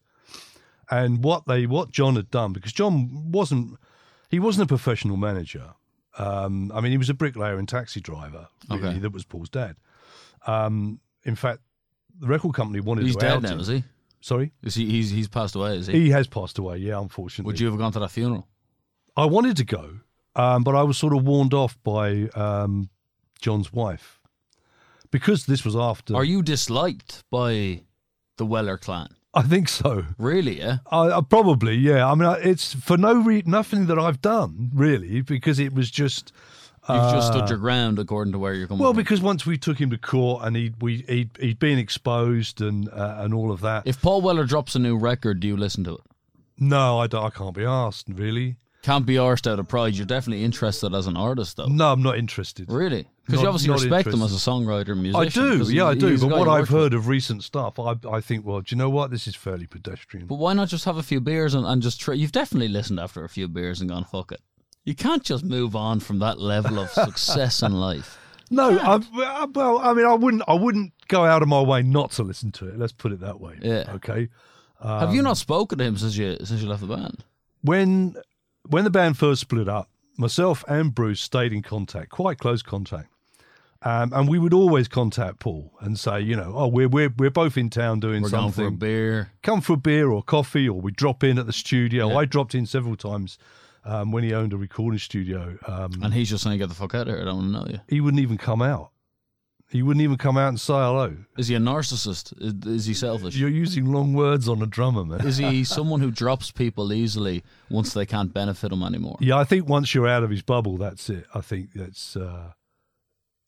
and 0.91 1.23
what 1.23 1.47
they 1.47 1.65
what 1.65 1.91
John 1.91 2.15
had 2.15 2.29
done 2.29 2.53
because 2.53 2.71
John 2.71 3.31
wasn't 3.31 3.77
he 4.29 4.39
wasn't 4.39 4.65
a 4.65 4.67
professional 4.67 5.17
manager. 5.17 5.73
Um, 6.19 6.71
I 6.73 6.81
mean, 6.81 6.91
he 6.91 6.97
was 6.99 7.09
a 7.09 7.13
bricklayer 7.15 7.57
and 7.57 7.67
taxi 7.67 7.99
driver. 7.99 8.47
Really, 8.69 8.83
Okay. 8.83 8.99
that 8.99 9.11
was 9.11 9.25
Paul's 9.25 9.49
dad. 9.49 9.75
Um, 10.45 10.99
in 11.23 11.35
fact, 11.35 11.59
the 12.19 12.27
record 12.27 12.53
company 12.53 12.79
wanted 12.79 13.05
He's 13.05 13.15
to 13.15 13.19
dead 13.21 13.41
now, 13.41 13.53
him. 13.53 13.59
is 13.59 13.67
he? 13.67 13.83
Sorry, 14.21 14.53
Is 14.61 14.75
he? 14.75 14.85
He's 14.89 15.09
he's 15.09 15.27
passed 15.27 15.55
away. 15.55 15.77
Is 15.77 15.87
he? 15.87 15.93
he 16.03 16.09
has 16.11 16.27
passed 16.27 16.57
away. 16.59 16.77
Yeah, 16.77 16.99
unfortunately. 17.01 17.47
Would 17.51 17.59
you 17.59 17.67
have 17.69 17.77
gone 17.79 17.91
to 17.93 17.99
that 17.99 18.11
funeral? 18.11 18.47
I 19.17 19.25
wanted 19.25 19.57
to 19.57 19.65
go, 19.65 19.99
um, 20.37 20.63
but 20.63 20.75
I 20.75 20.83
was 20.83 20.97
sort 20.97 21.13
of 21.15 21.25
warned 21.25 21.53
off 21.53 21.77
by 21.83 22.29
um, 22.35 22.89
John's 23.41 23.73
wife 23.73 24.19
because 25.11 25.45
this 25.45 25.65
was 25.65 25.75
after. 25.75 26.15
Are 26.15 26.23
you 26.23 26.41
disliked 26.41 27.23
by 27.29 27.81
the 28.37 28.45
Weller 28.45 28.77
clan? 28.77 29.09
I 29.33 29.41
think 29.43 29.69
so. 29.69 30.05
Really? 30.17 30.59
Yeah. 30.59 30.77
I, 30.91 31.11
I 31.11 31.21
probably, 31.21 31.75
yeah. 31.75 32.09
I 32.09 32.15
mean, 32.15 32.35
it's 32.41 32.73
for 32.73 32.97
no 32.97 33.13
re- 33.21 33.43
nothing 33.45 33.85
that 33.87 33.99
I've 33.99 34.21
done 34.21 34.71
really, 34.73 35.21
because 35.21 35.59
it 35.59 35.73
was 35.73 35.91
just. 35.91 36.31
You've 36.89 37.11
just 37.11 37.33
uh, 37.33 37.35
stood 37.35 37.49
your 37.49 37.57
ground 37.57 37.99
according 37.99 38.31
to 38.31 38.39
where 38.39 38.53
you're 38.53 38.65
coming 38.65 38.81
Well, 38.81 38.93
from. 38.93 38.97
because 39.03 39.19
once 39.21 39.45
we 39.45 39.57
took 39.57 39.77
him 39.77 39.89
to 39.89 39.97
court 39.97 40.45
and 40.45 40.55
he 40.55 40.71
we 40.79 41.03
he'd, 41.09 41.31
he'd 41.37 41.59
been 41.59 41.77
exposed 41.77 42.61
and 42.61 42.87
uh, 42.87 43.15
and 43.19 43.33
all 43.33 43.51
of 43.51 43.59
that. 43.59 43.83
if 43.85 44.01
Paul 44.01 44.21
Weller 44.21 44.45
drops 44.45 44.73
a 44.73 44.79
new 44.79 44.95
record, 44.97 45.41
do 45.41 45.49
you 45.49 45.57
listen 45.57 45.83
to 45.83 45.95
it? 45.95 46.01
no, 46.57 46.97
I, 46.99 47.07
don't- 47.07 47.25
I 47.25 47.29
can't 47.29 47.53
be 47.53 47.65
asked 47.65 48.07
really. 48.07 48.55
Can't 48.87 49.05
be 49.05 49.15
arsed 49.15 49.51
out 49.51 49.59
of 49.59 49.67
pride. 49.67 49.95
You're 49.95 50.05
definitely 50.05 50.45
interested 50.45 50.93
as 50.95 51.07
an 51.07 51.17
artist, 51.17 51.57
though. 51.57 51.65
No, 51.65 51.91
I'm 51.91 52.01
not 52.01 52.17
interested. 52.17 52.71
Really? 52.71 53.05
Because 53.25 53.41
you 53.41 53.47
obviously 53.49 53.73
respect 53.73 54.07
him 54.07 54.21
as 54.21 54.31
a 54.33 54.37
songwriter 54.37 54.93
and 54.93 55.03
musician. 55.03 55.43
I 55.43 55.57
do, 55.57 55.63
yeah, 55.73 55.85
I 55.87 55.93
do. 55.95 56.17
But 56.17 56.29
what 56.29 56.47
I've 56.47 56.47
worked 56.47 56.71
with. 56.71 56.81
heard 56.81 56.93
of 56.93 57.07
recent 57.09 57.43
stuff, 57.43 57.77
I 57.79 57.95
I 58.09 58.21
think, 58.21 58.45
well, 58.45 58.61
do 58.61 58.73
you 58.73 58.77
know 58.77 58.89
what? 58.89 59.11
This 59.11 59.27
is 59.27 59.35
fairly 59.35 59.67
pedestrian. 59.67 60.25
But 60.27 60.35
why 60.35 60.53
not 60.53 60.69
just 60.69 60.85
have 60.85 60.95
a 60.95 61.03
few 61.03 61.19
beers 61.19 61.53
and, 61.53 61.65
and 61.65 61.81
just 61.81 61.99
try? 61.99 62.13
You've 62.13 62.31
definitely 62.31 62.69
listened 62.69 62.99
after 63.01 63.25
a 63.25 63.29
few 63.29 63.49
beers 63.49 63.81
and 63.81 63.89
gone, 63.89 64.05
fuck 64.05 64.31
it. 64.31 64.39
You 64.85 64.95
can't 64.95 65.23
just 65.23 65.43
move 65.43 65.75
on 65.75 65.99
from 65.99 66.19
that 66.19 66.39
level 66.39 66.79
of 66.79 66.89
success 66.89 67.61
in 67.61 67.73
life. 67.73 68.17
No, 68.49 68.69
I, 68.79 69.01
I- 69.41 69.45
well, 69.53 69.79
I 69.79 69.93
mean, 69.93 70.05
I 70.05 70.13
wouldn't, 70.13 70.43
I 70.47 70.53
wouldn't 70.53 70.93
go 71.09 71.25
out 71.25 71.41
of 71.41 71.49
my 71.49 71.59
way 71.61 71.81
not 71.81 72.11
to 72.11 72.23
listen 72.23 72.53
to 72.53 72.69
it. 72.69 72.79
Let's 72.79 72.93
put 72.93 73.11
it 73.11 73.19
that 73.19 73.41
way. 73.41 73.55
Yeah. 73.61 73.91
Okay. 73.95 74.29
Have 74.81 75.09
Um, 75.09 75.15
you 75.15 75.21
not 75.21 75.35
spoken 75.35 75.77
to 75.79 75.83
him 75.83 75.97
since 75.97 76.15
you 76.15 76.37
since 76.45 76.61
you 76.61 76.69
left 76.69 76.79
the 76.79 76.87
band? 76.87 77.25
When 77.63 78.15
when 78.69 78.83
the 78.83 78.89
band 78.89 79.17
first 79.17 79.41
split 79.41 79.67
up, 79.69 79.89
myself 80.17 80.63
and 80.67 80.93
Bruce 80.93 81.21
stayed 81.21 81.53
in 81.53 81.61
contact, 81.61 82.09
quite 82.09 82.37
close 82.37 82.61
contact. 82.61 83.09
Um, 83.83 84.11
and 84.11 84.27
we 84.27 84.39
would 84.39 84.53
always 84.55 84.87
contact 84.87 85.39
Paul 85.39 85.71
and 85.81 85.99
say, 85.99 86.19
you 86.19 86.35
know, 86.35 86.51
oh, 86.55 86.67
we're 86.67 86.87
we're 86.89 87.13
we're 87.15 87.29
both 87.29 87.57
in 87.57 87.69
town 87.69 87.99
doing 87.99 88.23
We're 88.23 88.29
going 88.29 88.51
something. 88.51 88.63
for 88.65 88.67
a 88.69 88.71
beer. 88.71 89.31
Come 89.43 89.61
for 89.61 89.73
a 89.73 89.77
beer 89.77 90.09
or 90.09 90.23
coffee, 90.23 90.67
or 90.67 90.81
we 90.81 90.91
drop 90.91 91.23
in 91.23 91.37
at 91.37 91.45
the 91.45 91.53
studio. 91.53 92.09
Yeah. 92.09 92.17
I 92.17 92.25
dropped 92.25 92.55
in 92.55 92.65
several 92.65 92.95
times 92.95 93.37
um, 93.85 94.11
when 94.11 94.23
he 94.23 94.33
owned 94.33 94.51
a 94.51 94.57
recording 94.57 94.97
studio. 94.99 95.59
Um, 95.67 95.91
And 96.01 96.11
he's 96.13 96.29
just 96.29 96.43
saying, 96.43 96.57
get 96.57 96.69
the 96.69 96.75
fuck 96.75 96.95
out 96.95 97.01
of 97.07 97.13
here. 97.13 97.21
I 97.21 97.25
don't 97.25 97.37
want 97.37 97.53
to 97.53 97.59
know 97.59 97.65
you. 97.73 97.79
he 97.87 98.01
wouldn't 98.01 98.21
even 98.21 98.37
come 98.39 98.63
out. 98.63 98.89
He 99.69 99.83
wouldn't 99.83 100.01
even 100.01 100.17
come 100.17 100.37
out 100.37 100.47
and 100.47 100.59
say 100.59 100.73
hello. 100.73 101.17
Is 101.37 101.49
he 101.49 101.55
a 101.55 101.59
narcissist? 101.59 102.33
Is, 102.65 102.85
he 102.85 102.93
selfish? 102.93 103.35
You're 103.35 103.49
using 103.49 103.91
long 103.91 104.13
words 104.13 104.47
on 104.47 104.61
a 104.61 104.65
drummer, 104.65 105.03
man. 105.03 105.27
Is 105.27 105.37
he 105.37 105.63
someone 105.65 105.99
who 105.99 106.09
drops 106.09 106.51
people 106.51 106.93
easily 106.93 107.43
once 107.69 107.93
they 107.93 108.05
can't 108.05 108.33
benefit 108.33 108.71
him 108.71 108.81
anymore? 108.81 109.17
Yeah, 109.19 109.37
I 109.37 109.43
think 109.43 109.67
once 109.67 109.93
you're 109.93 110.07
out 110.07 110.23
of 110.23 110.29
his 110.29 110.41
bubble, 110.41 110.77
that's 110.77 111.09
it. 111.09 111.25
I 111.33 111.41
think 111.41 111.73
that's. 111.73 112.15
Uh, 112.15 112.51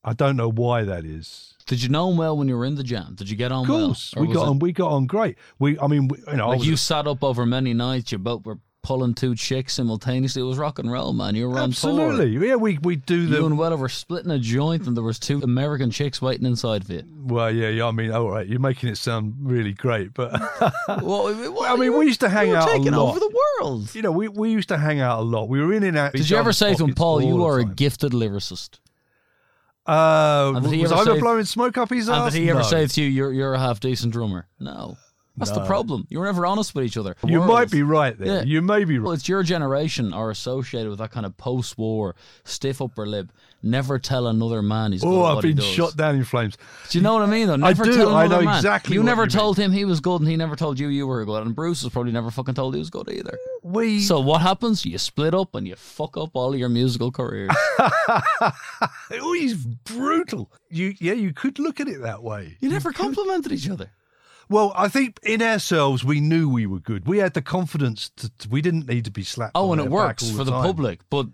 I 0.03 0.13
don't 0.13 0.35
know 0.35 0.49
why 0.51 0.83
that 0.83 1.05
is. 1.05 1.53
Did 1.67 1.83
you 1.83 1.89
know 1.89 2.09
him 2.09 2.17
well 2.17 2.37
when 2.37 2.47
you 2.47 2.57
were 2.57 2.65
in 2.65 2.75
the 2.75 2.83
jam? 2.83 3.15
Did 3.15 3.29
you 3.29 3.35
get 3.37 3.51
on 3.51 3.61
Of 3.63 3.67
course, 3.67 4.13
well? 4.15 4.25
We 4.25 4.33
got 4.33 4.43
it- 4.43 4.49
on. 4.49 4.59
We 4.59 4.71
got 4.73 4.91
on 4.91 5.05
great. 5.07 5.37
We, 5.57 5.79
I 5.79 5.87
mean, 5.87 6.09
we, 6.09 6.17
you 6.27 6.37
know, 6.37 6.49
Like 6.49 6.59
was- 6.59 6.67
you 6.67 6.75
sat 6.75 7.07
up 7.07 7.23
over 7.23 7.45
many 7.45 7.73
nights, 7.73 8.11
you 8.11 8.17
both 8.17 8.45
were 8.45 8.59
pulling 8.81 9.13
two 9.13 9.35
chicks 9.35 9.73
simultaneously. 9.73 10.41
It 10.41 10.45
was 10.45 10.57
rock 10.57 10.79
and 10.79 10.89
roll, 10.91 11.11
man. 11.13 11.35
You 11.35 11.49
were 11.49 11.59
on 11.59 11.71
tour. 11.71 11.91
absolutely. 12.01 12.47
Yeah, 12.47 12.55
we 12.55 12.77
we 12.77 12.95
do 12.95 13.17
You 13.21 13.27
the. 13.27 13.45
and 13.45 13.57
Weller 13.57 13.75
were 13.77 13.89
splitting 13.89 14.31
a 14.31 14.39
joint, 14.39 14.87
and 14.87 14.95
there 14.95 15.03
was 15.03 15.19
two 15.19 15.41
American 15.43 15.91
chicks 15.91 16.21
waiting 16.21 16.45
inside 16.45 16.83
of 16.83 16.89
you. 16.89 17.03
Well, 17.23 17.51
yeah, 17.53 17.69
yeah. 17.69 17.85
I 17.87 17.91
mean, 17.91 18.11
all 18.11 18.29
right, 18.31 18.47
you're 18.47 18.59
making 18.59 18.89
it 18.89 18.97
sound 18.97 19.35
really 19.41 19.73
great, 19.73 20.13
but 20.13 20.31
well, 21.03 21.27
I 21.65 21.75
mean, 21.75 21.97
we 21.97 22.05
used 22.05 22.21
to 22.21 22.29
hang 22.29 22.49
you 22.49 22.55
out 22.55 22.69
a 22.69 22.77
lot. 22.77 23.09
over 23.11 23.19
the 23.19 23.37
world. 23.59 23.93
you 23.93 24.01
know, 24.01 24.11
we, 24.11 24.27
we 24.27 24.51
used 24.51 24.69
to 24.69 24.77
hang 24.77 24.99
out 25.01 25.19
a 25.19 25.23
lot. 25.23 25.49
We 25.49 25.61
were 25.61 25.73
in 25.73 25.83
and 25.83 25.97
out. 25.97 26.13
Did 26.13 26.29
you 26.29 26.37
ever 26.37 26.53
say 26.53 26.73
to 26.73 26.83
him, 26.85 26.95
Paul, 26.95 27.21
you 27.21 27.43
are 27.45 27.59
a 27.59 27.65
gifted 27.65 28.13
lyricist? 28.13 28.79
Uh, 29.87 30.53
And 30.55 30.63
did 30.63 30.73
he 30.73 30.81
was 30.81 30.91
I 30.91 31.01
ever 31.01 31.19
blowing 31.19 31.45
smoke 31.45 31.77
up 31.77 31.89
his 31.89 32.07
And 32.07 32.17
ass? 32.17 32.33
did 32.33 32.43
he 32.43 32.49
ever 32.49 32.59
No. 32.59 32.65
say 32.65 32.85
to 32.85 33.01
you, 33.01 33.07
you're, 33.09 33.33
you're 33.33 33.53
a 33.55 33.59
half 33.59 33.79
decent 33.79 34.13
drummer? 34.13 34.47
No. 34.59 34.97
That's 35.39 35.51
the 35.51 35.65
problem. 35.65 36.05
You 36.09 36.19
were 36.19 36.25
never 36.25 36.45
honest 36.45 36.75
with 36.75 36.85
each 36.85 36.97
other. 36.97 37.15
You 37.25 37.39
World. 37.39 37.51
might 37.51 37.71
be 37.71 37.83
right 37.83 38.17
there. 38.17 38.37
Yeah. 38.37 38.43
You 38.43 38.61
may 38.61 38.83
be 38.83 38.99
Well, 38.99 39.11
right. 39.11 39.19
it's 39.19 39.27
your 39.27 39.43
generation 39.43 40.13
are 40.13 40.29
associated 40.29 40.89
with 40.89 40.99
that 40.99 41.11
kind 41.11 41.25
of 41.25 41.37
post-war 41.37 42.15
stiff 42.43 42.81
upper 42.81 43.07
lip. 43.07 43.31
Never 43.61 43.99
tell 43.99 44.27
another 44.27 44.61
man 44.61 44.93
he's 44.93 45.03
oh, 45.03 45.09
good 45.09 45.19
Oh, 45.19 45.25
I've 45.25 45.41
been 45.41 45.57
shot 45.59 45.97
down 45.97 46.15
in 46.15 46.23
flames. 46.23 46.57
Do 46.89 46.97
you 46.97 47.03
know 47.03 47.13
what 47.13 47.23
I 47.23 47.25
mean? 47.25 47.47
Though, 47.47 47.57
never 47.57 47.83
do. 47.83 47.95
tell 47.95 48.15
I 48.15 48.27
know 48.27 48.41
man. 48.41 48.55
exactly 48.55 48.93
You 48.93 49.03
never 49.03 49.23
you 49.23 49.29
told 49.29 49.57
him 49.57 49.71
he 49.71 49.83
was 49.83 49.99
good, 49.99 50.21
and 50.21 50.29
he 50.29 50.37
never 50.37 50.55
told 50.55 50.79
you 50.79 50.87
you 50.87 51.05
were 51.05 51.25
good. 51.25 51.45
And 51.45 51.53
Bruce 51.53 51.81
has 51.81 51.91
probably 51.91 52.13
never 52.13 52.31
fucking 52.31 52.55
told 52.55 52.73
he 52.73 52.79
was 52.79 52.89
good 52.89 53.09
either. 53.09 53.37
We 53.63 53.99
So 54.01 54.21
what 54.21 54.41
happens? 54.41 54.85
You 54.85 54.97
split 54.97 55.33
up 55.33 55.55
and 55.55 55.67
you 55.67 55.75
fuck 55.75 56.15
up 56.15 56.31
all 56.33 56.55
your 56.55 56.69
musical 56.69 57.11
careers. 57.11 57.51
oh, 57.79 59.33
he's 59.33 59.55
brutal. 59.55 60.51
You 60.69 60.93
yeah, 60.99 61.13
you 61.13 61.33
could 61.33 61.59
look 61.59 61.79
at 61.79 61.87
it 61.87 62.01
that 62.01 62.23
way. 62.23 62.57
You 62.61 62.69
never 62.69 62.93
complimented 62.93 63.51
each 63.51 63.69
other. 63.69 63.91
Well, 64.49 64.73
I 64.75 64.87
think 64.87 65.19
in 65.23 65.41
ourselves 65.41 66.03
we 66.03 66.19
knew 66.19 66.49
we 66.49 66.65
were 66.65 66.79
good. 66.79 67.07
We 67.07 67.19
had 67.19 67.33
the 67.35 67.41
confidence 67.41 68.09
to- 68.17 68.31
we 68.49 68.61
didn't 68.61 68.87
need 68.87 69.05
to 69.05 69.11
be 69.11 69.23
slapped. 69.23 69.51
Oh, 69.55 69.71
and 69.71 69.79
it 69.81 69.89
works 69.89 70.29
all 70.29 70.37
for 70.37 70.43
the 70.43 70.51
time. 70.51 70.63
public, 70.63 71.01
but 71.09 71.27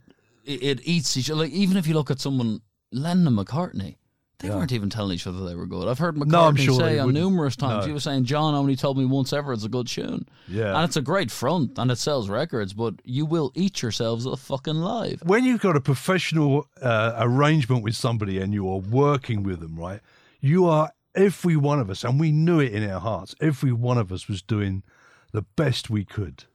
it, 0.44 0.62
it 0.64 0.82
eats 0.84 1.16
each 1.18 1.30
other. 1.32 1.44
Like 1.44 1.52
even 1.52 1.78
if 1.78 1.88
you 1.88 1.94
look 1.94 2.12
at 2.12 2.20
someone, 2.20 2.62
Lennon 2.92 3.28
and 3.28 3.38
McCartney, 3.38 3.96
they 4.40 4.50
weren't 4.50 4.74
even 4.74 4.90
telling 4.90 5.16
each 5.16 5.26
other 5.28 5.46
they 5.46 5.56
were 5.56 5.66
good. 5.66 5.88
I've 5.88 5.98
heard 5.98 6.18
McCartney 6.18 6.28
No, 6.28 6.54
sure 6.56 6.80
say 6.80 7.00
on 7.00 7.14
numerous 7.14 7.56
times. 7.56 7.86
No. 7.86 7.88
He 7.88 7.94
was 7.94 8.04
saying, 8.04 8.26
"John 8.26 8.54
only 8.54 8.76
told 8.76 8.98
me 8.98 9.06
once 9.06 9.32
ever 9.32 9.54
it's 9.54 9.64
a 9.64 9.70
good 9.70 9.88
tune." 9.88 10.28
Yeah. 10.50 10.76
and 10.76 10.84
it's 10.84 10.98
a 10.98 11.02
great 11.02 11.32
front 11.32 11.80
and 11.80 11.90
it 11.90 11.98
sells 11.98 12.30
records, 12.30 12.74
but 12.74 12.96
you 13.06 13.26
will 13.26 13.54
eat 13.56 13.82
yourselves 13.82 14.26
a 14.26 14.36
fucking 14.36 14.76
live. 14.76 15.24
when 15.26 15.46
you've 15.46 15.62
got 15.62 15.78
a 15.78 15.82
professional 15.82 16.68
uh, 16.82 17.14
arrangement 17.18 17.82
with 17.82 17.96
somebody 17.96 18.40
and 18.40 18.54
you 18.54 18.70
are 18.70 18.80
working 18.80 19.42
with 19.42 19.62
them, 19.62 19.78
right? 19.80 20.02
You 20.42 20.66
are 20.66 20.92
every 21.16 21.56
one 21.56 21.80
of 21.80 21.90
us, 21.90 22.04
and 22.04 22.20
we 22.20 22.32
knew 22.32 22.60
it 22.60 22.74
in 22.74 22.90
our 22.90 23.00
hearts. 23.00 23.36
Every 23.42 23.72
one 23.72 23.98
of 23.98 24.12
us 24.12 24.28
was 24.28 24.42
doing 24.42 24.84
the 25.32 25.42
best 25.42 25.90
we 25.90 26.06
could. 26.06 26.46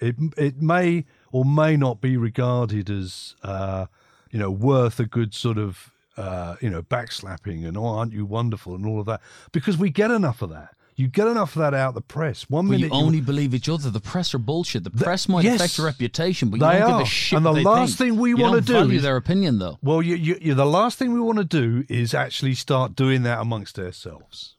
It 0.00 0.16
it 0.36 0.60
may 0.60 1.04
or 1.30 1.44
may 1.44 1.76
not 1.76 2.00
be 2.00 2.16
regarded 2.16 2.90
as 2.90 3.36
uh, 3.42 3.86
you 4.30 4.38
know 4.38 4.50
worth 4.50 4.98
a 4.98 5.06
good 5.06 5.34
sort 5.34 5.58
of 5.58 5.92
uh, 6.16 6.56
you 6.60 6.68
know 6.68 6.82
backslapping 6.82 7.66
and 7.66 7.76
oh 7.76 7.86
aren't 7.86 8.12
you 8.12 8.26
wonderful 8.26 8.74
and 8.74 8.84
all 8.86 9.00
of 9.00 9.06
that 9.06 9.20
because 9.52 9.78
we 9.78 9.90
get 9.90 10.10
enough 10.10 10.42
of 10.42 10.50
that. 10.50 10.74
You 11.02 11.08
get 11.08 11.26
enough 11.26 11.56
of 11.56 11.60
that 11.62 11.74
out 11.74 11.88
of 11.88 11.94
the 11.94 12.00
press. 12.00 12.48
One 12.48 12.66
But 12.68 12.72
minute 12.78 12.92
you- 12.92 12.96
only 13.02 13.20
believe 13.20 13.54
each 13.54 13.68
other. 13.68 13.90
The 13.90 13.98
press 14.00 14.32
are 14.34 14.38
bullshit. 14.38 14.84
The 14.84 14.90
press 14.90 15.28
might 15.28 15.42
yes. 15.42 15.56
affect 15.56 15.76
your 15.78 15.86
reputation, 15.88 16.48
but 16.48 16.56
you 16.56 16.60
don't 16.60 16.76
give 16.78 16.88
are. 16.90 17.02
a 17.02 17.06
shit. 17.06 17.36
And 17.38 17.44
the 17.44 17.52
last 17.52 17.98
think. 17.98 18.12
thing 18.12 18.20
we 18.20 18.34
wanna 18.34 18.60
don't 18.60 18.64
do 18.66 18.72
value 18.74 18.96
is- 18.98 19.02
their 19.02 19.16
opinion, 19.16 19.58
though. 19.58 19.78
Well, 19.82 20.00
you, 20.00 20.14
you, 20.14 20.38
you, 20.40 20.54
the 20.54 20.64
last 20.64 20.98
thing 21.00 21.12
we 21.12 21.18
want 21.18 21.38
to 21.38 21.44
do 21.44 21.84
is 21.88 22.14
actually 22.14 22.54
start 22.54 22.94
doing 22.94 23.24
that 23.24 23.40
amongst 23.40 23.80
ourselves. 23.80 24.54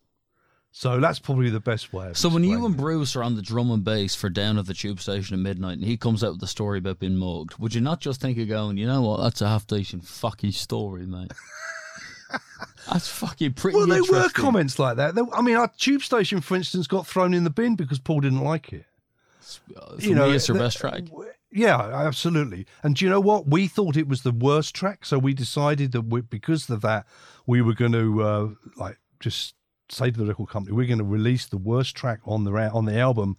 So 0.76 1.00
that's 1.00 1.20
probably 1.20 1.50
the 1.50 1.60
best 1.62 1.94
way. 1.94 2.10
Of 2.10 2.18
So 2.18 2.28
when 2.28 2.44
you 2.44 2.66
and 2.66 2.76
Bruce 2.76 3.16
are 3.16 3.24
on 3.24 3.36
the 3.36 3.42
drum 3.42 3.72
and 3.72 3.84
bass 3.86 4.14
for 4.16 4.28
down 4.30 4.58
at 4.58 4.66
the 4.66 4.74
tube 4.74 5.00
station 5.00 5.36
at 5.36 5.40
midnight, 5.40 5.78
and 5.78 5.86
he 5.86 5.96
comes 5.98 6.24
out 6.24 6.32
with 6.32 6.42
the 6.42 6.48
story 6.48 6.80
about 6.80 7.00
being 7.00 7.16
mugged, 7.16 7.58
would 7.58 7.74
you 7.74 7.80
not 7.80 8.02
just 8.02 8.20
think 8.20 8.38
of 8.38 8.48
going, 8.50 8.76
you 8.78 8.88
know 8.88 9.02
what, 9.04 9.22
that's 9.22 9.42
a 9.42 9.48
half 9.48 9.66
decent 9.68 10.04
fucking 10.04 10.52
story, 10.52 11.06
mate. 11.06 11.32
that's 12.91 13.08
fucking 13.08 13.54
pretty. 13.54 13.78
well, 13.78 13.88
there 13.88 14.04
were 14.04 14.30
comments 14.30 14.80
like 14.80 14.98
that. 14.98 15.15
There- 15.15 15.26
I 15.34 15.41
mean, 15.41 15.56
our 15.56 15.72
tube 15.78 16.02
station, 16.04 16.41
for 16.41 16.56
instance, 16.56 16.88
got 16.88 17.08
thrown 17.08 17.34
in 17.34 17.43
the 17.43 17.50
bin 17.50 17.76
because 17.76 18.00
Paul 18.00 18.22
didn't 18.22 18.41
like 18.43 18.74
it. 18.74 18.86
Uh, 19.76 19.98
For 19.98 20.10
me, 20.10 20.36
it's 20.36 20.48
your 20.48 20.58
best 20.58 20.78
track. 20.78 21.04
Yeah, 21.52 21.78
absolutely. 21.80 22.65
And 22.82 22.96
do 22.96 23.06
you 23.06 23.12
know 23.12 23.19
what? 23.19 23.48
We 23.48 23.67
thought 23.67 23.96
it 23.96 24.08
was 24.08 24.24
the 24.24 24.32
worst 24.32 24.74
track, 24.74 25.06
so 25.06 25.19
we 25.19 25.34
decided 25.36 25.91
that 25.91 26.02
we, 26.02 26.22
because 26.22 26.69
of 26.69 26.82
that, 26.82 27.06
we 27.46 27.62
were 27.62 27.74
going 27.76 27.91
to 27.91 28.24
uh, 28.24 28.50
like 28.76 28.98
just 29.19 29.54
say 29.89 30.10
to 30.10 30.17
the 30.17 30.26
record 30.26 30.50
company, 30.50 30.76
we're 30.76 30.88
going 30.88 30.98
to 30.98 31.04
release 31.04 31.46
the 31.46 31.58
worst 31.58 31.96
track 31.96 32.19
on 32.26 32.43
the 32.46 32.52
on 32.52 32.86
the 32.86 32.98
album 32.98 33.38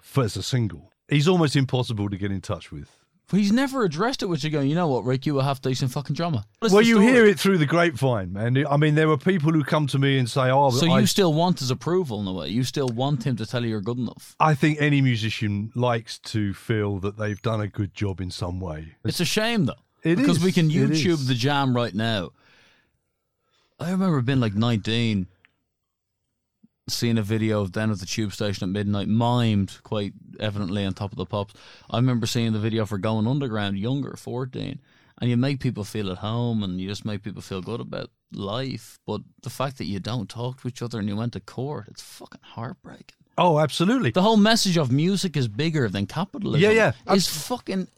for, 0.00 0.24
as 0.24 0.36
a 0.36 0.42
single. 0.42 0.92
He's 1.08 1.28
almost 1.28 1.54
impossible 1.54 2.08
to 2.08 2.16
get 2.16 2.32
in 2.32 2.40
touch 2.40 2.72
with. 2.72 2.90
He's 3.32 3.52
never 3.52 3.84
addressed 3.84 4.22
it 4.22 4.26
which 4.26 4.44
you 4.44 4.50
going, 4.50 4.68
you 4.68 4.74
know 4.74 4.88
what, 4.88 5.04
Rick, 5.04 5.26
you 5.26 5.34
were 5.34 5.42
half 5.42 5.60
decent 5.60 5.90
fucking 5.90 6.14
drummer. 6.14 6.44
What's 6.58 6.72
well, 6.72 6.82
you 6.82 6.96
story? 6.96 7.06
hear 7.06 7.26
it 7.26 7.40
through 7.40 7.58
the 7.58 7.66
grapevine, 7.66 8.32
man. 8.32 8.64
I 8.68 8.76
mean, 8.76 8.94
there 8.94 9.08
were 9.08 9.16
people 9.16 9.52
who 9.52 9.64
come 9.64 9.86
to 9.88 9.98
me 9.98 10.18
and 10.18 10.28
say, 10.28 10.50
"Oh, 10.50 10.70
So 10.70 10.90
I, 10.90 11.00
you 11.00 11.06
still 11.06 11.32
want 11.32 11.60
his 11.60 11.70
approval 11.70 12.20
in 12.20 12.26
a 12.26 12.32
way. 12.32 12.48
You 12.48 12.62
still 12.64 12.88
want 12.88 13.24
him 13.26 13.36
to 13.36 13.46
tell 13.46 13.62
you 13.62 13.70
you're 13.70 13.80
good 13.80 13.98
enough. 13.98 14.36
I 14.38 14.54
think 14.54 14.80
any 14.80 15.00
musician 15.00 15.72
likes 15.74 16.18
to 16.18 16.52
feel 16.54 16.98
that 17.00 17.16
they've 17.18 17.40
done 17.40 17.60
a 17.60 17.68
good 17.68 17.94
job 17.94 18.20
in 18.20 18.30
some 18.30 18.60
way. 18.60 18.96
It's 19.04 19.20
a 19.20 19.24
shame 19.24 19.66
though. 19.66 19.74
It 20.02 20.16
because 20.16 20.42
we 20.42 20.52
can 20.52 20.68
YouTube 20.68 21.26
the 21.26 21.34
jam 21.34 21.74
right 21.74 21.94
now. 21.94 22.30
I 23.78 23.90
remember 23.90 24.20
being 24.20 24.40
like 24.40 24.54
19, 24.54 25.26
seeing 26.88 27.18
a 27.18 27.22
video 27.22 27.60
of 27.60 27.72
down 27.72 27.90
at 27.90 28.00
the 28.00 28.06
tube 28.06 28.32
station 28.32 28.64
at 28.64 28.72
midnight, 28.72 29.08
mimed 29.08 29.82
quite 29.82 30.12
evidently 30.40 30.84
on 30.84 30.94
top 30.94 31.12
of 31.12 31.18
the 31.18 31.26
pops. 31.26 31.54
I 31.90 31.96
remember 31.96 32.26
seeing 32.26 32.52
the 32.52 32.58
video 32.58 32.86
for 32.86 32.98
Going 32.98 33.26
Underground, 33.26 33.78
younger, 33.78 34.14
14, 34.16 34.80
and 35.20 35.30
you 35.30 35.36
make 35.36 35.60
people 35.60 35.84
feel 35.84 36.10
at 36.10 36.18
home 36.18 36.62
and 36.62 36.80
you 36.80 36.88
just 36.88 37.04
make 37.04 37.22
people 37.22 37.42
feel 37.42 37.62
good 37.62 37.80
about 37.80 38.10
life, 38.32 38.98
but 39.06 39.20
the 39.42 39.50
fact 39.50 39.78
that 39.78 39.84
you 39.84 40.00
don't 40.00 40.28
talk 40.28 40.60
to 40.60 40.68
each 40.68 40.82
other 40.82 40.98
and 40.98 41.08
you 41.08 41.16
went 41.16 41.34
to 41.34 41.40
court, 41.40 41.86
it's 41.88 42.02
fucking 42.02 42.40
heartbreaking. 42.42 43.16
Oh, 43.38 43.58
absolutely. 43.58 44.10
The 44.10 44.22
whole 44.22 44.36
message 44.36 44.76
of 44.76 44.92
music 44.92 45.36
is 45.36 45.48
bigger 45.48 45.88
than 45.88 46.06
capitalism. 46.06 46.60
Yeah, 46.60 46.92
yeah. 47.06 47.14
Is 47.14 47.28
fucking 47.28 47.88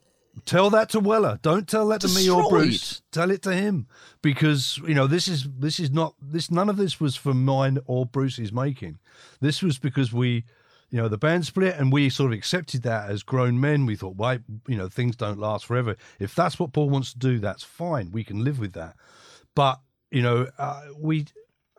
Tell 0.44 0.68
that 0.70 0.90
to 0.90 1.00
Weller. 1.00 1.38
Don't 1.42 1.68
tell 1.68 1.88
that 1.88 2.00
to 2.02 2.08
me 2.08 2.28
or 2.28 2.48
Bruce. 2.48 3.02
Tell 3.12 3.30
it 3.30 3.42
to 3.42 3.54
him 3.54 3.86
because 4.20 4.78
you 4.86 4.94
know 4.94 5.06
this 5.06 5.28
is 5.28 5.46
this 5.58 5.78
is 5.78 5.90
not 5.90 6.14
this. 6.20 6.50
None 6.50 6.68
of 6.68 6.76
this 6.76 7.00
was 7.00 7.16
for 7.16 7.34
mine 7.34 7.78
or 7.86 8.04
Bruce's 8.04 8.52
making. 8.52 8.98
This 9.40 9.62
was 9.62 9.78
because 9.78 10.12
we, 10.12 10.44
you 10.90 10.98
know, 11.00 11.08
the 11.08 11.18
band 11.18 11.46
split 11.46 11.76
and 11.76 11.92
we 11.92 12.10
sort 12.10 12.32
of 12.32 12.38
accepted 12.38 12.82
that 12.82 13.10
as 13.10 13.22
grown 13.22 13.60
men. 13.60 13.86
We 13.86 13.96
thought, 13.96 14.16
why, 14.16 14.40
you 14.66 14.76
know, 14.76 14.88
things 14.88 15.16
don't 15.16 15.38
last 15.38 15.66
forever. 15.66 15.96
If 16.18 16.34
that's 16.34 16.58
what 16.58 16.72
Paul 16.72 16.90
wants 16.90 17.12
to 17.12 17.18
do, 17.18 17.38
that's 17.38 17.62
fine. 17.62 18.10
We 18.10 18.24
can 18.24 18.42
live 18.42 18.58
with 18.58 18.72
that. 18.72 18.96
But 19.54 19.80
you 20.10 20.22
know, 20.22 20.48
uh, 20.58 20.82
we 20.98 21.26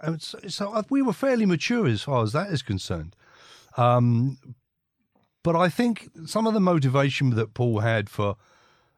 and 0.02 0.22
so, 0.22 0.40
so 0.48 0.84
we 0.90 1.02
were 1.02 1.14
fairly 1.14 1.46
mature 1.46 1.88
as 1.88 2.04
far 2.04 2.24
as 2.24 2.34
that 2.34 2.50
is 2.50 2.62
concerned. 2.62 3.16
Um, 3.78 4.38
but 5.46 5.56
I 5.56 5.70
think 5.70 6.10
some 6.26 6.46
of 6.48 6.54
the 6.54 6.60
motivation 6.60 7.30
that 7.36 7.54
Paul 7.54 7.80
had 7.80 8.10
for, 8.10 8.36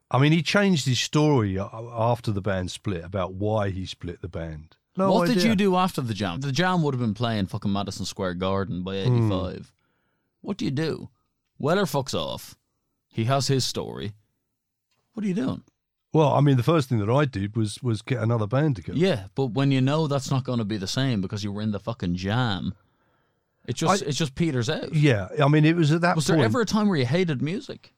I 0.10 0.18
mean, 0.18 0.32
he 0.32 0.42
changed 0.42 0.86
his 0.88 1.00
story 1.00 1.60
after 1.60 2.32
the 2.32 2.42
band 2.42 2.72
split 2.72 3.04
about 3.04 3.34
why 3.34 3.70
he 3.70 3.86
split 3.86 4.22
the 4.22 4.28
band. 4.30 4.76
No 4.96 5.12
what 5.12 5.28
did 5.28 5.44
you 5.44 5.56
do 5.56 5.76
after 5.76 6.02
the 6.02 6.14
jam? 6.16 6.40
The 6.42 6.52
jam 6.52 6.82
would 6.82 6.94
have 6.96 7.02
been 7.02 7.14
playing 7.14 7.48
fucking 7.48 7.72
Madison 7.72 8.06
Square 8.06 8.36
Garden 8.36 8.84
by 8.84 9.04
Hmm. 9.04 9.32
85. 9.32 9.72
What 10.42 10.58
do 10.58 10.66
you 10.66 10.72
do? 10.72 11.10
Weller 11.60 11.86
fucks 11.86 12.14
off. 12.16 12.56
He 13.10 13.26
has 13.26 13.48
his 13.48 13.66
story. 13.66 14.14
What 15.14 15.24
are 15.26 15.28
you 15.28 15.34
doing? 15.36 15.64
Well, 16.14 16.34
I 16.34 16.42
mean, 16.42 16.58
the 16.58 16.64
first 16.64 16.88
thing 16.90 17.00
that 17.00 17.10
I 17.12 17.26
did 17.26 17.56
was 17.58 17.84
was 17.84 18.02
get 18.02 18.24
another 18.24 18.48
band 18.48 18.78
together. 18.78 18.98
Yeah, 18.98 19.26
but 19.36 19.48
when 19.48 19.72
you 19.72 19.82
know 19.82 20.08
that's 20.08 20.32
not 20.32 20.44
going 20.46 20.60
to 20.60 20.66
be 20.66 20.78
the 20.78 20.88
same 20.88 21.22
because 21.22 21.44
you 21.44 21.52
were 21.52 21.62
in 21.62 21.72
the 21.72 21.80
fucking 21.80 22.16
jam, 22.16 22.74
it 23.68 23.76
just 23.76 24.04
I- 24.04 24.08
it 24.08 24.12
just 24.14 24.34
peters 24.36 24.70
out. 24.70 24.94
Yeah, 24.94 25.28
I 25.44 25.48
mean, 25.48 25.66
it 25.66 25.76
was 25.76 25.92
at 25.92 26.02
that 26.02 26.16
Was 26.16 26.26
point. 26.28 26.38
there 26.40 26.46
ever 26.46 26.62
a 26.62 26.66
time 26.66 26.88
where 26.88 26.98
you 26.98 27.06
hated 27.06 27.42
music? 27.42 27.94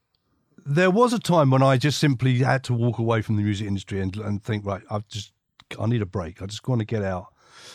there 0.66 0.90
was 0.90 1.14
a 1.14 1.18
time 1.18 1.50
when 1.50 1.62
I 1.62 1.78
just 1.78 1.98
simply 1.98 2.38
had 2.38 2.62
to 2.64 2.74
walk 2.74 2.98
away 2.98 3.22
from 3.22 3.36
the 3.36 3.42
music 3.42 3.66
industry 3.66 3.98
and, 3.98 4.14
and 4.18 4.44
think, 4.44 4.64
right, 4.66 4.82
I've 4.90 5.08
just, 5.08 5.32
I 5.80 5.86
need 5.86 6.02
a 6.02 6.06
break. 6.06 6.42
I 6.42 6.46
just 6.46 6.68
want 6.68 6.80
to 6.80 6.84
get 6.84 7.02
out 7.02 7.28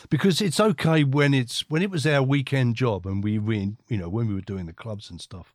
because 0.08 0.40
it's 0.40 0.60
okay 0.60 1.02
when 1.02 1.34
it's 1.34 1.68
when 1.68 1.82
it 1.82 1.90
was 1.90 2.06
our 2.06 2.22
weekend 2.22 2.76
job 2.76 3.04
and 3.04 3.24
we, 3.24 3.38
we 3.40 3.72
you 3.88 3.96
know, 3.98 4.08
when 4.08 4.28
we 4.28 4.34
were 4.34 4.40
doing 4.40 4.66
the 4.66 4.72
clubs 4.72 5.10
and 5.10 5.20
stuff. 5.20 5.52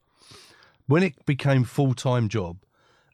When 0.88 1.04
it 1.04 1.26
became 1.26 1.64
full 1.64 1.94
time 1.94 2.28
job, 2.28 2.58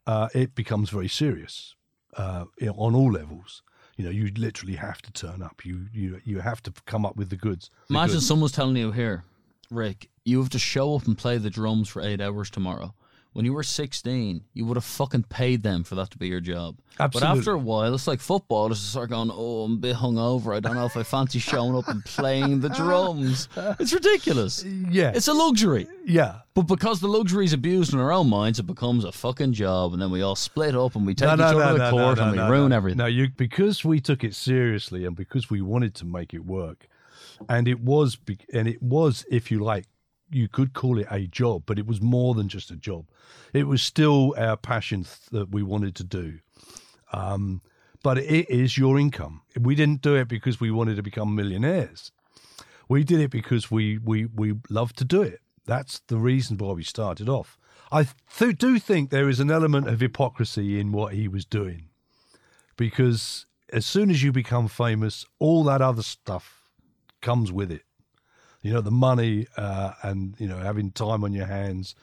uh, 0.08 0.30
it 0.34 0.56
becomes 0.56 0.90
very 0.90 1.08
serious 1.10 1.76
uh, 2.18 2.46
on 2.76 2.96
all 2.96 3.12
levels. 3.12 3.62
You 3.98 4.06
know, 4.06 4.12
you 4.12 4.32
literally 4.38 4.76
have 4.76 5.02
to 5.02 5.12
turn 5.12 5.42
up. 5.42 5.66
You 5.66 5.88
you 5.92 6.22
you 6.24 6.40
have 6.40 6.62
to 6.64 6.72
come 6.86 7.06
up 7.06 7.16
with 7.18 7.30
the 7.30 7.36
goods. 7.36 7.72
The 7.88 7.96
Imagine 7.96 8.16
goods. 8.18 8.28
someone's 8.28 8.52
telling 8.52 8.78
you 8.78 8.92
here, 8.92 9.24
Rick, 9.72 10.10
you 10.24 10.40
have 10.40 10.50
to 10.52 10.60
show 10.60 10.96
up 10.96 11.08
and 11.08 11.18
play 11.18 11.38
the 11.40 11.50
drums 11.50 11.90
for 11.90 12.02
eight 12.02 12.22
hours 12.22 12.50
tomorrow. 12.52 12.94
When 13.38 13.46
you 13.46 13.54
were 13.54 13.62
16, 13.62 14.42
you 14.56 14.66
would 14.66 14.78
have 14.78 14.84
fucking 14.84 15.26
paid 15.30 15.62
them 15.62 15.84
for 15.84 15.94
that 15.94 16.10
to 16.10 16.18
be 16.18 16.28
your 16.28 16.40
job. 16.40 16.80
Absolutely. 17.00 17.30
But 17.30 17.38
after 17.38 17.52
a 17.52 17.58
while, 17.60 17.94
it's 17.94 18.08
like 18.08 18.20
football. 18.20 18.72
It's 18.72 18.80
just 18.80 18.94
start 18.94 19.12
going, 19.12 19.30
oh, 19.32 19.66
I'm 19.66 19.74
a 19.74 19.78
bit 19.78 19.96
hungover. 19.96 20.56
I 20.56 20.60
don't 20.60 20.74
know 20.74 20.86
if 20.86 20.98
I 20.98 21.04
fancy 21.04 21.38
showing 21.38 21.76
up 21.76 21.88
and 21.88 22.04
playing 22.04 22.62
the 22.62 22.70
drums. 22.70 23.48
It's 23.80 23.94
ridiculous. 23.94 24.64
yeah, 24.64 25.12
It's 25.14 25.28
a 25.28 25.36
luxury. 25.36 25.86
yeah. 26.04 26.40
But 26.56 26.64
because 26.64 27.00
the 27.00 27.08
luxury 27.08 27.46
is 27.46 27.54
abused 27.54 27.94
in 27.94 28.00
our 28.00 28.12
own 28.12 28.28
minds, 28.28 28.58
it 28.58 28.64
becomes 28.66 29.04
a 29.04 29.12
fucking 29.12 29.54
job. 29.54 29.94
And 29.94 30.02
then 30.02 30.10
we 30.10 30.24
all 30.24 30.36
split 30.36 30.76
up 30.76 30.96
and 30.96 31.06
we 31.06 31.14
take 31.14 31.32
each 31.32 31.40
other 31.40 31.78
to 31.78 31.92
court 31.92 32.18
and 32.18 32.32
we 32.32 32.40
ruin 32.40 32.72
everything. 32.72 32.98
No, 32.98 33.06
you 33.06 33.30
because 33.38 33.86
we 33.86 34.00
took 34.02 34.24
it 34.24 34.34
seriously 34.34 35.06
and 35.06 35.16
because 35.16 35.52
we 35.52 35.62
wanted 35.62 35.94
to 35.94 36.06
make 36.06 36.34
it 36.34 36.44
work, 36.44 36.88
and 37.48 37.68
it 37.68 37.82
was 37.82 38.18
and 38.52 38.68
it 38.68 38.82
was, 38.82 39.28
if 39.30 39.52
you 39.52 39.60
like, 39.60 39.86
you 40.30 40.48
could 40.48 40.74
call 40.74 41.00
it 41.00 41.08
a 41.10 41.28
job, 41.28 41.64
but 41.66 41.80
it 41.80 41.88
was 41.88 42.02
more 42.02 42.34
than 42.34 42.50
just 42.50 42.72
a 42.72 42.76
job. 42.76 43.06
It 43.54 43.68
was 43.68 43.82
still 43.82 44.36
our 44.38 44.58
passion 44.58 45.04
th- 45.04 45.30
that 45.32 45.52
we 45.52 45.64
wanted 45.64 45.96
to 45.96 46.04
do. 46.04 46.40
Um, 47.14 47.62
but 48.04 48.18
it 48.18 48.50
is 48.50 48.78
your 48.78 49.00
income. 49.00 49.42
We 49.60 49.76
didn't 49.76 50.02
do 50.02 50.16
it 50.16 50.28
because 50.28 50.60
we 50.60 50.72
wanted 50.72 50.96
to 50.96 51.04
become 51.04 51.36
millionaires. 51.36 52.12
We 52.90 53.04
did 53.04 53.20
it 53.20 53.32
because 53.32 53.70
we 53.72 53.98
we 53.98 54.26
we 54.26 54.56
love 54.70 54.94
to 54.94 55.06
do 55.06 55.22
it. 55.22 55.42
That's 55.66 56.00
the 56.08 56.18
reason 56.18 56.58
why 56.58 56.74
we 56.74 56.84
started 56.84 57.28
off. 57.28 57.58
I 57.92 58.08
th- 58.38 58.58
do 58.58 58.80
think 58.80 59.10
there 59.10 59.30
is 59.30 59.40
an 59.40 59.52
element 59.52 59.88
of 59.88 60.00
hypocrisy 60.00 60.80
in 60.80 60.92
what 60.92 61.14
he 61.14 61.28
was 61.28 61.46
doing, 61.46 61.90
because 62.78 63.46
as 63.74 63.86
soon 63.86 64.10
as 64.10 64.24
you 64.24 64.32
become 64.32 64.68
famous, 64.68 65.26
all 65.40 65.64
that 65.66 65.82
other 65.82 66.04
stuff 66.04 66.70
comes 67.22 67.52
with 67.52 67.72
it. 67.72 67.84
You 68.64 68.74
know, 68.74 68.82
the 68.82 68.92
money 68.92 69.48
uh, 69.56 69.94
and 70.04 70.36
you 70.40 70.48
know 70.48 70.58
having 70.58 70.92
time 70.92 71.24
on 71.24 71.32
your 71.32 71.46
hands, 71.46 71.96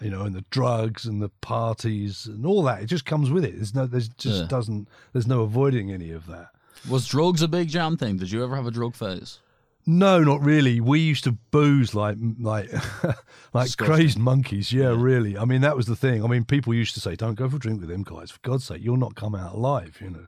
you 0.00 0.10
know, 0.10 0.22
and 0.22 0.34
the 0.34 0.44
drugs 0.50 1.06
and 1.06 1.20
the 1.22 1.30
parties 1.40 2.26
and 2.26 2.44
all 2.46 2.62
that. 2.64 2.82
It 2.82 2.86
just 2.86 3.04
comes 3.04 3.30
with 3.30 3.44
it. 3.44 3.56
There's 3.56 3.74
no, 3.74 3.86
there's 3.86 4.08
just 4.08 4.42
Yeah. 4.42 4.46
doesn't. 4.46 4.88
There's 5.12 5.26
no 5.26 5.40
avoiding 5.42 5.90
any 5.90 6.10
of 6.10 6.26
that. 6.26 6.48
Was 6.88 7.06
drugs 7.06 7.42
a 7.42 7.48
big 7.48 7.68
jam 7.68 7.96
thing? 7.96 8.16
Did 8.18 8.30
you 8.30 8.42
ever 8.44 8.56
have 8.56 8.66
a 8.66 8.70
drug 8.70 8.94
phase? 8.94 9.38
No, 9.84 10.20
not 10.22 10.40
really. 10.42 10.80
We 10.80 11.00
used 11.00 11.24
to 11.24 11.32
booze 11.50 11.92
like 11.94 12.16
like 12.38 12.70
like 13.52 13.66
Disgusting. 13.66 13.86
crazed 13.86 14.18
monkeys. 14.18 14.72
Yeah, 14.72 14.94
really. 14.96 15.36
I 15.36 15.44
mean, 15.44 15.60
that 15.62 15.76
was 15.76 15.86
the 15.86 15.96
thing. 15.96 16.22
I 16.24 16.28
mean, 16.28 16.44
people 16.44 16.72
used 16.72 16.94
to 16.94 17.00
say, 17.00 17.16
"Don't 17.16 17.34
go 17.34 17.48
for 17.48 17.56
a 17.56 17.58
drink 17.58 17.80
with 17.80 17.88
them 17.88 18.04
guys. 18.04 18.30
For 18.30 18.38
God's 18.42 18.64
sake, 18.64 18.80
you'll 18.82 18.96
not 18.96 19.16
come 19.16 19.34
out 19.34 19.54
alive." 19.54 19.98
You 20.00 20.10
know, 20.10 20.26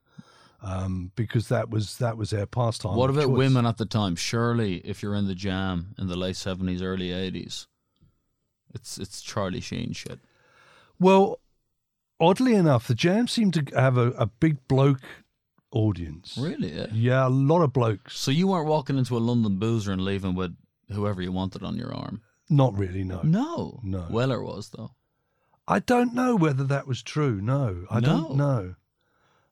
um, 0.65 1.13
because 1.15 1.49
that 1.49 1.71
was 1.71 1.99
that 1.99 2.17
was 2.17 2.31
their 2.31 2.47
pastime. 2.47 2.97
What 2.97 3.11
about 3.11 3.25
choice. 3.25 3.37
women 3.37 3.67
at 3.67 3.77
the 3.77 3.87
time? 3.87 4.17
Surely, 4.17 4.77
if 4.79 5.03
you're 5.03 5.15
in 5.15 5.27
the 5.27 5.35
jam 5.35 5.95
in 5.99 6.09
the 6.09 6.17
late 6.17 6.37
seventies, 6.37 6.83
early 6.83 7.13
eighties, 7.13 7.67
it's 8.75 8.99
it's 8.99 9.21
Charlie 9.21 9.61
Sheen 9.61 9.93
shit. 9.93 10.21
Well, 10.99 11.41
oddly 12.19 12.55
enough, 12.55 12.87
the 12.87 12.95
Jam 12.95 13.29
seemed 13.29 13.55
to 13.55 13.79
have 13.79 13.99
a, 13.99 14.11
a 14.13 14.27
big 14.27 14.67
bloke 14.69 15.03
audience. 15.71 16.39
Really? 16.41 16.73
Yeah. 16.73 16.87
Yeah, 16.93 17.27
a 17.27 17.29
lot 17.29 17.63
of 17.63 17.73
blokes. 17.73 18.19
So 18.19 18.31
you 18.31 18.47
weren't 18.49 18.69
walking 18.69 18.97
into 18.97 19.17
a 19.17 19.19
London 19.19 19.59
boozer 19.59 19.93
and 19.93 20.03
leaving 20.03 20.35
with 20.35 20.57
whoever 20.91 21.21
you 21.21 21.33
wanted 21.33 21.63
on 21.63 21.77
your 21.77 21.93
arm. 21.93 22.23
Not 22.49 22.77
really. 22.79 23.05
No. 23.05 23.21
No. 23.23 23.81
No. 23.83 24.07
Weller 24.09 24.43
was 24.43 24.71
though. 24.71 24.93
I 25.67 25.79
don't 25.79 26.15
know 26.15 26.37
whether 26.37 26.65
that 26.65 26.87
was 26.87 27.03
true. 27.03 27.41
No, 27.41 27.87
I 27.91 28.01
don't 28.01 28.37
know. 28.37 28.75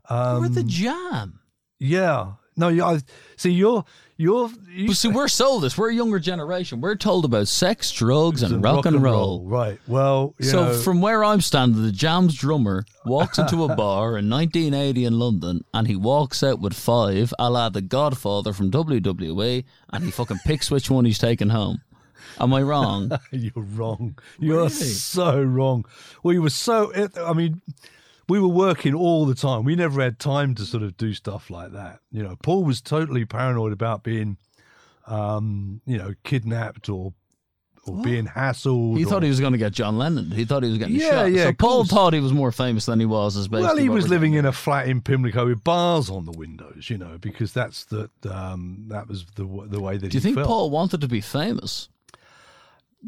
Um, 0.09 0.43
we're 0.43 0.49
the 0.49 0.65
jam. 0.65 1.41
Yeah. 1.79 2.33
No, 2.55 2.69
you, 2.69 2.85
I 2.85 3.01
see. 3.37 3.51
You're 3.51 3.85
you're. 4.19 4.51
You, 4.71 4.89
But 4.89 4.97
see, 4.97 5.09
we're 5.09 5.29
sold 5.29 5.63
this. 5.63 5.77
We're 5.79 5.91
a 5.91 5.95
younger 5.95 6.19
generation. 6.19 6.83
We're 6.83 6.97
told 6.97 7.25
about 7.25 7.49
sex, 7.49 7.91
drugs, 7.91 8.43
and, 8.43 8.63
rock, 8.63 8.85
and 8.85 9.03
roll. 9.03 9.43
Right. 9.47 9.81
Well, 9.89 10.35
you 10.39 10.45
So 10.47 10.65
know, 10.67 10.75
from 10.75 11.01
where 11.01 11.25
I'm 11.25 11.41
standing, 11.41 11.83
the 11.83 11.91
Jam's 11.93 12.35
drummer 12.37 12.85
walks 13.07 13.39
into 13.39 13.65
a 13.65 13.75
bar 13.77 14.19
in 14.19 14.29
1980 14.29 15.05
in 15.07 15.19
London, 15.19 15.65
and 15.73 15.87
he 15.89 15.97
walks 15.97 16.43
out 16.43 16.61
with 16.61 16.75
five, 16.75 17.33
a 17.39 17.49
la 17.51 17.71
the 17.71 17.81
Godfather 17.81 18.53
from 18.53 18.71
WWE, 18.71 19.65
and 19.91 20.05
he 20.05 20.11
fucking 20.11 20.41
picks 20.45 20.71
which 20.71 20.91
one 20.91 21.07
he's 21.07 21.19
taking 21.19 21.49
home. 21.49 21.81
Am 22.39 22.53
I 22.53 22.61
wrong? 22.63 23.11
you're 23.31 23.53
wrong. 23.65 24.19
You're 24.39 24.57
Really? 24.65 24.69
so 24.71 25.43
wrong. 25.43 25.87
We 26.23 26.39
were 26.39 26.51
so. 26.51 26.93
I 27.17 27.33
mean, 27.33 27.63
we 28.29 28.41
were 28.41 28.49
working 28.49 28.95
all 28.95 29.27
the 29.27 29.35
time. 29.35 29.65
We 29.65 29.77
never 29.77 30.01
had 30.01 30.19
time 30.19 30.55
to 30.57 30.65
sort 30.65 30.83
of 30.83 30.97
do 30.97 31.15
stuff 31.15 31.51
like 31.51 31.73
that. 31.73 32.01
You 32.11 32.23
know, 32.23 32.37
Paul 32.43 32.65
was 32.65 32.81
totally 32.81 33.25
paranoid 33.25 33.73
about 33.73 34.03
being, 34.03 34.37
um, 35.07 35.81
you 35.87 35.99
know, 35.99 36.15
kidnapped 36.25 36.89
or 36.89 37.13
or 37.85 38.01
being 38.03 38.27
hassled. 38.27 38.97
He 38.97 39.05
or, 39.05 39.09
thought 39.09 39.23
he 39.25 39.29
was 39.29 39.41
going 39.41 39.53
to 39.53 39.59
get 39.59 39.73
John 39.73 39.99
Lennon. 39.99 40.31
He 40.31 40.45
thought 40.45 40.63
he 40.63 40.69
was 40.69 40.79
getting 40.79 40.95
Yeah, 40.95 41.11
shot. 41.11 41.33
yeah, 41.33 41.45
so 41.47 41.53
Paul 41.55 41.85
thought 41.85 42.13
he 42.13 42.21
was 42.21 42.33
more 42.33 42.53
famous 42.53 42.87
than 42.87 43.01
he 43.01 43.07
was. 43.07 43.35
Basically 43.35 43.63
Well, 43.63 43.77
he 43.77 43.89
was 43.89 44.09
living 44.09 44.35
in 44.35 44.45
a 44.45 44.53
flat 44.53 44.87
in 44.87 45.01
Pimlico 45.01 45.47
with 45.47 45.65
bars 45.65 46.09
on 46.09 46.25
the 46.25 46.31
windows, 46.31 46.89
you 46.89 46.97
know, 46.97 47.19
because 47.19 47.53
that's 47.53 47.85
the 47.87 48.09
um, 48.31 48.85
that 48.89 49.09
was 49.09 49.27
the 49.35 49.45
the 49.67 49.81
way 49.81 49.97
that 49.97 50.11
Do 50.11 50.17
you 50.17 50.21
think 50.21 50.37
felt. 50.37 50.47
Paul 50.47 50.71
wanted 50.71 51.01
to 51.01 51.09
be 51.09 51.21
famous? 51.21 51.89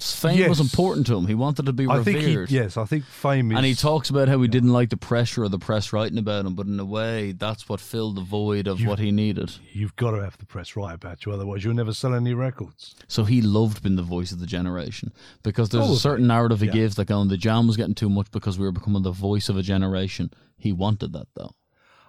Fame 0.00 0.36
Yes. 0.38 0.48
was 0.48 0.58
important 0.60 1.06
to 1.06 1.16
him. 1.16 1.28
He 1.28 1.36
wanted 1.36 1.66
to 1.66 1.72
be 1.72 1.86
I 1.86 1.98
revered. 1.98 2.04
think 2.04 2.48
he, 2.50 2.54
yes, 2.56 2.76
I 2.76 2.84
think 2.84 3.04
fame 3.04 3.52
is. 3.52 3.56
And 3.56 3.64
he 3.64 3.74
talks 3.76 4.10
about 4.10 4.26
how 4.28 4.40
he 4.42 4.48
didn't 4.48 4.72
like 4.72 4.90
the 4.90 4.96
pressure 4.96 5.44
of 5.44 5.52
the 5.52 5.58
press 5.58 5.92
writing 5.92 6.18
about 6.18 6.46
him, 6.46 6.56
but 6.56 6.66
in 6.66 6.80
a 6.80 6.84
way, 6.84 7.30
that's 7.30 7.68
what 7.68 7.80
filled 7.80 8.16
the 8.16 8.22
void 8.22 8.66
of 8.66 8.80
You- 8.80 8.88
what 8.88 8.98
he 8.98 9.12
needed. 9.12 9.52
You've 9.72 9.94
got 9.94 10.10
to 10.10 10.22
have 10.24 10.36
the 10.38 10.46
press 10.46 10.74
write 10.74 10.94
about 10.96 11.24
you, 11.24 11.32
otherwise 11.32 11.62
you'll 11.62 11.74
never 11.74 11.94
sell 11.94 12.12
any 12.12 12.34
records. 12.34 12.96
So 13.06 13.22
he 13.22 13.40
loved 13.40 13.84
being 13.84 13.94
the 13.94 14.02
voice 14.02 14.32
of 14.32 14.40
the 14.40 14.46
generation 14.46 15.12
because 15.44 15.68
there's 15.68 15.82
Probably. 15.82 15.96
a 15.96 16.00
certain 16.00 16.26
narrative 16.26 16.60
he 16.60 16.66
Yeah. 16.66 16.72
gives 16.72 16.96
that 16.96 17.04
going, 17.04 17.28
the 17.28 17.36
jam 17.36 17.68
was 17.68 17.76
getting 17.76 17.94
too 17.94 18.10
much 18.10 18.32
because 18.32 18.58
we 18.58 18.64
were 18.64 18.72
becoming 18.72 19.02
the 19.04 19.12
voice 19.12 19.48
of 19.48 19.56
a 19.56 19.62
generation. 19.62 20.30
He 20.56 20.72
wanted 20.72 21.12
that 21.12 21.28
though. 21.36 21.54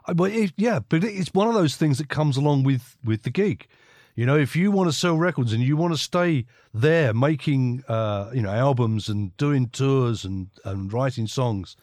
I- 0.07 0.13
But 0.13 0.31
it, 0.31 0.53
yeah, 0.57 0.79
but 0.89 1.03
it's 1.03 1.33
one 1.35 1.47
of 1.47 1.53
those 1.53 1.75
things 1.75 1.99
that 1.99 2.09
comes 2.09 2.35
along 2.35 2.63
with 2.63 2.97
with 3.03 3.21
the 3.23 3.29
gig. 3.31 3.67
You 4.15 4.25
know, 4.25 4.37
if 4.37 4.55
you 4.55 4.71
want 4.71 4.89
to 4.89 4.93
sell 4.93 5.17
records 5.17 5.51
and 5.51 5.61
you 5.61 5.75
want 5.75 5.93
to 5.93 5.99
stay 5.99 6.45
there 6.73 7.13
making 7.13 7.83
uh, 7.87 8.31
you 8.33 8.41
know 8.41 8.51
albums 8.51 9.09
and 9.09 9.35
doing 9.37 9.69
tours 9.69 10.23
and 10.23 10.47
and 10.63 10.91
writing 10.91 11.27
songs, 11.27 11.75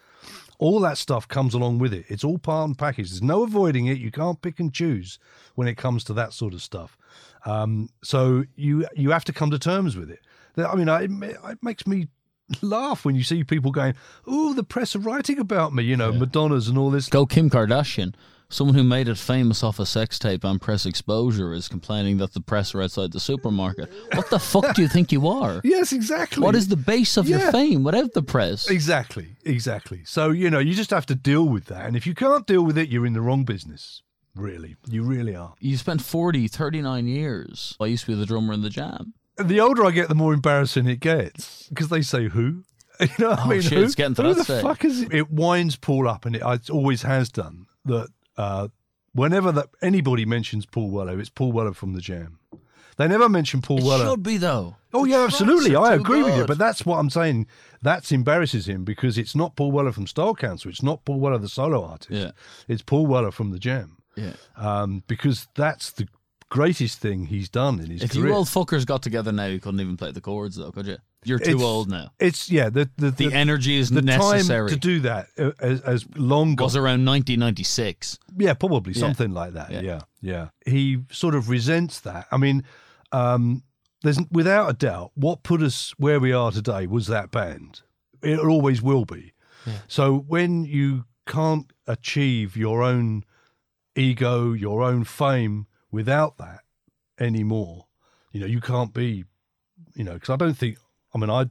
all 0.59 0.81
that 0.81 0.97
stuff 0.97 1.29
comes 1.29 1.53
along 1.53 1.79
with 1.79 1.93
it. 1.93 2.07
It's 2.09 2.25
all 2.25 2.39
part 2.39 2.69
and 2.69 2.79
package. 2.79 3.11
There's 3.11 3.23
no 3.23 3.43
avoiding 3.43 3.87
it. 3.87 3.99
You 3.99 4.11
can't 4.11 4.41
pick 4.41 4.61
and 4.61 4.73
choose 4.73 5.19
when 5.57 5.69
it 5.69 5.77
comes 5.77 6.05
to 6.05 6.15
that 6.15 6.33
sort 6.33 6.55
of 6.55 6.63
stuff. 6.63 6.97
Um, 7.45 7.91
so 8.03 8.45
you 8.57 8.87
you 8.95 9.11
have 9.11 9.25
to 9.27 9.33
come 9.33 9.51
to 9.51 9.59
terms 9.59 9.97
with 9.97 10.11
it. 10.11 10.21
I 10.57 10.75
mean, 10.75 10.89
I, 10.89 11.03
it 11.03 11.11
it 11.11 11.63
makes 11.63 11.87
me 11.87 12.09
laugh 12.63 13.05
when 13.05 13.15
you 13.15 13.25
see 13.25 13.45
people 13.45 13.71
going, 13.71 13.95
"Oh, 14.27 14.55
the 14.55 14.63
press 14.63 14.97
are 14.97 15.01
writing 15.01 15.39
about 15.39 15.75
me," 15.75 15.85
you 15.85 15.97
know, 15.97 16.13
Madonna's 16.13 16.69
and 16.69 16.79
all 16.79 16.91
this. 16.91 17.09
Go 17.09 17.27
Kim 17.27 17.51
Kardashian. 17.51 18.15
Someone 18.53 18.77
who 18.77 18.85
made 18.85 19.09
it 19.09 19.17
famous 19.17 19.63
off 19.63 19.79
a 19.79 19.87
sex 19.87 20.19
tape 20.19 20.45
and 20.45 20.61
press 20.61 20.85
exposure 20.85 21.55
is 21.55 21.69
complaining 21.69 22.19
that 22.19 22.35
the 22.35 22.41
press 22.43 22.75
are 22.75 22.83
outside 22.83 23.11
the 23.11 23.19
supermarket. 23.19 23.91
What 24.15 24.29
the 24.29 24.39
fuck 24.39 24.75
do 24.75 24.83
you 24.83 24.89
think 24.89 25.11
you 25.11 25.27
are? 25.27 25.63
Yes, 25.73 25.93
exactly. 25.93 26.43
What 26.43 26.55
is 26.55 26.69
the 26.69 26.77
base 26.77 27.17
of 27.17 27.27
your 27.29 27.51
fame 27.51 27.83
without 27.83 28.13
the 28.13 28.23
press? 28.23 28.69
Exactly, 28.69 29.37
exactly. 29.47 30.03
So, 30.05 30.31
you 30.31 30.51
know, 30.51 30.59
you 30.59 30.75
just 30.75 30.91
have 30.91 31.07
to 31.07 31.15
deal 31.15 31.49
with 31.49 31.65
that. 31.67 31.87
And 31.87 31.97
if 31.97 32.07
you 32.07 32.15
can't 32.15 32.47
deal 32.47 32.63
with 32.63 32.77
it, 32.77 32.91
you're 32.91 33.07
in 33.07 33.15
the 33.15 33.23
wrong 33.23 33.45
business. 33.45 34.03
Really. 34.35 34.77
You 34.87 35.03
really 35.03 35.35
are. 35.35 35.55
You 35.59 35.79
spent 35.79 36.03
40, 36.03 36.47
39 36.47 37.07
years. 37.07 37.75
I 37.81 37.87
used 37.87 38.05
to 38.05 38.11
be 38.13 38.19
the 38.19 38.27
drummer 38.27 38.53
in 38.53 38.61
the 38.61 38.69
jam. 38.71 39.15
The 39.39 39.61
older 39.61 39.85
I 39.87 39.93
get, 39.93 40.09
the 40.09 40.15
more 40.15 40.35
embarrassing 40.35 40.87
it 40.87 41.01
gets 41.01 41.69
because 41.71 41.89
they 41.89 42.03
say 42.03 42.29
who. 42.29 42.65
You 43.01 43.09
know 43.19 43.31
what 43.31 43.39
I 43.41 43.45
Oh, 43.45 43.49
mean? 43.49 43.61
shit, 43.63 43.73
who, 43.79 43.85
it's 43.85 43.95
getting 43.95 44.15
to 44.17 44.23
who 44.23 44.35
that 44.35 44.47
the 44.47 44.61
fuck 44.61 44.85
is 44.85 45.01
it? 45.03 45.13
It 45.15 45.31
winds 45.31 45.75
Paul 45.77 46.07
up, 46.07 46.27
and 46.27 46.37
it, 46.37 46.43
it 46.45 46.71
always 46.71 47.03
has 47.03 47.31
done. 47.31 47.67
That 47.87 48.09
uh, 48.37 48.69
whenever 49.15 49.53
that 49.53 49.69
anybody 49.83 50.25
mentions 50.25 50.67
Paul 50.67 50.91
Weller, 50.91 51.19
it's 51.21 51.31
Paul 51.31 51.53
Weller 51.53 51.73
from 51.75 51.93
the 51.95 52.01
Jam. 52.01 52.39
They 52.99 53.09
never 53.09 53.29
mention 53.29 53.63
Paul 53.63 53.79
Weller. 53.79 53.87
It 53.87 53.89
Weller. 53.99 54.11
should 54.13 54.23
be, 54.23 54.37
though. 54.37 54.77
Oh 54.93 55.05
The 55.05 55.11
yeah, 55.13 55.25
absolutely. 55.25 55.75
I 55.75 55.95
agree 55.95 56.23
with 56.23 56.37
you, 56.37 56.45
but 56.45 56.59
that's 56.59 56.85
what 56.85 56.99
I'm 56.99 57.09
saying. 57.09 57.47
That's 57.81 58.13
embarrasses 58.13 58.69
him 58.69 58.85
because 58.85 59.17
it's 59.17 59.35
not 59.35 59.57
Paul 59.57 59.73
Weller 59.73 59.93
from 59.93 60.07
Style 60.07 60.35
Council. 60.35 60.71
It's 60.71 60.83
not 60.83 61.05
Paul 61.07 61.19
Weller, 61.19 61.39
the 61.39 61.49
solo 61.49 61.83
artist. 61.85 62.11
Yeah. 62.11 62.31
It's 62.69 62.83
Paul 62.83 63.07
Weller 63.07 63.31
from 63.31 63.51
the 63.51 63.59
Jam. 63.59 63.97
Yeah. 64.15 64.35
Um, 64.57 65.03
because 65.07 65.49
that's 65.55 65.91
the 65.93 66.07
greatest 66.51 66.99
thing 66.99 67.27
he's 67.27 67.49
done 67.49 67.81
in 67.81 67.91
his 67.91 68.03
If 68.03 68.13
career. 68.13 68.29
you 68.29 68.35
old 68.35 68.49
fuckers 68.49 68.85
got 68.85 69.03
together 69.03 69.33
now, 69.33 69.47
you 69.47 69.59
couldn't 69.59 69.81
even 69.81 69.97
play 69.97 70.13
the 70.13 70.21
chords, 70.21 70.57
though, 70.57 70.71
could 70.71 70.87
you? 70.87 70.99
You're 71.25 71.39
too 71.39 71.51
It's- 71.53 71.63
old 71.63 71.89
now. 71.91 72.11
it's 72.19 72.51
yeah, 72.51 72.69
the 72.69 72.91
the, 72.97 73.11
The, 73.13 73.29
the, 73.29 73.33
energy 73.35 73.77
is 73.77 73.91
the 73.91 74.03
necessary. 74.03 74.71
time 74.71 74.75
to 74.75 74.81
do 74.81 75.01
that 75.01 75.29
uh, 75.39 75.53
as, 75.61 75.81
as 75.83 76.07
long 76.17 76.57
was 76.57 76.75
around 76.77 77.05
1996. 77.05 78.19
Yeah, 78.39 78.55
probably 78.55 78.93
Yeah. 78.93 79.01
something 79.01 79.33
like 79.33 79.53
that. 79.53 79.71
Yeah. 79.71 79.81
Yeah. 79.83 80.01
yeah, 80.21 80.49
He 80.67 80.99
sort 81.13 81.35
of 81.35 81.49
resents 81.49 82.01
that. 82.01 82.27
I 82.33 82.37
mean, 82.39 82.65
um, 83.13 83.63
there's 84.03 84.19
without 84.33 84.69
a 84.69 84.73
doubt 84.73 85.13
what 85.15 85.45
put 85.45 85.63
us 85.63 85.93
where 85.97 86.19
we 86.19 86.33
are 86.33 86.51
today 86.51 86.87
was 86.89 87.07
that 87.07 87.31
band. 87.31 87.83
It 88.23 88.39
always 88.41 88.83
will 88.83 89.05
be. 89.05 89.33
So 89.87 90.19
when 90.27 90.65
you 90.65 91.05
can't 91.27 91.73
achieve 91.87 92.57
your 92.57 92.83
own 92.83 93.23
ego, 93.95 94.53
your 94.53 94.83
own 94.83 95.05
fame 95.05 95.67
without 95.93 96.37
that 96.39 96.61
anymore, 97.21 97.87
you 98.33 98.41
know, 98.41 98.47
you 98.47 98.61
can't 98.61 98.93
be, 98.93 99.25
you 99.95 100.03
know, 100.03 100.15
because 100.15 100.31
I 100.31 100.37
don't 100.37 100.55
think. 100.59 100.79
I 101.15 101.19
mean, 101.19 101.31
I 101.31 101.47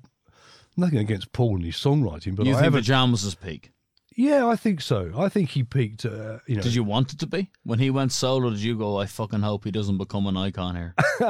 nothing 0.78 1.00
against 1.00 1.32
Paul 1.34 1.56
and 1.58 1.66
his 1.66 1.76
songwriting, 1.76 2.36
but 2.36 2.46
you 2.46 2.52
I 2.54 2.56
think 2.56 2.58
the 2.60 2.64
haven't. 2.64 2.84
jam 2.84 3.12
was 3.12 3.22
his 3.22 3.36
peak? 3.36 3.72
yeah, 4.18 4.46
I 4.46 4.56
think 4.56 4.82
so. 4.82 5.12
I 5.18 5.30
think 5.30 5.50
he 5.50 5.64
peaked. 5.64 6.06
Uh, 6.06 6.40
you 6.46 6.58
know, 6.58 6.62
Did 6.62 6.76
you 6.76 6.84
want 6.84 7.14
it 7.14 7.20
to 7.20 7.28
be? 7.28 7.50
When 7.64 7.80
he 7.80 7.90
went 7.90 8.12
solo, 8.12 8.50
did 8.50 8.60
you 8.60 8.78
go, 8.78 8.98
I 9.00 9.06
fucking 9.06 9.42
hope 9.42 9.64
he 9.64 9.72
doesn't 9.72 9.98
become 9.98 10.28
an 10.28 10.36
icon 10.36 10.76
here? 10.76 10.96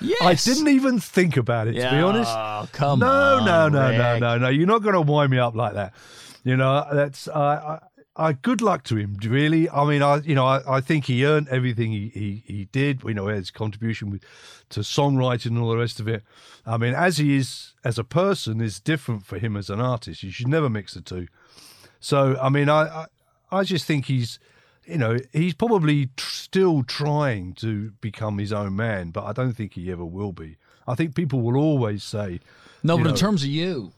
yes. 0.00 0.20
I 0.22 0.34
didn't 0.34 0.68
even 0.68 1.00
think 1.00 1.36
about 1.36 1.68
it, 1.68 1.72
to 1.72 1.78
be 1.90 1.96
honest. 1.96 2.30
Oh, 2.30 2.68
come 2.72 2.98
no, 3.00 3.06
on. 3.06 3.44
no, 3.46 3.68
no, 3.68 3.90
no, 3.96 4.12
Rick. 4.12 4.20
no, 4.20 4.38
no. 4.38 4.48
You're 4.48 4.66
not 4.66 4.82
going 4.82 4.94
to 4.94 5.00
wind 5.00 5.30
me 5.30 5.38
up 5.38 5.54
like 5.56 5.74
that. 5.74 5.94
You 6.44 6.56
know, 6.56 6.86
that's 6.92 7.28
I, 7.28 7.80
I, 8.16 8.28
I. 8.28 8.32
Good 8.32 8.60
luck 8.60 8.84
to 8.84 8.96
him. 8.96 9.16
Really, 9.22 9.68
I 9.70 9.84
mean, 9.84 10.02
I, 10.02 10.16
you 10.18 10.34
know, 10.34 10.46
I, 10.46 10.76
I 10.76 10.80
think 10.80 11.06
he 11.06 11.24
earned 11.24 11.48
everything 11.48 11.92
he, 11.92 12.08
he, 12.08 12.42
he 12.46 12.64
did. 12.66 13.02
You 13.04 13.14
know, 13.14 13.26
his 13.26 13.50
contribution 13.50 14.10
with, 14.10 14.24
to 14.70 14.80
songwriting 14.80 15.46
and 15.46 15.58
all 15.58 15.70
the 15.70 15.78
rest 15.78 16.00
of 16.00 16.08
it. 16.08 16.22
I 16.66 16.76
mean, 16.76 16.94
as 16.94 17.18
he 17.18 17.36
is 17.36 17.74
as 17.84 17.98
a 17.98 18.04
person, 18.04 18.60
is 18.60 18.80
different 18.80 19.24
for 19.26 19.38
him 19.38 19.56
as 19.56 19.70
an 19.70 19.80
artist. 19.80 20.22
You 20.22 20.30
should 20.30 20.48
never 20.48 20.68
mix 20.68 20.94
the 20.94 21.00
two. 21.00 21.28
So, 22.00 22.36
I 22.42 22.48
mean, 22.48 22.68
I, 22.68 22.82
I, 22.82 23.06
I 23.50 23.64
just 23.64 23.84
think 23.84 24.06
he's, 24.06 24.38
you 24.84 24.98
know, 24.98 25.18
he's 25.32 25.54
probably 25.54 26.06
tr- 26.16 26.30
still 26.30 26.82
trying 26.82 27.54
to 27.54 27.92
become 28.00 28.38
his 28.38 28.52
own 28.52 28.74
man, 28.76 29.10
but 29.10 29.24
I 29.24 29.32
don't 29.32 29.52
think 29.52 29.74
he 29.74 29.90
ever 29.90 30.04
will 30.04 30.32
be. 30.32 30.56
I 30.86 30.94
think 30.94 31.14
people 31.14 31.40
will 31.40 31.56
always 31.56 32.02
say, 32.02 32.40
No, 32.82 32.98
but 32.98 33.06
in 33.06 33.14
terms 33.14 33.42
of 33.44 33.48
you, 33.48 33.92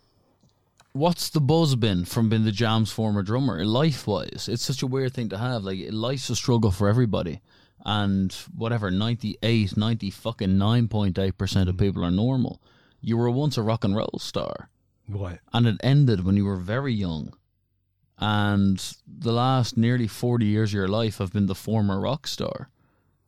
what's 0.95 1.29
the 1.29 1.41
buzz 1.41 1.75
been 1.75 2.05
from 2.05 2.29
being 2.29 2.45
the 2.45 2.53
Jam's 2.53 2.91
former 2.93 3.23
drummer, 3.23 3.65
life 3.65 4.07
wise? 4.07 4.49
It's 4.51 4.63
such 4.65 4.83
a 4.83 4.87
weird 4.87 5.13
thing 5.13 5.29
to 5.31 5.39
have. 5.39 5.65
Like, 5.65 5.81
life's 5.91 6.31
a 6.31 6.37
struggle 6.37 6.71
for 6.71 6.89
everybody. 6.89 7.41
And 7.85 8.33
whatever, 8.57 8.91
98, 8.91 9.77
90 9.77 10.11
fucking 10.11 10.57
9.8% 10.57 11.13
Mm. 11.13 11.69
of 11.69 11.77
people 11.77 12.05
are 12.05 12.11
normal. 12.11 12.63
You 13.03 13.19
were 13.19 13.29
once 13.31 13.59
a 13.59 13.63
rock 13.63 13.85
and 13.85 13.95
roll 13.95 14.19
star, 14.19 14.71
right, 15.09 15.41
and 15.53 15.67
it 15.67 15.77
ended 15.83 16.25
when 16.25 16.37
you 16.39 16.47
were 16.47 16.57
very 16.57 16.95
young. 16.95 17.35
And 18.19 18.83
the 19.07 19.33
last 19.33 19.77
nearly 19.77 20.07
40 20.07 20.47
years 20.47 20.71
of 20.71 20.75
your 20.75 20.89
life 20.89 21.19
have 21.19 21.33
been 21.33 21.47
the 21.47 21.55
former 21.55 22.01
rock 22.01 22.27
star. 22.27 22.71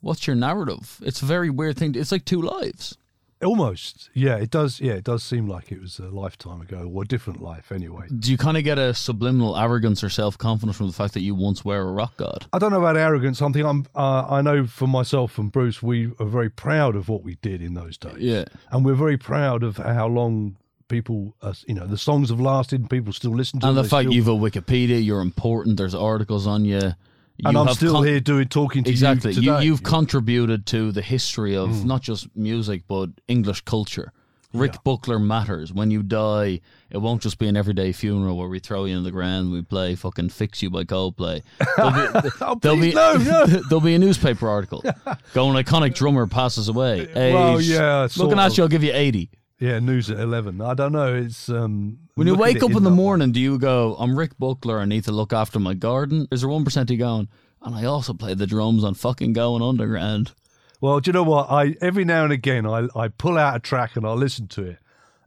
What's 0.00 0.26
your 0.26 0.36
narrative? 0.36 0.98
It's 1.02 1.20
a 1.20 1.26
very 1.26 1.50
weird 1.50 1.76
thing. 1.76 1.94
It's 1.94 2.12
like 2.12 2.24
two 2.24 2.40
lives. 2.40 2.96
Almost, 3.44 4.10
yeah, 4.14 4.36
it 4.36 4.50
does. 4.50 4.80
Yeah, 4.80 4.92
it 4.94 5.04
does 5.04 5.22
seem 5.22 5.46
like 5.48 5.70
it 5.72 5.80
was 5.80 5.98
a 5.98 6.08
lifetime 6.08 6.60
ago 6.60 6.90
or 6.92 7.02
a 7.02 7.06
different 7.06 7.40
life 7.40 7.70
anyway. 7.72 8.06
Do 8.18 8.30
you 8.30 8.38
kind 8.38 8.56
of 8.56 8.64
get 8.64 8.78
a 8.78 8.94
subliminal 8.94 9.56
arrogance 9.56 10.02
or 10.02 10.08
self 10.10 10.36
confidence 10.38 10.76
from 10.76 10.86
the 10.86 10.92
fact 10.92 11.14
that 11.14 11.20
you 11.20 11.34
once 11.34 11.64
were 11.64 11.80
a 11.80 11.92
rock 11.92 12.16
god? 12.16 12.46
I 12.52 12.58
don't 12.58 12.70
know 12.72 12.78
about 12.78 12.96
arrogance. 12.96 13.38
Something 13.38 13.64
I'm. 13.64 13.86
Uh, 13.94 14.26
I 14.28 14.42
know 14.42 14.66
for 14.66 14.86
myself 14.86 15.38
and 15.38 15.50
Bruce, 15.52 15.82
we 15.82 16.12
are 16.18 16.26
very 16.26 16.50
proud 16.50 16.96
of 16.96 17.08
what 17.08 17.22
we 17.22 17.36
did 17.36 17.62
in 17.62 17.74
those 17.74 17.96
days. 17.98 18.18
Yeah. 18.18 18.44
and 18.70 18.84
we're 18.84 18.94
very 18.94 19.16
proud 19.16 19.62
of 19.62 19.76
how 19.76 20.06
long 20.08 20.56
people, 20.88 21.34
uh, 21.42 21.52
you 21.66 21.74
know, 21.74 21.86
the 21.86 21.98
songs 21.98 22.30
have 22.30 22.40
lasted. 22.40 22.80
and 22.80 22.88
People 22.90 23.12
still 23.12 23.32
listen 23.34 23.60
to 23.60 23.66
And 23.68 23.76
them. 23.76 23.82
the 23.84 23.88
fact 23.88 24.04
still- 24.04 24.14
you've 24.14 24.28
a 24.28 24.30
Wikipedia, 24.32 25.04
you're 25.04 25.20
important. 25.20 25.76
There's 25.76 25.94
articles 25.94 26.46
on 26.46 26.64
you. 26.64 26.92
You 27.38 27.48
and 27.48 27.58
I'm 27.58 27.74
still 27.74 27.94
con- 27.94 28.06
here 28.06 28.20
doing 28.20 28.48
talking 28.48 28.84
to 28.84 28.90
Exactly. 28.90 29.32
you 29.32 29.42
You, 29.42 29.52
today. 29.52 29.64
you've 29.66 29.82
contributed 29.82 30.64
to 30.66 30.90
the 30.92 31.02
history 31.02 31.54
of 31.56 31.68
Mm. 31.70 31.84
not 31.84 32.02
just 32.02 32.28
music 32.34 32.84
but 32.88 33.10
English 33.28 33.60
culture. 33.62 34.12
Rick 34.54 34.82
Buckler 34.84 35.18
matters. 35.18 35.70
When 35.70 35.90
you 35.90 36.02
die, 36.02 36.60
it 36.88 36.96
won't 36.96 37.20
just 37.20 37.38
be 37.38 37.46
an 37.46 37.58
everyday 37.58 37.92
funeral 37.92 38.38
where 38.38 38.48
we 38.48 38.58
throw 38.58 38.86
you 38.86 38.96
in 38.96 39.02
the 39.02 39.10
ground, 39.10 39.52
we 39.52 39.60
play 39.60 39.94
fucking 39.96 40.30
"Fix 40.30 40.62
You" 40.62 40.70
by 40.70 40.84
Coldplay. 40.84 41.42
There'll 41.76 41.90
be, 42.22 42.30
Oh, 42.40 42.54
there'll 42.62 42.78
please, 42.78 42.92
be, 42.92 42.94
no, 42.94 43.16
no. 43.18 43.44
there'll 43.46 43.80
be 43.82 43.94
a 43.94 43.98
newspaper 43.98 44.48
article 44.48 44.82
going 45.34 45.62
iconic 45.62 45.94
drummer 45.94 46.26
passes 46.26 46.68
away. 46.70 47.00
Age, 47.14 47.34
Well, 47.34 47.60
yeah, 47.60 48.08
looking 48.16 48.38
at 48.38 48.52
of. 48.52 48.56
you, 48.56 48.62
I'll 48.64 48.68
give 48.68 48.82
you 48.84 48.92
eighty. 48.94 49.28
yeah, 49.60 49.78
news 49.78 50.08
at 50.10 50.20
eleven. 50.20 50.62
I 50.62 50.72
don't 50.72 50.92
know. 50.92 51.14
It's 51.14 51.50
um. 51.50 51.98
When 52.16 52.26
you 52.26 52.34
wake 52.34 52.62
up 52.62 52.70
in 52.70 52.82
the 52.82 52.90
morning, 52.90 53.30
do 53.30 53.38
you 53.38 53.58
go, 53.58 53.94
I'm 53.98 54.18
Rick 54.18 54.38
Buckler, 54.38 54.80
I 54.80 54.86
need 54.86 55.04
to 55.04 55.12
look 55.12 55.34
after 55.34 55.60
my 55.60 55.74
garden? 55.74 56.26
Is 56.32 56.40
there 56.40 56.48
1% 56.48 56.88
you 56.90 56.96
going, 56.96 57.28
and 57.60 57.74
I 57.76 57.84
also 57.84 58.14
play 58.14 58.32
the 58.32 58.46
drums 58.46 58.84
on 58.84 58.94
fucking 58.94 59.34
Going 59.34 59.60
Underground? 59.60 60.32
Well, 60.80 60.98
do 61.00 61.10
you 61.10 61.12
know 61.12 61.22
what? 61.22 61.50
I 61.50 61.74
every 61.82 62.06
now 62.06 62.24
and 62.24 62.32
again 62.32 62.66
I 62.66 62.88
I 62.96 63.08
pull 63.08 63.36
out 63.36 63.56
a 63.56 63.58
track 63.58 63.96
and 63.96 64.06
I 64.06 64.12
listen 64.12 64.48
to 64.48 64.62
it, 64.64 64.78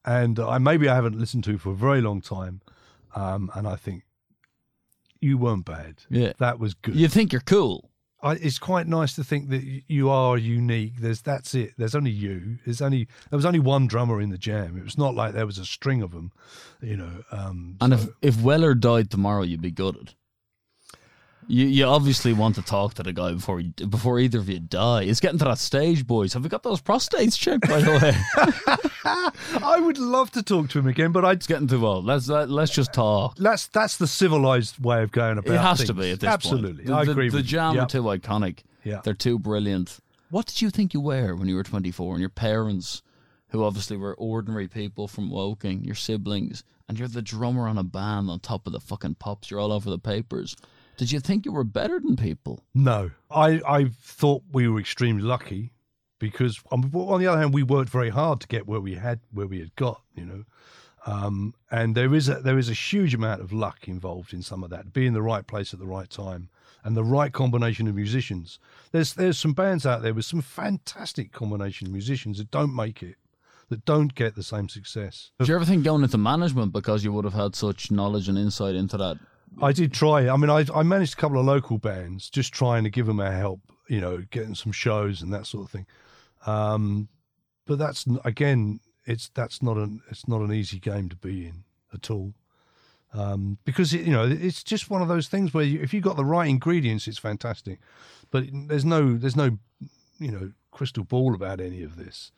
and 0.04 0.40
I 0.40 0.58
maybe 0.58 0.90
I 0.90 0.96
haven't 0.96 1.20
listened 1.20 1.44
to 1.44 1.60
for 1.60 1.70
a 1.70 1.76
very 1.76 2.02
long 2.02 2.22
time, 2.22 2.62
um, 3.16 3.52
and 3.54 3.68
I 3.68 3.76
think 3.76 4.02
you 5.22 5.38
weren't 5.38 5.66
bad. 5.66 6.04
Yeah. 6.10 6.34
that 6.40 6.58
was 6.58 6.74
good. 6.74 6.96
You 6.96 7.08
think 7.08 7.32
you're 7.32 7.42
cool. 7.42 7.89
I, 8.22 8.34
it's 8.34 8.60
quite 8.60 8.86
nice 8.88 9.16
to 9.16 9.24
think 9.24 9.50
that 9.50 9.64
you 9.88 10.10
are 10.10 10.38
unique. 10.38 10.98
There's 11.00 11.22
that's 11.22 11.56
it. 11.56 11.74
There's 11.78 11.96
only 11.96 12.12
you. 12.12 12.58
There's 12.66 12.82
only 12.82 13.08
there 13.30 13.38
was 13.38 13.46
only 13.46 13.60
one 13.60 13.88
drummer 13.88 14.20
in 14.20 14.30
the 14.30 14.38
jam. 14.38 14.78
It 14.78 14.84
was 14.84 14.98
not 14.98 15.16
like 15.16 15.34
there 15.34 15.46
was 15.46 15.58
a 15.58 15.66
string 15.66 16.02
of 16.02 16.12
them, 16.12 16.32
you 16.82 16.98
know. 16.98 17.24
Um, 17.32 17.78
And 17.80 17.98
so- 17.98 18.10
if, 18.22 18.36
if 18.36 18.42
Weller 18.44 18.76
died 18.76 19.10
tomorrow, 19.10 19.44
you'd 19.44 19.62
be 19.62 19.72
gutted. 19.72 20.16
You, 21.48 21.66
you 21.66 21.86
obviously 21.86 22.32
want 22.34 22.56
to 22.56 22.62
talk 22.62 22.94
to 22.96 23.04
the 23.04 23.12
guy 23.14 23.32
before 23.34 23.60
you, 23.60 23.72
before 23.72 24.20
either 24.20 24.38
of 24.38 24.50
you 24.50 24.60
die. 24.60 25.04
It's 25.04 25.20
getting 25.20 25.40
to 25.40 25.46
that 25.46 25.58
stage, 25.58 26.06
boys. 26.06 26.34
Have 26.34 26.44
we 26.44 26.50
got 26.50 26.62
those 26.62 26.80
prostates 26.80 27.36
checked, 27.40 27.68
by 27.68 27.80
the 27.82 27.92
way? 27.92 28.76
I 29.06 29.80
would 29.80 29.98
love 29.98 30.32
to 30.32 30.44
talk 30.44 30.70
to 30.70 30.80
him 30.80 30.88
again, 30.88 31.12
but 31.12 31.24
I 31.26 31.32
it's 31.32 31.48
getting 31.48 31.68
too 31.68 31.86
old. 31.86 32.06
Let's 32.06 32.28
let, 32.28 32.50
let's 32.50 32.72
just 32.72 32.94
talk. 32.94 33.36
that's 33.38 33.68
that's 33.68 33.98
the 33.98 34.08
civilized 34.08 34.84
way 34.84 35.02
of 35.04 35.12
going 35.12 35.38
about. 35.38 35.52
It 35.52 35.56
It 35.56 35.62
has 35.62 35.84
to 35.86 35.94
be 35.94 36.12
at 36.12 36.20
this 36.20 36.30
Absolutely, 36.30 36.86
point. 36.86 36.96
I 36.98 37.06
the, 37.06 37.12
agree 37.12 37.30
The, 37.30 37.38
with 37.38 37.46
the. 37.46 37.50
Jam 37.50 37.76
Yeah. 37.76 37.84
are 37.84 37.88
too 37.88 38.04
iconic. 38.04 38.60
Yeah. 38.84 39.02
They're 39.04 39.14
too 39.14 39.40
brilliant. 39.40 40.00
What 40.30 40.46
did 40.48 40.62
you 40.62 40.70
think 40.70 40.94
you 40.94 41.02
were 41.02 41.36
when 41.36 41.48
you 41.48 41.56
were 41.56 41.64
24 41.64 42.14
and 42.14 42.20
your 42.20 42.30
parents, 42.30 43.02
who 43.50 43.64
obviously 43.64 43.98
were 43.98 44.14
ordinary 44.16 44.68
people 44.68 45.08
from 45.08 45.30
Woking, 45.30 45.84
your 45.84 45.96
siblings, 45.96 46.64
and 46.88 46.98
you're 47.00 47.08
the 47.08 47.22
drummer 47.22 47.68
on 47.68 47.78
a 47.78 47.84
band 47.84 48.30
on 48.30 48.40
top 48.40 48.68
of 48.68 48.74
the 48.74 48.80
fucking 48.80 49.16
pops, 49.16 49.50
you're 49.50 49.60
all 49.60 49.72
over 49.72 49.90
the 49.90 49.98
papers. 50.00 50.56
Did 50.98 51.12
you 51.12 51.20
think 51.20 51.46
you 51.46 51.52
were 51.54 51.64
better 51.64 52.00
than 52.00 52.16
people? 52.18 52.64
No, 52.76 53.12
I 53.32 53.62
I 53.68 53.86
thought 54.02 54.44
we 54.52 54.68
were 54.68 54.80
extremely 54.80 55.24
lucky 55.24 55.72
because 56.20 56.60
on, 56.72 56.92
on 56.94 57.20
the 57.20 57.28
other 57.28 57.40
hand, 57.40 57.54
we 57.54 57.64
worked 57.64 57.90
very 57.90 58.10
hard 58.10 58.40
to 58.42 58.48
get 58.48 58.68
where 58.68 58.82
we 58.82 58.96
had 58.96 59.20
where 59.32 59.48
we 59.48 59.60
had 59.60 59.76
got. 59.76 60.02
You 60.14 60.26
know, 60.26 60.44
Um, 61.06 61.54
and 61.72 61.96
there 61.96 62.14
is 62.14 62.30
a 62.30 62.36
there 62.36 62.58
is 62.58 62.70
a 62.70 62.74
huge 62.74 63.14
amount 63.16 63.42
of 63.42 63.52
luck 63.54 63.88
involved 63.88 64.34
in 64.34 64.42
some 64.42 64.64
of 64.64 64.70
that. 64.70 64.94
Be 64.94 65.06
in 65.06 65.14
the 65.14 65.22
right 65.22 65.48
place 65.48 65.74
at 65.74 65.80
the 65.80 65.88
right 65.88 66.10
time 66.10 66.50
and 66.84 66.96
the 66.96 67.04
right 67.04 67.32
combination 67.32 67.88
of 67.88 67.96
musicians. 67.96 68.60
There's 68.92 69.14
there's 69.14 69.40
some 69.40 69.54
bands 69.54 69.86
out 69.86 70.02
there 70.02 70.14
with 70.14 70.26
some 70.26 70.42
fantastic 70.42 71.32
combination 71.32 71.88
of 71.88 71.94
musicians 71.94 72.38
that 72.38 72.52
don't 72.52 72.76
make 72.76 73.02
it, 73.02 73.16
that 73.70 73.86
don't 73.86 74.14
get 74.14 74.36
the 74.36 74.44
same 74.44 74.68
success. 74.70 75.32
Did 75.40 75.48
you 75.48 75.56
ever 75.56 75.66
think 75.66 75.84
going 75.84 76.04
into 76.04 76.18
management 76.18 76.74
because 76.74 77.04
you 77.04 77.14
would 77.14 77.26
have 77.26 77.34
had 77.34 77.56
such 77.56 77.92
knowledge 77.92 78.30
and 78.30 78.38
insight 78.38 78.76
into 78.76 78.98
that? 78.98 79.18
I 79.62 79.72
did 79.72 79.94
try. 79.94 80.30
I 80.30 80.38
mean, 80.38 80.50
I 80.50 80.66
I 80.74 80.84
managed 80.84 81.14
a 81.14 81.22
couple 81.22 81.40
of 81.40 81.46
local 81.46 81.78
bands, 81.78 82.30
just 82.30 82.54
trying 82.54 82.84
to 82.84 82.90
give 82.90 83.08
them 83.08 83.20
a 83.20 83.32
help, 83.32 83.62
you 83.88 84.00
know, 84.02 84.24
getting 84.30 84.56
some 84.56 84.72
shows 84.74 85.22
and 85.22 85.34
that 85.34 85.48
sort 85.48 85.66
of 85.66 85.72
thing. 85.72 85.88
Um, 86.46 87.10
but 87.66 87.78
that's 87.78 88.06
again, 88.26 88.80
it's 89.06 89.30
that's 89.30 89.62
not 89.62 89.78
an 89.78 90.02
it's 90.10 90.28
not 90.28 90.42
an 90.42 90.54
easy 90.54 90.80
game 90.80 91.10
to 91.10 91.16
be 91.16 91.48
in 91.48 91.64
at 91.94 92.10
all. 92.10 92.34
Um, 93.14 93.58
because 93.66 93.94
it, 93.94 94.02
you 94.02 94.12
know 94.12 94.26
it's 94.26 94.64
just 94.64 94.90
one 94.90 95.02
of 95.02 95.08
those 95.08 95.28
things 95.28 95.54
where 95.54 95.64
you, 95.64 95.82
if 95.82 95.94
you've 95.94 96.04
got 96.04 96.16
the 96.16 96.26
right 96.26 96.48
ingredients, 96.48 97.08
it's 97.08 97.18
fantastic. 97.18 97.80
But 98.32 98.46
there's 98.52 98.86
no 98.86 99.18
there's 99.18 99.36
no 99.36 99.58
you 100.20 100.32
know 100.32 100.52
crystal 100.72 101.04
ball 101.04 101.34
about 101.34 101.60
any 101.60 101.84
of 101.84 101.96
this. 101.96 102.32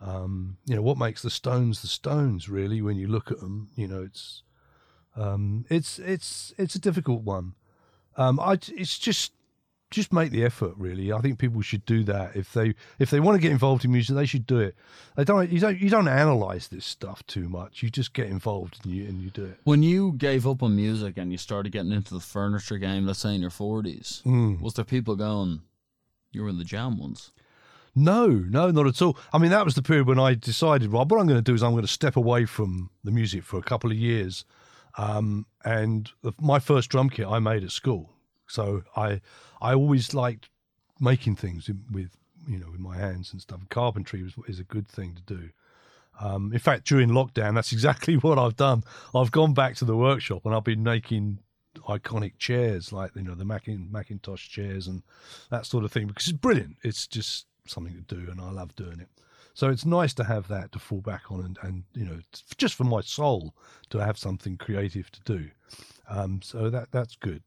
Um, 0.00 0.58
you 0.66 0.74
know 0.74 0.82
what 0.82 0.98
makes 0.98 1.22
the 1.22 1.30
Stones 1.30 1.82
the 1.82 1.88
Stones 1.88 2.48
really 2.48 2.82
when 2.82 2.96
you 2.96 3.06
look 3.06 3.30
at 3.30 3.40
them. 3.40 3.70
You 3.76 3.88
know 3.88 4.02
it's 4.02 4.42
um, 5.16 5.64
it's 5.68 5.98
it's 5.98 6.54
it's 6.56 6.74
a 6.74 6.80
difficult 6.80 7.22
one. 7.22 7.54
Um, 8.16 8.38
I 8.40 8.54
it's 8.76 8.98
just 8.98 9.32
just 9.92 10.12
make 10.12 10.32
the 10.32 10.44
effort 10.44 10.74
really. 10.76 11.12
I 11.12 11.20
think 11.20 11.38
people 11.38 11.62
should 11.62 11.86
do 11.86 12.02
that 12.04 12.34
if 12.34 12.52
they 12.52 12.74
if 12.98 13.10
they 13.10 13.20
want 13.20 13.36
to 13.36 13.40
get 13.40 13.52
involved 13.52 13.84
in 13.84 13.92
music, 13.92 14.16
they 14.16 14.26
should 14.26 14.46
do 14.46 14.58
it. 14.58 14.74
They 15.16 15.22
don't 15.24 15.48
you 15.50 15.60
don't 15.60 15.78
you 15.78 15.88
don't 15.88 16.08
analyze 16.08 16.66
this 16.68 16.84
stuff 16.84 17.24
too 17.26 17.48
much. 17.48 17.82
You 17.82 17.90
just 17.90 18.12
get 18.12 18.26
involved 18.28 18.80
and 18.84 18.92
you 18.92 19.04
and 19.06 19.20
you 19.22 19.30
do 19.30 19.44
it. 19.44 19.58
When 19.64 19.82
you 19.84 20.12
gave 20.14 20.46
up 20.46 20.62
on 20.62 20.74
music 20.74 21.16
and 21.18 21.30
you 21.30 21.38
started 21.38 21.70
getting 21.70 21.92
into 21.92 22.14
the 22.14 22.20
furniture 22.20 22.78
game, 22.78 23.06
let's 23.06 23.20
say 23.20 23.34
in 23.34 23.40
your 23.40 23.50
forties, 23.50 24.22
Mm. 24.26 24.60
was 24.60 24.74
there 24.74 24.84
people 24.84 25.14
going, 25.14 25.60
"You 26.32 26.42
were 26.42 26.48
in 26.48 26.58
the 26.58 26.64
jam 26.64 26.98
once"? 26.98 27.30
No, 27.94 28.26
no, 28.26 28.70
not 28.70 28.86
at 28.86 29.02
all. 29.02 29.18
I 29.34 29.38
mean, 29.38 29.50
that 29.50 29.66
was 29.66 29.74
the 29.74 29.82
period 29.82 30.06
when 30.06 30.18
I 30.18 30.32
decided, 30.34 30.90
well, 30.90 31.04
what 31.04 31.20
I'm 31.20 31.26
going 31.26 31.38
to 31.38 31.42
do 31.42 31.52
is 31.54 31.62
I'm 31.62 31.72
going 31.72 31.82
to 31.84 31.88
step 31.88 32.16
away 32.16 32.46
from 32.46 32.88
the 33.04 33.10
music 33.10 33.42
for 33.44 33.58
a 33.58 33.62
couple 33.62 33.90
of 33.90 33.98
years. 33.98 34.46
Um, 34.96 35.44
and 35.64 36.10
the, 36.22 36.32
my 36.40 36.58
first 36.58 36.88
drum 36.88 37.10
kit 37.10 37.26
I 37.26 37.38
made 37.38 37.62
at 37.64 37.70
school. 37.70 38.08
So 38.52 38.82
I, 38.96 39.20
I 39.60 39.74
always 39.74 40.12
liked 40.12 40.50
making 41.00 41.36
things 41.36 41.70
with, 41.90 42.10
you 42.46 42.58
know, 42.58 42.70
with 42.70 42.80
my 42.80 42.96
hands 42.96 43.32
and 43.32 43.40
stuff. 43.40 43.60
Carpentry 43.70 44.22
was, 44.22 44.34
is 44.46 44.58
a 44.58 44.64
good 44.64 44.86
thing 44.86 45.14
to 45.14 45.22
do. 45.22 45.50
Um, 46.20 46.52
in 46.52 46.58
fact, 46.58 46.86
during 46.86 47.08
lockdown, 47.08 47.54
that's 47.54 47.72
exactly 47.78 48.16
what 48.16 48.38
I've 48.38 48.56
done. 48.56 48.84
I've 49.14 49.32
gone 49.32 49.54
back 49.54 49.76
to 49.76 49.84
the 49.84 49.96
workshop 49.96 50.44
and 50.44 50.54
I've 50.54 50.64
been 50.64 50.82
making 50.82 51.38
iconic 51.88 52.38
chairs 52.38 52.92
like, 52.92 53.12
you 53.16 53.22
know, 53.22 53.34
the 53.34 53.44
Macin, 53.44 53.90
Mackintosh 53.90 54.48
chairs 54.48 54.86
and 54.86 55.02
that 55.50 55.64
sort 55.64 55.84
of 55.84 55.92
thing 55.92 56.06
because 56.06 56.28
it's 56.28 56.36
brilliant. 56.36 56.76
It's 56.82 57.06
just 57.06 57.46
something 57.66 57.94
to 57.94 58.14
do, 58.14 58.30
and 58.30 58.40
I 58.40 58.50
love 58.50 58.76
doing 58.76 59.00
it. 59.00 59.08
So 59.54 59.68
it's 59.68 59.84
nice 59.84 60.12
to 60.14 60.24
have 60.24 60.48
that 60.48 60.72
to 60.72 60.78
fall 60.78 61.00
back 61.00 61.30
on, 61.30 61.40
and, 61.40 61.58
and 61.62 61.84
you 61.94 62.04
know, 62.04 62.18
just 62.56 62.74
for 62.74 62.84
my 62.84 63.00
soul 63.00 63.54
to 63.90 63.98
have 63.98 64.18
something 64.18 64.56
creative 64.56 65.10
to 65.12 65.20
do. 65.24 65.50
Um, 66.08 66.40
so 66.42 66.70
that 66.70 66.90
that's 66.90 67.16
good. 67.16 67.42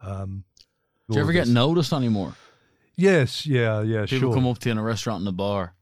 Um, 0.00 0.44
Do 1.08 1.16
you 1.16 1.22
ever 1.22 1.32
get 1.32 1.48
noticed 1.48 1.92
anymore? 1.92 2.34
Yes, 2.96 3.46
yeah, 3.46 3.82
yeah, 3.82 4.06
People 4.06 4.30
sure. 4.30 4.34
come 4.34 4.46
up 4.46 4.58
to 4.60 4.68
you 4.68 4.72
in 4.72 4.78
a 4.78 4.82
restaurant 4.82 5.20
in 5.22 5.26
a 5.28 5.32
bar. 5.32 5.74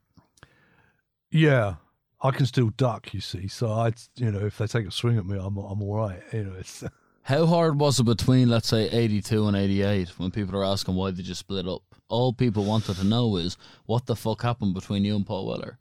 Yeah, 1.31 1.75
I 2.21 2.31
can 2.31 2.47
still 2.47 2.71
duck. 2.71 3.13
You 3.15 3.21
see, 3.21 3.49
so 3.49 3.71
I, 3.71 3.93
you 4.17 4.31
know, 4.31 4.47
if 4.47 4.59
they 4.59 4.67
take 4.67 4.87
a 4.87 4.91
swing 4.91 5.19
at 5.19 5.27
me, 5.27 5.37
I'm 5.41 5.57
I'm 5.57 5.83
all 5.83 5.95
right. 5.97 6.21
You 6.33 6.45
know, 6.45 6.55
it's 6.59 6.85
How 7.23 7.47
hard 7.47 7.81
was 7.81 8.01
it 8.01 8.05
between, 8.05 8.49
let's 8.49 8.69
say, 8.69 8.89
82 8.91 9.47
and 9.49 9.57
88 9.57 10.19
when 10.19 10.31
people 10.31 10.57
are 10.57 10.65
asking 10.65 10.95
why 10.95 11.11
did 11.11 11.27
you 11.27 11.35
split 11.35 11.67
up? 11.67 11.83
All 12.09 12.33
people 12.33 12.65
wanted 12.65 12.97
to 12.97 13.05
know 13.05 13.37
is 13.37 13.57
what 13.87 14.07
the 14.07 14.15
fuck 14.17 14.43
happened 14.43 14.75
between 14.75 15.05
you 15.05 15.17
and 15.17 15.27
Paul 15.27 15.47
Weller? 15.47 15.79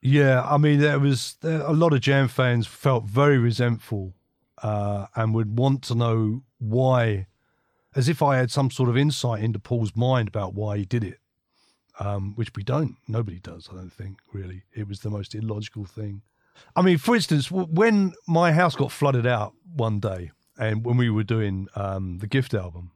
Yeah, 0.00 0.42
I 0.42 0.56
mean, 0.56 0.80
there 0.80 0.98
was 0.98 1.36
there, 1.42 1.60
a 1.60 1.72
lot 1.72 1.92
of 1.92 2.00
Jam 2.00 2.28
fans 2.28 2.66
felt 2.66 3.04
very 3.04 3.36
resentful 3.36 4.14
uh, 4.62 5.06
and 5.14 5.34
would 5.34 5.58
want 5.58 5.82
to 5.84 5.94
know 5.94 6.42
why, 6.58 7.26
as 7.94 8.08
if 8.08 8.22
I 8.22 8.36
had 8.36 8.50
some 8.50 8.70
sort 8.70 8.88
of 8.88 8.96
insight 8.96 9.42
into 9.42 9.58
Paul's 9.58 9.96
mind 9.96 10.28
about 10.28 10.54
why 10.54 10.78
he 10.78 10.84
did 10.84 11.04
it, 11.04 11.18
um, 11.98 12.34
which 12.36 12.50
we 12.54 12.62
don't. 12.62 12.96
Nobody 13.08 13.38
does, 13.38 13.68
I 13.70 13.74
don't 13.74 13.92
think, 13.92 14.18
really. 14.32 14.62
It 14.72 14.88
was 14.88 15.00
the 15.00 15.10
most 15.10 15.34
illogical 15.34 15.84
thing. 15.84 16.22
I 16.76 16.82
mean, 16.82 16.98
for 16.98 17.14
instance, 17.14 17.50
when 17.50 18.12
my 18.28 18.52
house 18.52 18.76
got 18.76 18.92
flooded 18.92 19.26
out 19.26 19.54
one 19.74 19.98
day, 19.98 20.30
and 20.58 20.84
when 20.84 20.98
we 20.98 21.08
were 21.10 21.24
doing 21.24 21.68
um, 21.74 22.18
the 22.18 22.26
Gift 22.26 22.52
album, 22.54 22.92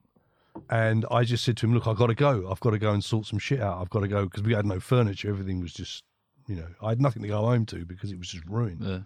and 0.71 1.05
I 1.11 1.25
just 1.25 1.45
said 1.45 1.57
to 1.59 1.67
him, 1.67 1.75
"Look, 1.75 1.87
I've 1.87 1.97
got 1.97 2.09
to 2.09 2.15
go. 2.15 2.49
I've 2.51 2.61
got 2.61 2.71
to 2.71 2.79
go 2.79 2.93
and 2.93 3.03
sort 3.03 3.27
some 3.27 3.39
shit 3.39 3.61
out. 3.61 3.81
I've 3.81 3.91
got 3.91 4.01
to 4.01 4.09
go 4.09 4.25
because 4.25 4.43
we 4.43 4.55
had 4.55 4.67
no 4.67 4.81
furniture. 4.81 5.29
Everything 5.29 5.61
was 5.61 5.73
just, 5.73 6.05
you 6.47 6.57
know, 6.57 6.69
I 6.83 6.91
had 6.91 7.01
nothing 7.01 7.23
to 7.23 7.29
go 7.29 7.39
home 7.39 7.67
to 7.67 7.85
because 7.85 8.13
it 8.13 8.19
was 8.19 8.29
just 8.29 8.45
ruined." 8.47 8.83
Yeah. 8.83 8.99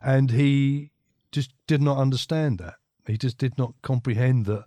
And 0.00 0.30
he 0.30 0.92
just 1.32 1.50
did 1.66 1.82
not 1.82 1.98
understand 1.98 2.58
that. 2.58 2.74
He 3.08 3.16
just 3.18 3.38
did 3.38 3.58
not 3.58 3.74
comprehend 3.82 4.46
that, 4.46 4.66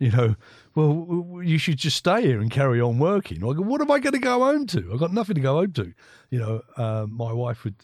you 0.00 0.10
know. 0.10 0.34
Well, 0.74 0.88
w- 0.94 1.22
w- 1.22 1.48
you 1.48 1.58
should 1.58 1.76
just 1.78 1.96
stay 1.96 2.22
here 2.22 2.40
and 2.40 2.50
carry 2.50 2.80
on 2.80 2.98
working. 2.98 3.38
I 3.38 3.52
go, 3.52 3.62
what 3.62 3.80
am 3.80 3.90
I 3.90 4.00
going 4.00 4.14
to 4.14 4.18
go 4.18 4.40
home 4.40 4.66
to? 4.68 4.90
I've 4.92 4.98
got 4.98 5.12
nothing 5.12 5.34
to 5.36 5.40
go 5.40 5.54
home 5.56 5.72
to. 5.74 5.92
You 6.30 6.38
know, 6.40 6.62
uh, 6.76 7.06
my 7.08 7.32
wife 7.32 7.62
would 7.64 7.76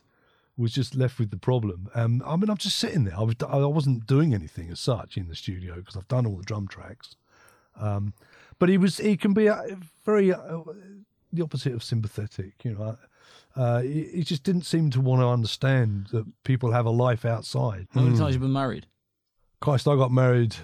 was 0.57 0.73
just 0.73 0.97
left 0.97 1.21
with 1.21 1.31
the 1.31 1.37
problem. 1.37 1.89
Um, 1.95 2.21
I 2.27 2.35
mean, 2.35 2.51
I'm 2.51 2.57
just 2.57 2.79
sitting 2.79 3.05
there. 3.05 3.17
I 3.17 3.23
was 3.23 3.37
I 3.49 3.59
wasn't 3.59 4.07
doing 4.09 4.35
anything 4.35 4.71
as 4.71 4.81
such 4.81 5.17
in 5.17 5.29
the 5.29 5.37
studio 5.37 5.77
because 5.77 5.97
I've 5.97 6.09
done 6.09 6.27
all 6.27 6.37
the 6.37 6.43
drum 6.43 6.67
tracks. 6.67 7.15
Um, 7.79 8.13
but 8.59 8.69
he 8.69 8.77
was 8.77 8.97
he 8.97 9.17
can 9.17 9.33
be 9.35 9.49
uh, 9.49 9.63
very 10.05 10.33
uh, 10.33 10.63
the 11.33 11.43
opposite 11.43 11.75
of 11.75 11.85
sympathetic. 11.85 12.65
You 12.65 12.75
know, 12.75 12.99
uh, 13.55 13.83
he, 13.83 14.05
he 14.15 14.23
just 14.25 14.43
didn't 14.43 14.63
seem 14.67 14.91
to 14.91 15.01
want 15.01 15.23
to 15.23 15.29
understand 15.29 16.09
that 16.13 16.27
people 16.43 16.73
have 16.73 16.87
a 16.87 16.91
life 16.91 17.25
outside. 17.25 17.87
How 17.93 18.01
many 18.01 18.19
times 18.19 18.35
you 18.35 18.41
been 18.41 18.53
married? 18.53 18.87
Christ, 19.61 19.89
I 19.89 19.97
got 19.97 20.13
married 20.13 20.55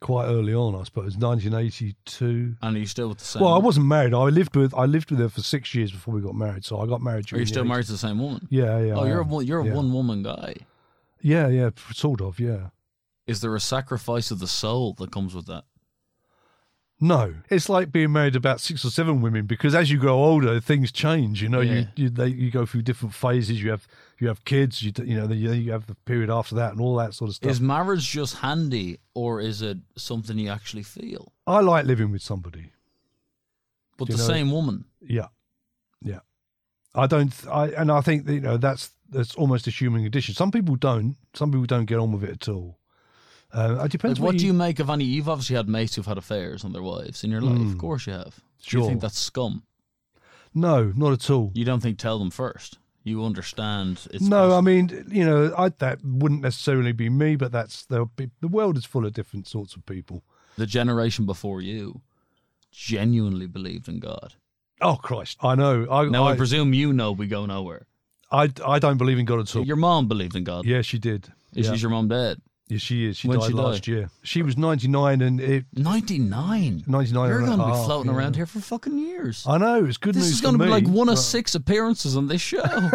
quite 0.00 0.26
early 0.26 0.54
on. 0.54 0.74
I 0.74 0.84
suppose 0.84 1.16
1982. 1.16 2.56
And 2.62 2.76
are 2.76 2.78
you 2.78 2.86
still 2.86 3.08
with 3.08 3.18
the 3.18 3.24
same 3.24 3.42
Well, 3.42 3.54
I 3.54 3.58
wasn't 3.58 3.86
married. 3.86 4.14
I 4.14 4.24
lived 4.24 4.56
with 4.56 4.74
I 4.74 4.84
lived 4.84 5.10
with 5.10 5.20
her 5.20 5.28
for 5.28 5.42
six 5.42 5.74
years 5.74 5.92
before 5.92 6.14
we 6.14 6.20
got 6.20 6.34
married. 6.34 6.64
So 6.64 6.80
I 6.80 6.86
got 6.86 7.00
married. 7.00 7.32
Are 7.32 7.38
you 7.38 7.46
still 7.46 7.64
80s. 7.64 7.68
married 7.68 7.86
to 7.86 7.92
the 7.92 7.98
same 7.98 8.18
woman? 8.18 8.46
Yeah, 8.50 8.78
yeah. 8.80 8.94
oh, 8.94 9.02
I 9.02 9.08
you're 9.08 9.20
a, 9.20 9.24
am. 9.24 9.30
one- 9.30 9.46
you're 9.46 9.60
a 9.60 9.66
yeah. 9.66 9.74
one 9.74 9.92
woman 9.92 10.22
guy. 10.22 10.54
Yeah, 11.20 11.48
yeah, 11.48 11.70
sort 11.92 12.20
of. 12.20 12.38
Yeah. 12.38 12.68
Is 13.26 13.40
there 13.40 13.54
a 13.54 13.60
sacrifice 13.60 14.30
of 14.30 14.38
the 14.38 14.46
soul 14.46 14.94
that 14.94 15.10
comes 15.10 15.34
with 15.34 15.46
that? 15.46 15.64
No, 17.00 17.34
it's 17.48 17.68
like 17.68 17.92
being 17.92 18.10
married 18.12 18.32
to 18.32 18.38
about 18.38 18.60
six 18.60 18.84
or 18.84 18.90
seven 18.90 19.20
women 19.20 19.46
because 19.46 19.72
as 19.72 19.88
you 19.88 19.98
grow 19.98 20.16
older, 20.16 20.58
things 20.60 20.90
change. 20.90 21.40
You 21.40 21.48
know, 21.48 21.60
Yeah. 21.60 21.72
you 21.74 21.86
you, 21.94 22.10
they, 22.10 22.26
you 22.26 22.50
go 22.50 22.66
through 22.66 22.82
different 22.82 23.14
phases. 23.14 23.62
You 23.62 23.70
have 23.70 23.86
you 24.18 24.26
have 24.26 24.44
kids. 24.44 24.82
You 24.82 24.92
you 25.04 25.14
know, 25.14 25.32
you 25.32 25.52
you 25.52 25.70
have 25.70 25.86
the 25.86 25.94
period 25.94 26.28
after 26.28 26.56
that 26.56 26.72
and 26.72 26.80
all 26.80 26.96
that 26.96 27.14
sort 27.14 27.28
of 27.30 27.36
stuff. 27.36 27.50
Is 27.52 27.60
marriage 27.60 28.08
just 28.10 28.38
handy 28.38 28.98
or 29.14 29.40
is 29.40 29.62
it 29.62 29.78
something 29.96 30.36
you 30.38 30.50
actually 30.50 30.82
feel? 30.82 31.32
I 31.46 31.60
like 31.60 31.86
living 31.86 32.10
with 32.10 32.22
somebody. 32.22 32.72
But 33.96 34.08
the 34.08 34.16
know- 34.16 34.22
same 34.26 34.50
woman. 34.50 34.84
Yeah, 35.00 35.28
yeah. 36.02 36.20
I 36.96 37.06
don't. 37.06 37.32
I 37.48 37.68
and 37.68 37.92
I 37.92 38.00
think 38.00 38.28
you 38.28 38.40
know 38.40 38.56
that's 38.56 38.90
that's 39.08 39.36
almost 39.36 39.68
a 39.68 39.70
human 39.70 40.02
condition. 40.02 40.34
Some 40.34 40.50
people 40.50 40.74
don't. 40.74 41.16
Some 41.34 41.52
people 41.52 41.66
don't 41.66 41.84
get 41.86 41.98
on 41.98 42.10
with 42.10 42.24
it 42.24 42.30
at 42.30 42.48
all. 42.48 42.80
Uh, 43.52 43.82
it 43.84 43.90
depends. 43.90 44.18
Like, 44.20 44.26
what 44.26 44.38
do 44.38 44.46
you 44.46 44.52
make 44.52 44.78
of 44.78 44.90
any? 44.90 45.04
You've 45.04 45.28
obviously 45.28 45.56
had 45.56 45.68
mates 45.68 45.94
who've 45.94 46.06
had 46.06 46.18
affairs 46.18 46.64
on 46.64 46.72
their 46.72 46.82
wives 46.82 47.24
in 47.24 47.30
your 47.30 47.40
life. 47.40 47.72
Of 47.72 47.78
course 47.78 48.06
you 48.06 48.12
have. 48.12 48.40
Do 48.66 48.78
you 48.78 48.86
think 48.86 49.00
that's 49.00 49.18
scum? 49.18 49.62
No, 50.54 50.92
not 50.96 51.12
at 51.12 51.30
all. 51.30 51.52
You 51.54 51.64
don't 51.64 51.80
think 51.80 51.98
tell 51.98 52.18
them 52.18 52.30
first. 52.30 52.78
You 53.04 53.24
understand 53.24 54.06
it's 54.10 54.24
no, 54.24 54.56
I 54.56 54.60
mean, 54.60 55.06
you 55.10 55.24
know, 55.24 55.54
I, 55.56 55.70
that 55.78 56.04
wouldn't 56.04 56.42
necessarily 56.42 56.92
be 56.92 57.08
me, 57.08 57.36
but 57.36 57.52
that's 57.52 57.86
there'll 57.86 58.10
be, 58.16 58.28
the 58.40 58.48
world 58.48 58.76
is 58.76 58.84
full 58.84 59.06
of 59.06 59.14
different 59.14 59.46
sorts 59.46 59.74
of 59.74 59.86
people. 59.86 60.24
the 60.58 60.66
generation 60.66 61.24
before 61.24 61.62
you 61.62 62.02
genuinely 62.70 63.46
believed 63.46 63.88
in 63.88 63.98
God. 63.98 64.34
Oh 64.82 64.96
Christ, 64.96 65.38
I 65.40 65.54
know. 65.54 65.86
I 65.90 66.04
Now 66.04 66.24
I, 66.24 66.32
I, 66.32 66.36
presume 66.36 66.74
you 66.74 66.92
know 66.92 67.12
we 67.12 67.26
go 67.26 67.46
nowhere. 67.46 67.86
I, 68.30 68.50
I 68.64 68.78
don't 68.78 68.98
believe 68.98 69.18
in 69.18 69.24
God 69.24 69.40
at 69.40 69.56
all. 69.56 69.64
Your 69.64 69.76
mom 69.76 70.06
believed 70.06 70.36
in 70.36 70.44
God. 70.44 70.66
Yeah, 70.66 70.82
she 70.82 70.98
did. 70.98 71.32
Is 71.54 71.66
yeah. 71.66 71.74
Is 71.74 71.82
your 71.82 71.90
mom 71.90 72.08
dead? 72.08 72.42
Yeah, 72.68 72.78
she 72.78 73.06
is. 73.06 73.16
She 73.16 73.28
When'd 73.28 73.40
died 73.42 73.48
she 73.48 73.54
last 73.54 73.88
year. 73.88 74.10
She 74.22 74.42
was 74.42 74.56
ninety 74.56 74.88
nine, 74.88 75.20
and 75.22 75.40
it 75.40 75.64
Ninety 75.74 76.18
nine. 76.18 76.84
99 76.86 77.28
You're 77.28 77.40
going 77.46 77.58
to 77.58 77.66
be 77.66 77.72
floating 77.72 78.10
yeah. 78.12 78.18
around 78.18 78.36
here 78.36 78.46
for 78.46 78.60
fucking 78.60 78.98
years. 78.98 79.44
I 79.48 79.58
know 79.58 79.84
it's 79.84 79.96
good 79.96 80.14
this 80.14 80.24
news. 80.24 80.32
is 80.34 80.40
going 80.40 80.56
to 80.58 80.64
be 80.64 80.70
like 80.70 80.86
one 80.86 81.08
of 81.08 81.14
but- 81.16 81.20
six 81.22 81.54
appearances 81.54 82.16
on 82.16 82.28
this 82.28 82.40
show. 82.42 82.62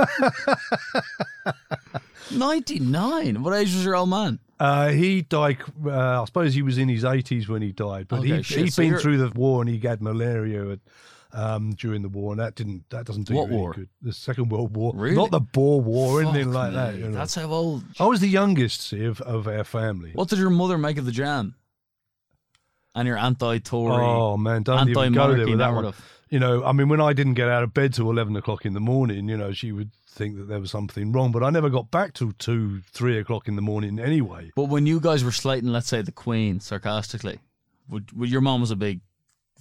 99. 2.32 3.44
What 3.44 3.54
age 3.54 3.74
was 3.74 3.84
your 3.86 3.96
old 3.96 4.10
man? 4.10 4.40
Uh, 4.60 4.90
he 4.90 5.22
died. 5.24 5.58
Uh, 5.86 6.22
I 6.22 6.26
suppose 6.26 6.54
he 6.54 6.62
was 6.62 6.78
in 6.78 6.88
his 6.88 7.04
eighties 7.04 7.50
when 7.50 7.62
he 7.62 7.72
died, 7.72 8.08
but 8.08 8.20
Okay, 8.20 8.38
he 8.38 8.44
shit, 8.44 8.60
he'd 8.60 8.74
so 8.74 8.82
been 8.82 8.90
you're- 8.92 9.02
through 9.02 9.18
the 9.18 9.30
war 9.38 9.62
and 9.62 9.70
he 9.70 9.78
had 9.80 10.02
malaria. 10.02 10.70
And, 10.70 10.80
um, 11.34 11.72
during 11.74 12.02
the 12.04 12.10
war, 12.10 12.32
and 12.32 12.40
that 12.40 12.56
didn't 12.56 12.90
that 12.92 13.06
doesn't 13.06 13.24
do 13.28 13.34
What 13.36 13.48
you 13.48 13.54
any 13.54 13.58
war? 13.58 13.74
good. 13.74 13.90
The 14.02 14.14
Second 14.14 14.50
World 14.50 14.76
War, 14.76 14.94
Really? 14.96 15.16
not 15.16 15.32
the 15.32 15.40
Boer 15.40 15.82
War, 15.82 16.20
or 16.20 16.22
anything 16.22 16.46
Fuck 16.46 16.54
like 16.54 16.74
that. 16.74 16.96
you 16.96 17.08
know. 17.10 17.18
That's 17.18 17.36
how 17.36 17.48
old. 17.50 17.84
I 18.00 18.06
was 18.06 18.20
the 18.20 18.28
youngest 18.30 18.82
see, 18.82 19.04
of, 19.06 19.20
of 19.22 19.48
our 19.48 19.64
family. 19.64 20.12
What 20.14 20.30
did 20.30 20.40
your 20.40 20.50
mother 20.52 20.78
make 20.78 20.98
of 20.98 21.06
the 21.06 21.12
jam? 21.12 21.56
And 22.96 23.08
your 23.08 23.18
anti-Tory, 23.18 24.04
Oh 24.06 24.38
man, 24.38 24.62
don't 24.64 24.88
even 24.90 25.14
go 25.14 25.34
there 25.36 25.48
with 25.48 25.58
that 25.58 25.74
one. 25.74 25.84
narrative. 25.84 26.10
You 26.30 26.40
know, 26.40 26.64
I 26.64 26.72
mean, 26.72 26.90
when 26.90 27.02
I 27.02 27.14
didn't 27.14 27.34
get 27.36 27.48
out 27.50 27.64
of 27.64 27.74
bed 27.74 27.94
till 27.94 28.10
eleven 28.10 28.36
o'clock 28.36 28.66
in 28.66 28.74
the 28.74 28.80
morning, 28.80 29.28
you 29.30 29.38
know, 29.38 29.52
she 29.52 29.72
would 29.72 29.92
think 30.08 30.38
that 30.38 30.44
there 30.48 30.60
was 30.60 30.70
something 30.72 31.12
wrong. 31.12 31.32
But 31.32 31.44
I 31.44 31.50
never 31.50 31.70
got 31.70 31.90
back 31.92 32.14
till 32.14 32.32
two, 32.38 32.82
three 32.92 33.18
o'clock 33.20 33.48
in 33.48 33.56
the 33.56 33.62
morning 33.64 34.00
anyway. 34.00 34.52
But 34.56 34.66
when 34.66 34.86
you 34.86 35.00
guys 35.00 35.24
were 35.24 35.32
slating, 35.32 35.70
let's 35.70 35.88
say, 35.88 36.02
the 36.04 36.12
Queen, 36.12 36.60
sarcastically, 36.60 37.40
would, 37.90 38.12
would 38.18 38.30
your 38.30 38.42
mom 38.42 38.62
was 38.62 38.72
a 38.72 38.76
big 38.76 39.02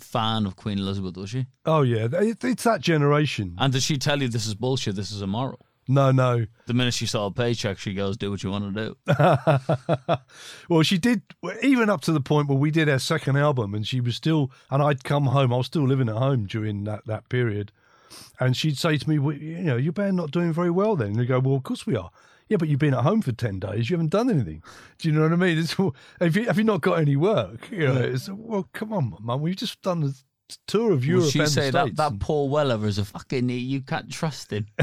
fan 0.02 0.46
of 0.46 0.56
Queen 0.56 0.78
Elizabeth, 0.78 1.16
was 1.16 1.30
she? 1.30 1.46
Oh 1.64 1.82
yeah, 1.82 2.08
it's 2.12 2.64
that 2.64 2.80
generation. 2.80 3.56
And 3.58 3.72
did 3.72 3.82
she 3.82 3.98
tell 3.98 4.20
you 4.20 4.28
this 4.28 4.46
is 4.46 4.54
bullshit, 4.54 4.96
this 4.96 5.10
is 5.10 5.22
immoral? 5.22 5.66
No, 5.88 6.12
no. 6.12 6.46
The 6.66 6.74
minute 6.74 6.94
she 6.94 7.06
saw 7.06 7.26
a 7.26 7.30
paycheck, 7.30 7.78
she 7.78 7.92
goes, 7.92 8.16
"Do 8.16 8.30
what 8.30 8.42
you 8.42 8.50
want 8.50 8.74
to 8.74 8.94
do." 9.06 10.16
well, 10.68 10.82
she 10.82 10.96
did 10.96 11.22
even 11.62 11.90
up 11.90 12.02
to 12.02 12.12
the 12.12 12.20
point 12.20 12.48
where 12.48 12.58
we 12.58 12.70
did 12.70 12.88
our 12.88 13.00
second 13.00 13.36
album, 13.36 13.74
and 13.74 13.86
she 13.86 14.00
was 14.00 14.14
still, 14.14 14.52
and 14.70 14.82
I'd 14.82 15.02
come 15.02 15.26
home. 15.26 15.52
I 15.52 15.56
was 15.56 15.66
still 15.66 15.86
living 15.86 16.08
at 16.08 16.16
home 16.16 16.46
during 16.46 16.84
that 16.84 17.06
that 17.06 17.28
period, 17.28 17.72
and 18.38 18.56
she'd 18.56 18.78
say 18.78 18.96
to 18.96 19.08
me, 19.08 19.18
well, 19.18 19.36
"You 19.36 19.58
know, 19.62 19.76
your 19.76 19.92
band 19.92 20.16
not 20.16 20.30
doing 20.30 20.52
very 20.52 20.70
well." 20.70 20.94
Then 20.94 21.12
and 21.12 21.20
I 21.20 21.24
go, 21.24 21.40
"Well, 21.40 21.56
of 21.56 21.64
course 21.64 21.84
we 21.84 21.96
are." 21.96 22.10
Yeah, 22.52 22.58
but 22.58 22.68
you've 22.68 22.78
been 22.78 22.92
at 22.92 23.02
home 23.02 23.22
for 23.22 23.32
ten 23.32 23.58
days. 23.58 23.88
You 23.88 23.94
haven't 23.94 24.10
done 24.10 24.28
anything. 24.28 24.62
Do 24.98 25.08
you 25.08 25.14
know 25.14 25.22
what 25.22 25.32
I 25.32 25.36
mean? 25.36 25.56
It's, 25.56 25.72
have 26.20 26.36
you 26.36 26.44
have 26.44 26.58
you 26.58 26.64
not 26.64 26.82
got 26.82 26.98
any 26.98 27.16
work? 27.16 27.70
You 27.70 27.86
know, 27.86 27.96
it's, 27.96 28.28
well, 28.28 28.68
come 28.74 28.92
on, 28.92 29.16
mum. 29.20 29.40
We've 29.40 29.56
just 29.56 29.80
done 29.80 30.02
a 30.04 30.10
tour 30.66 30.92
of 30.92 31.02
Europe 31.02 31.24
Would 31.24 31.32
she 31.32 31.40
and 31.40 31.48
say 31.48 31.70
the 31.70 31.84
that 31.84 31.96
that 31.96 32.20
Paul 32.20 32.50
Weller 32.50 32.86
is 32.86 32.98
a 32.98 33.06
fucking 33.06 33.48
you 33.48 33.80
can't 33.80 34.12
trust 34.12 34.52
him? 34.52 34.66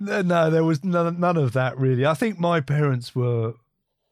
No, 0.00 0.22
no, 0.22 0.50
there 0.50 0.64
was 0.64 0.82
none, 0.82 1.20
none 1.20 1.36
of 1.36 1.52
that 1.52 1.78
really. 1.78 2.06
I 2.06 2.14
think 2.14 2.38
my 2.38 2.62
parents 2.62 3.14
were, 3.14 3.52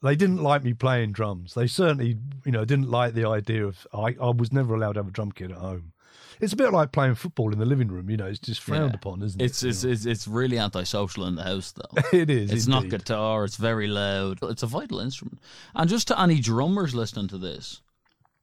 they 0.03 0.17
didn't 0.17 0.43
like 0.43 0.63
me 0.63 0.75
playing 0.75 1.13
drums. 1.13 1.55
They 1.55 1.67
certainly, 1.67 2.19
you 2.45 2.53
know, 2.53 2.67
didn't 2.67 2.91
like 2.91 3.15
the 3.15 3.27
idea 3.27 3.67
of, 3.67 3.87
I, 3.95 4.15
I 4.21 4.29
was 4.29 4.53
never 4.53 4.75
allowed 4.75 4.93
to 4.93 5.01
have 5.01 5.09
a 5.09 5.13
drum 5.13 5.33
kit 5.33 5.51
at 5.51 5.57
home. 5.57 5.93
It's 6.41 6.53
a 6.53 6.57
bit 6.57 6.73
like 6.73 6.93
playing 6.93 7.15
football 7.17 7.53
in 7.53 7.59
the 7.59 7.67
living 7.67 7.89
room, 7.89 8.09
you 8.11 8.17
know, 8.17 8.27
it's 8.27 8.39
just 8.39 8.61
frowned 8.63 8.91
Yeah. 8.93 8.97
upon, 8.97 9.23
isn't 9.23 9.41
It's 9.41 9.63
it? 9.63 9.69
it's 9.71 9.85
it's, 9.85 10.07
it's 10.07 10.29
really 10.29 10.59
antisocial 10.59 11.27
in 11.27 11.35
the 11.37 11.45
house, 11.45 11.73
though. 11.73 12.03
it 12.19 12.31
is. 12.31 12.51
It's 12.53 12.67
not 12.67 12.89
guitar. 12.89 13.45
It's 13.45 13.57
very 13.57 13.87
loud. 13.89 14.39
It's 14.43 14.63
a 14.63 14.67
vital 14.67 15.01
instrument. 15.01 15.41
And 15.75 15.89
just 15.89 16.09
to 16.09 16.21
any 16.21 16.41
drummers 16.41 16.95
listening 16.95 17.29
to 17.29 17.39
this, 17.39 17.81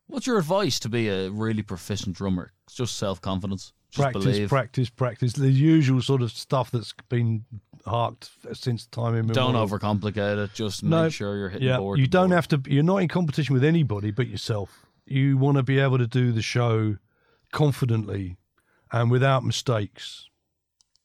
what's 0.07 0.27
your 0.27 0.37
advice 0.37 0.79
to 0.81 0.89
be 0.89 1.07
a 1.09 1.29
really 1.29 1.61
proficient 1.63 2.15
drummer? 2.15 2.51
It's 2.65 2.75
just 2.75 2.97
self 2.97 3.21
confidence. 3.21 3.71
Practice, 3.93 4.25
believe. 4.25 4.49
practice, 4.49 4.89
practice. 4.89 5.31
The 5.33 5.49
usual 5.49 6.01
sort 6.01 6.21
of 6.21 6.29
stuff 6.31 6.69
that's 6.69 6.93
been 7.07 7.45
harked 7.85 8.29
since 8.51 8.87
time 8.87 9.15
immemorial. 9.15 9.53
Don't 9.53 9.69
overcomplicate 9.69 10.43
it. 10.43 10.53
Just 10.53 10.83
make 10.83 11.13
sure 11.13 11.37
you're 11.37 11.47
hitting 11.49 11.65
Yeah, 11.67 11.77
board. 11.77 11.97
you 11.99 12.07
don't 12.07 12.29
board. 12.31 12.35
have 12.35 12.47
to. 12.49 12.61
You're 12.69 12.83
not 12.83 12.97
in 12.97 13.07
competition 13.07 13.53
with 13.53 13.63
anybody 13.63 14.11
but 14.11 14.27
yourself. 14.27 14.85
You 15.05 15.37
want 15.37 15.55
to 15.55 15.63
be 15.63 15.79
able 15.79 15.97
to 15.99 16.07
do 16.07 16.33
the 16.33 16.41
show 16.41 16.97
confidently 17.51 18.37
and 18.91 19.11
without 19.11 19.43
mistakes. 19.43 20.29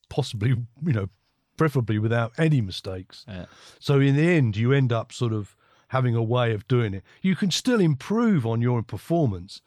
Possibly, 0.08 0.50
you 0.50 0.92
know, 0.92 1.08
preferably 1.56 1.98
without 1.98 2.32
any 2.38 2.60
mistakes. 2.60 3.24
Yeah. 3.28 3.46
So 3.78 4.00
in 4.00 4.16
the 4.16 4.28
end, 4.28 4.56
you 4.56 4.72
end 4.72 4.92
up 4.92 5.12
sort 5.12 5.32
of 5.32 5.56
having 5.88 6.14
a 6.14 6.22
way 6.22 6.52
of 6.52 6.66
doing 6.68 6.94
it. 6.94 7.04
You 7.20 7.36
can 7.36 7.50
still 7.50 7.80
improve 7.80 8.46
on 8.46 8.62
your 8.62 8.82
performance 8.82 9.60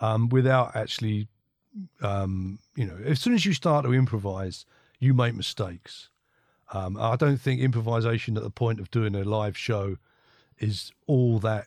um, 0.00 0.28
without 0.28 0.74
actually, 0.74 1.28
um, 2.00 2.58
you 2.76 2.86
know, 2.86 2.98
as 3.04 3.20
soon 3.20 3.34
as 3.34 3.44
you 3.44 3.52
start 3.52 3.84
to 3.84 3.92
improvise, 3.92 4.66
you 4.98 5.14
make 5.14 5.34
mistakes. 5.34 6.08
Um, 6.72 6.96
I 6.96 7.16
don't 7.16 7.38
think 7.38 7.60
improvisation 7.60 8.36
at 8.36 8.42
the 8.42 8.50
point 8.50 8.80
of 8.80 8.90
doing 8.90 9.14
a 9.14 9.24
live 9.24 9.56
show 9.56 9.96
is 10.58 10.92
all 11.06 11.38
that 11.40 11.66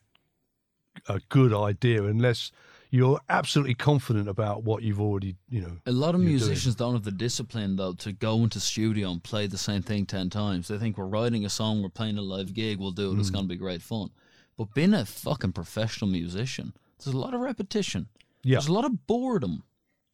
a 1.07 1.21
good 1.29 1.53
idea 1.53 2.03
unless 2.03 2.51
you're 2.89 3.19
absolutely 3.29 3.73
confident 3.75 4.27
about 4.29 4.63
what 4.63 4.83
you've 4.83 5.01
already, 5.01 5.35
you 5.49 5.61
know. 5.61 5.77
A 5.85 5.91
lot 5.91 6.15
of 6.15 6.21
you're 6.21 6.29
doing. 6.29 6.47
musicians 6.49 6.75
don't 6.75 6.93
have 6.93 7.03
the 7.03 7.11
discipline 7.11 7.75
though 7.75 7.93
to 7.93 8.11
go 8.11 8.43
into 8.43 8.59
studio 8.59 9.11
and 9.11 9.21
play 9.23 9.47
the 9.47 9.57
same 9.57 9.81
thing 9.81 10.05
ten 10.05 10.29
times. 10.29 10.67
They 10.67 10.77
think 10.77 10.97
we're 10.97 11.05
writing 11.05 11.45
a 11.45 11.49
song, 11.49 11.81
we're 11.83 11.89
playing 11.89 12.17
a 12.17 12.21
live 12.21 12.53
gig, 12.53 12.79
we'll 12.79 12.91
do 12.91 13.11
it. 13.11 13.15
Mm. 13.15 13.19
It's 13.19 13.29
going 13.29 13.45
to 13.45 13.49
be 13.49 13.55
great 13.57 13.81
fun. 13.81 14.09
But 14.57 14.73
being 14.73 14.93
a 14.93 15.05
fucking 15.05 15.51
professional 15.51 16.09
musician, 16.09 16.73
there's 17.03 17.13
a 17.13 17.17
lot 17.17 17.33
of 17.33 17.41
repetition. 17.41 18.07
Yeah. 18.43 18.55
There's 18.55 18.67
a 18.69 18.73
lot 18.73 18.85
of 18.85 19.05
boredom. 19.05 19.63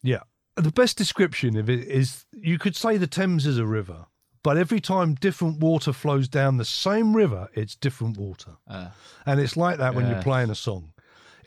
Yeah. 0.02 0.22
The 0.56 0.72
best 0.72 0.98
description 0.98 1.56
of 1.58 1.70
it 1.70 1.88
is 1.88 2.26
you 2.34 2.58
could 2.60 2.76
say 2.76 2.98
the 2.98 3.08
Thames 3.08 3.46
is 3.46 3.58
a 3.58 3.66
river, 3.66 4.08
but 4.44 4.58
every 4.58 4.82
time 4.82 5.16
different 5.16 5.60
water 5.60 5.94
flows 5.94 6.28
down 6.28 6.58
the 6.58 6.66
same 6.66 7.16
river, 7.16 7.48
it's 7.54 7.76
different 7.76 8.18
water. 8.18 8.58
Uh, 8.68 8.90
And 9.26 9.40
it's 9.40 9.56
like 9.56 9.78
that 9.78 9.96
when 9.96 10.06
Yeah. 10.06 10.14
you're 10.16 10.24
playing 10.24 10.50
a 10.50 10.56
song. 10.56 10.92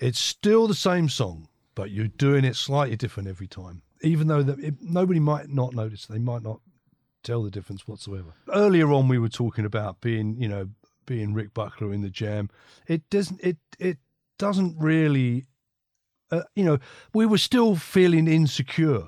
It's 0.00 0.18
still 0.20 0.66
the 0.66 0.74
same 0.74 1.08
song, 1.08 1.48
but 1.74 1.90
you're 1.90 2.08
doing 2.08 2.44
it 2.44 2.56
slightly 2.56 2.96
different 2.96 3.28
every 3.28 3.46
time. 3.46 3.82
Even 4.02 4.28
though 4.28 4.42
that 4.42 4.58
it, 4.58 4.74
nobody 4.80 5.20
might 5.20 5.48
not 5.48 5.74
notice, 5.74 6.06
they 6.06 6.18
might 6.18 6.42
not 6.42 6.60
tell 7.22 7.42
the 7.42 7.50
difference 7.50 7.88
whatsoever. 7.88 8.34
Earlier 8.52 8.92
on, 8.92 9.08
we 9.08 9.18
were 9.18 9.28
talking 9.28 9.64
about 9.64 10.00
being, 10.00 10.40
you 10.40 10.48
know, 10.48 10.68
being 11.06 11.34
Rick 11.34 11.54
Buckler 11.54 11.92
in 11.92 12.02
the 12.02 12.10
Jam. 12.10 12.50
It 12.86 13.08
doesn't. 13.10 13.40
It 13.42 13.56
it 13.78 13.98
doesn't 14.38 14.76
really. 14.78 15.46
Uh, 16.30 16.42
you 16.56 16.64
know, 16.64 16.78
we 17.14 17.24
were 17.24 17.38
still 17.38 17.76
feeling 17.76 18.26
insecure, 18.26 19.04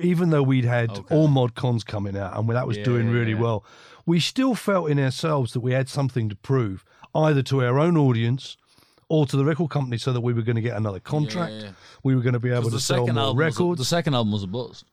even 0.00 0.30
though 0.30 0.42
we'd 0.42 0.64
had 0.64 0.90
Okay. 0.90 1.14
all 1.14 1.28
mod 1.28 1.54
cons 1.54 1.84
coming 1.84 2.16
out 2.16 2.34
and 2.36 2.48
that 2.48 2.66
was 2.66 2.78
Yeah, 2.78 2.84
doing 2.84 3.10
really 3.10 3.32
yeah. 3.34 3.40
well. 3.40 3.64
We 4.06 4.20
still 4.20 4.54
felt 4.54 4.88
in 4.90 4.98
ourselves 4.98 5.52
that 5.52 5.60
we 5.60 5.72
had 5.72 5.88
something 5.90 6.30
to 6.30 6.34
prove, 6.36 6.82
either 7.14 7.42
to 7.42 7.62
our 7.62 7.78
own 7.78 7.98
audience 7.98 8.56
or 9.08 9.26
to 9.26 9.36
the 9.36 9.44
record 9.44 9.70
company, 9.70 9.98
so 9.98 10.12
that 10.12 10.20
we 10.20 10.32
were 10.32 10.42
going 10.42 10.56
to 10.56 10.62
get 10.62 10.76
another 10.76 11.00
contract. 11.00 11.52
yeah. 11.54 11.70
We 12.02 12.14
were 12.14 12.22
going 12.22 12.32
to 12.34 12.38
be 12.40 12.50
able 12.50 12.70
to 12.70 12.80
sell 12.80 13.06
more 13.06 13.34
was 13.34 13.58
a, 13.60 13.74
the 13.76 13.84
second 13.84 14.14
album 14.14 14.32
was 14.32 14.42
a 14.42 14.46
bust. 14.46 14.84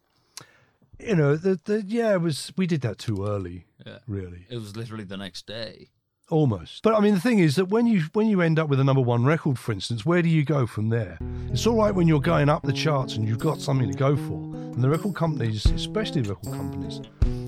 you 1.00 1.16
know, 1.16 1.36
the, 1.36 1.60
the 1.66 1.84
yeah, 1.88 2.14
it 2.14 2.22
was. 2.22 2.52
We 2.58 2.68
did 2.68 2.82
that 2.82 2.98
too 2.98 3.26
early, 3.28 3.66
Yeah. 3.86 4.00
really. 4.08 4.46
It 4.50 4.56
was 4.58 4.76
literally 4.76 5.04
the 5.04 5.18
next 5.18 5.46
day. 5.48 5.90
Almost. 6.30 6.84
But 6.84 6.96
I 6.96 7.02
mean, 7.02 7.14
the 7.16 7.20
thing 7.20 7.40
is 7.40 7.56
that 7.58 7.66
when 7.66 7.86
you 7.86 8.04
when 8.14 8.28
you 8.28 8.42
end 8.42 8.58
up 8.58 8.70
with 8.70 8.80
a 8.80 8.84
number 8.84 9.02
one 9.02 9.26
record, 9.26 9.60
for 9.60 9.72
instance, 9.74 10.06
where 10.06 10.22
do 10.22 10.30
you 10.30 10.46
go 10.46 10.66
from 10.66 10.90
there? 10.90 11.18
It's 11.52 11.68
all 11.68 11.76
right 11.76 11.94
when 11.94 12.08
you're 12.08 12.22
going 12.22 12.48
up 12.50 12.64
the 12.64 12.72
charts 12.74 13.18
and 13.18 13.28
you've 13.28 13.40
got 13.40 13.60
something 13.60 13.92
to 13.92 13.98
go 13.98 14.16
for, 14.16 14.34
and 14.34 14.82
the 14.82 14.90
record 14.90 15.16
companies, 15.16 15.66
especially 15.66 16.22
the 16.22 16.30
record 16.30 16.54
companies, 16.54 17.02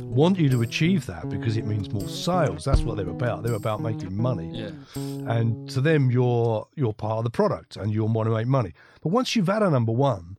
want 0.10 0.40
you 0.40 0.50
to 0.50 0.62
achieve 0.62 1.06
that 1.08 1.30
because 1.30 1.58
it 1.58 1.66
means 1.66 1.92
more 1.92 2.08
sales. 2.08 2.64
That's 2.66 2.82
what 2.82 2.98
they're 2.98 3.10
about. 3.10 3.44
They're 3.44 3.54
about 3.54 3.82
making 3.82 4.16
money, 4.16 4.50
Yeah. 4.54 4.72
and 4.96 5.70
to 5.72 5.82
them, 5.82 6.10
you're 6.12 6.68
you're 6.76 6.94
part 6.94 7.18
of 7.20 7.24
the 7.26 7.30
product 7.30 7.76
and 7.76 7.92
you 7.94 8.04
want 8.06 8.28
to 8.28 8.34
make 8.34 8.48
money. 8.48 8.74
But 9.02 9.10
once 9.12 9.36
you've 9.36 9.48
had 9.48 9.64
a 9.64 9.70
number 9.70 9.92
one, 9.92 10.38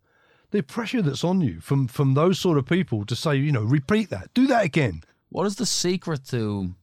the 0.51 0.63
pressure 0.63 1.03
that's 1.03 1.25
on 1.25 1.41
you 1.41 1.61
from 1.61 1.89
from 1.89 2.15
those 2.15 2.39
sort 2.39 2.59
of 2.59 2.67
people 2.67 3.05
to 3.05 3.17
say, 3.17 3.37
you 3.37 3.53
know, 3.53 3.63
repeat 3.63 4.11
that, 4.11 4.33
do 4.35 4.47
that 4.47 4.65
again. 4.65 5.03
What 5.29 5.47
is 5.47 5.57
the 5.57 5.67
secret 5.67 6.25
to 6.29 6.75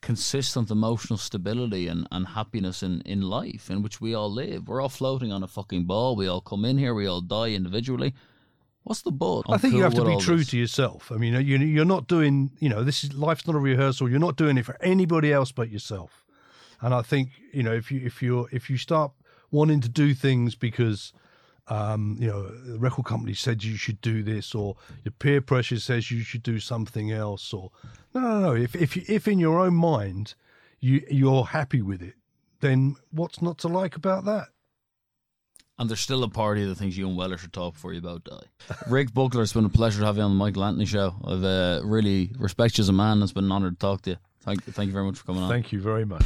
consistent 0.00 0.70
emotional 0.70 1.18
stability 1.18 1.86
and, 1.86 2.08
and 2.10 2.28
happiness 2.28 2.82
in, 2.82 3.02
in 3.02 3.20
life 3.20 3.70
in 3.70 3.82
which 3.82 4.00
we 4.00 4.14
all 4.14 4.32
live? 4.32 4.66
We're 4.66 4.80
all 4.80 4.88
floating 4.88 5.30
on 5.30 5.42
a 5.42 5.46
fucking 5.46 5.84
ball. 5.84 6.16
We 6.16 6.26
all 6.26 6.40
come 6.40 6.64
in 6.64 6.78
here. 6.78 6.94
We 6.94 7.06
all 7.06 7.20
die 7.20 7.50
individually. 7.50 8.14
What's 8.84 9.02
the 9.02 9.12
board? 9.12 9.46
I 9.48 9.58
think 9.58 9.74
you 9.74 9.82
have 9.82 9.94
to 9.94 10.04
be 10.04 10.16
true 10.16 10.42
to 10.42 10.56
yourself. 10.56 11.12
I 11.12 11.16
mean, 11.16 11.34
you 11.34 11.58
you're 11.58 11.84
not 11.84 12.06
doing, 12.06 12.50
you 12.58 12.68
know, 12.68 12.82
this 12.82 13.04
is 13.04 13.12
life's 13.12 13.46
not 13.46 13.54
a 13.54 13.58
rehearsal. 13.58 14.08
You're 14.08 14.18
not 14.18 14.36
doing 14.36 14.56
it 14.56 14.64
for 14.64 14.76
anybody 14.80 15.32
else 15.32 15.52
but 15.52 15.70
yourself. 15.70 16.24
And 16.80 16.94
I 16.94 17.02
think, 17.02 17.30
you 17.52 17.62
know, 17.62 17.74
if 17.74 17.92
you 17.92 18.00
if 18.04 18.22
you 18.22 18.48
if 18.52 18.70
you 18.70 18.78
start 18.78 19.12
wanting 19.50 19.80
to 19.82 19.88
do 19.88 20.14
things 20.14 20.54
because 20.54 21.12
um, 21.68 22.16
you 22.18 22.26
know, 22.26 22.48
the 22.48 22.78
record 22.78 23.04
company 23.04 23.32
said 23.32 23.62
you 23.62 23.76
should 23.76 24.00
do 24.00 24.22
this, 24.24 24.54
or 24.54 24.76
your 25.04 25.12
peer 25.12 25.40
pressure 25.40 25.78
says 25.78 26.10
you 26.10 26.22
should 26.22 26.42
do 26.42 26.58
something 26.58 27.12
else, 27.12 27.52
or 27.52 27.70
no, 28.12 28.20
no, 28.20 28.40
no. 28.40 28.54
If 28.54 28.74
if 28.74 28.96
if 29.08 29.28
in 29.28 29.38
your 29.38 29.60
own 29.60 29.74
mind 29.74 30.34
you 30.80 31.04
you're 31.08 31.44
happy 31.44 31.80
with 31.80 32.02
it, 32.02 32.14
then 32.60 32.96
what's 33.12 33.40
not 33.40 33.58
to 33.58 33.68
like 33.68 33.94
about 33.94 34.24
that? 34.24 34.48
And 35.80 35.88
there's 35.88 36.00
still 36.00 36.22
a 36.24 36.28
party 36.28 36.66
that 36.66 36.74
thinks 36.74 36.94
you 36.98 37.08
and 37.08 37.16
Weller 37.16 37.38
should 37.38 37.54
talk 37.54 37.72
before 37.72 37.94
you 37.94 38.02
both 38.02 38.22
die. 38.24 38.42
Rick 38.86 39.14
Buckler, 39.14 39.42
it's 39.42 39.54
been 39.54 39.64
a 39.64 39.70
pleasure 39.70 40.00
to 40.00 40.04
have 40.06 40.18
you 40.18 40.22
on 40.22 40.30
the 40.32 40.36
Michael 40.36 40.62
Anthony 40.62 40.84
show. 40.84 41.14
I've 41.24 41.42
uh, 41.42 41.80
really 41.84 42.32
respect 42.38 42.76
you 42.76 42.82
as 42.82 42.90
a 42.90 42.92
man. 42.92 43.22
It's 43.22 43.32
been 43.32 43.44
an 43.46 43.52
honour 43.52 43.70
to 43.70 43.76
talk 43.76 44.02
to 44.02 44.10
you. 44.10 44.16
Thank, 44.42 44.62
thank 44.64 44.88
you 44.88 44.92
very 44.92 45.06
much 45.06 45.16
for 45.16 45.24
coming 45.24 45.42
on. 45.42 45.48
Thank 45.48 45.72
you 45.72 45.80
very 45.80 46.04
much. 46.04 46.22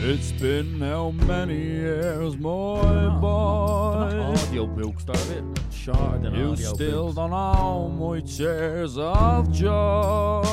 It's 0.00 0.32
been 0.32 0.80
how 0.80 1.10
many 1.10 1.62
years, 1.62 2.34
my 2.38 3.08
boy? 3.20 4.34
Audio 4.38 4.66
book 4.66 4.98
started 4.98 5.60
shorter 5.70 6.30
You 6.34 6.52
audio 6.52 6.74
still 6.74 7.04
books. 7.04 7.16
don't 7.16 7.30
know 7.30 7.88
my 7.90 8.20
tears 8.20 8.96
of 8.96 9.52
joy. 9.52 10.44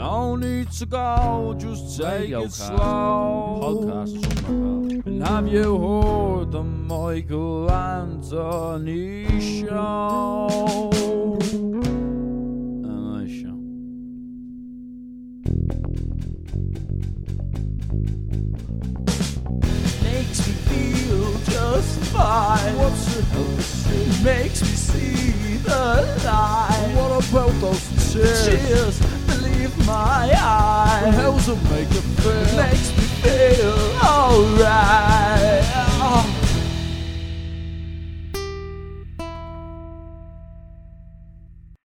No 0.00 0.34
need 0.34 0.70
to 0.72 0.86
go, 0.86 1.54
just 1.58 2.00
take 2.00 2.30
it 2.30 2.52
slow. 2.52 3.60
Podcast, 3.60 4.18
something 4.22 4.94
like 4.94 5.04
that. 5.04 5.10
And 5.10 5.22
have 5.22 5.46
you 5.46 5.76
heard 5.78 6.52
the 6.52 6.62
Michael 6.62 7.70
Anthony 7.70 9.26
show? 9.38 10.90
A 10.90 12.88
nice 12.88 13.30
show. 13.42 13.58
Makes 20.02 20.38
me 20.46 20.54
feel 20.64 21.32
just 21.44 21.98
fine. 22.10 22.74
What's 22.78 23.18
it 23.18 23.24
help 23.26 23.48
me 23.48 23.60
see? 23.60 24.24
Makes 24.24 24.62
me 24.62 24.68
see 24.68 25.58
the 25.58 26.20
light. 26.24 26.92
What 26.96 27.12
about 27.28 27.52
those 27.60 28.14
tears? 28.14 28.46
Tears, 28.46 28.96
with 29.76 29.86
my 29.86 30.32
eyes. 30.36 31.14
How's 31.14 31.48
it 31.48 31.62
make 31.70 31.92
you 31.92 32.00
feel? 32.00 32.32
It 32.32 32.56
makes 32.56 32.96
me 32.96 33.04
feel 33.22 33.72
alright. 34.02 35.59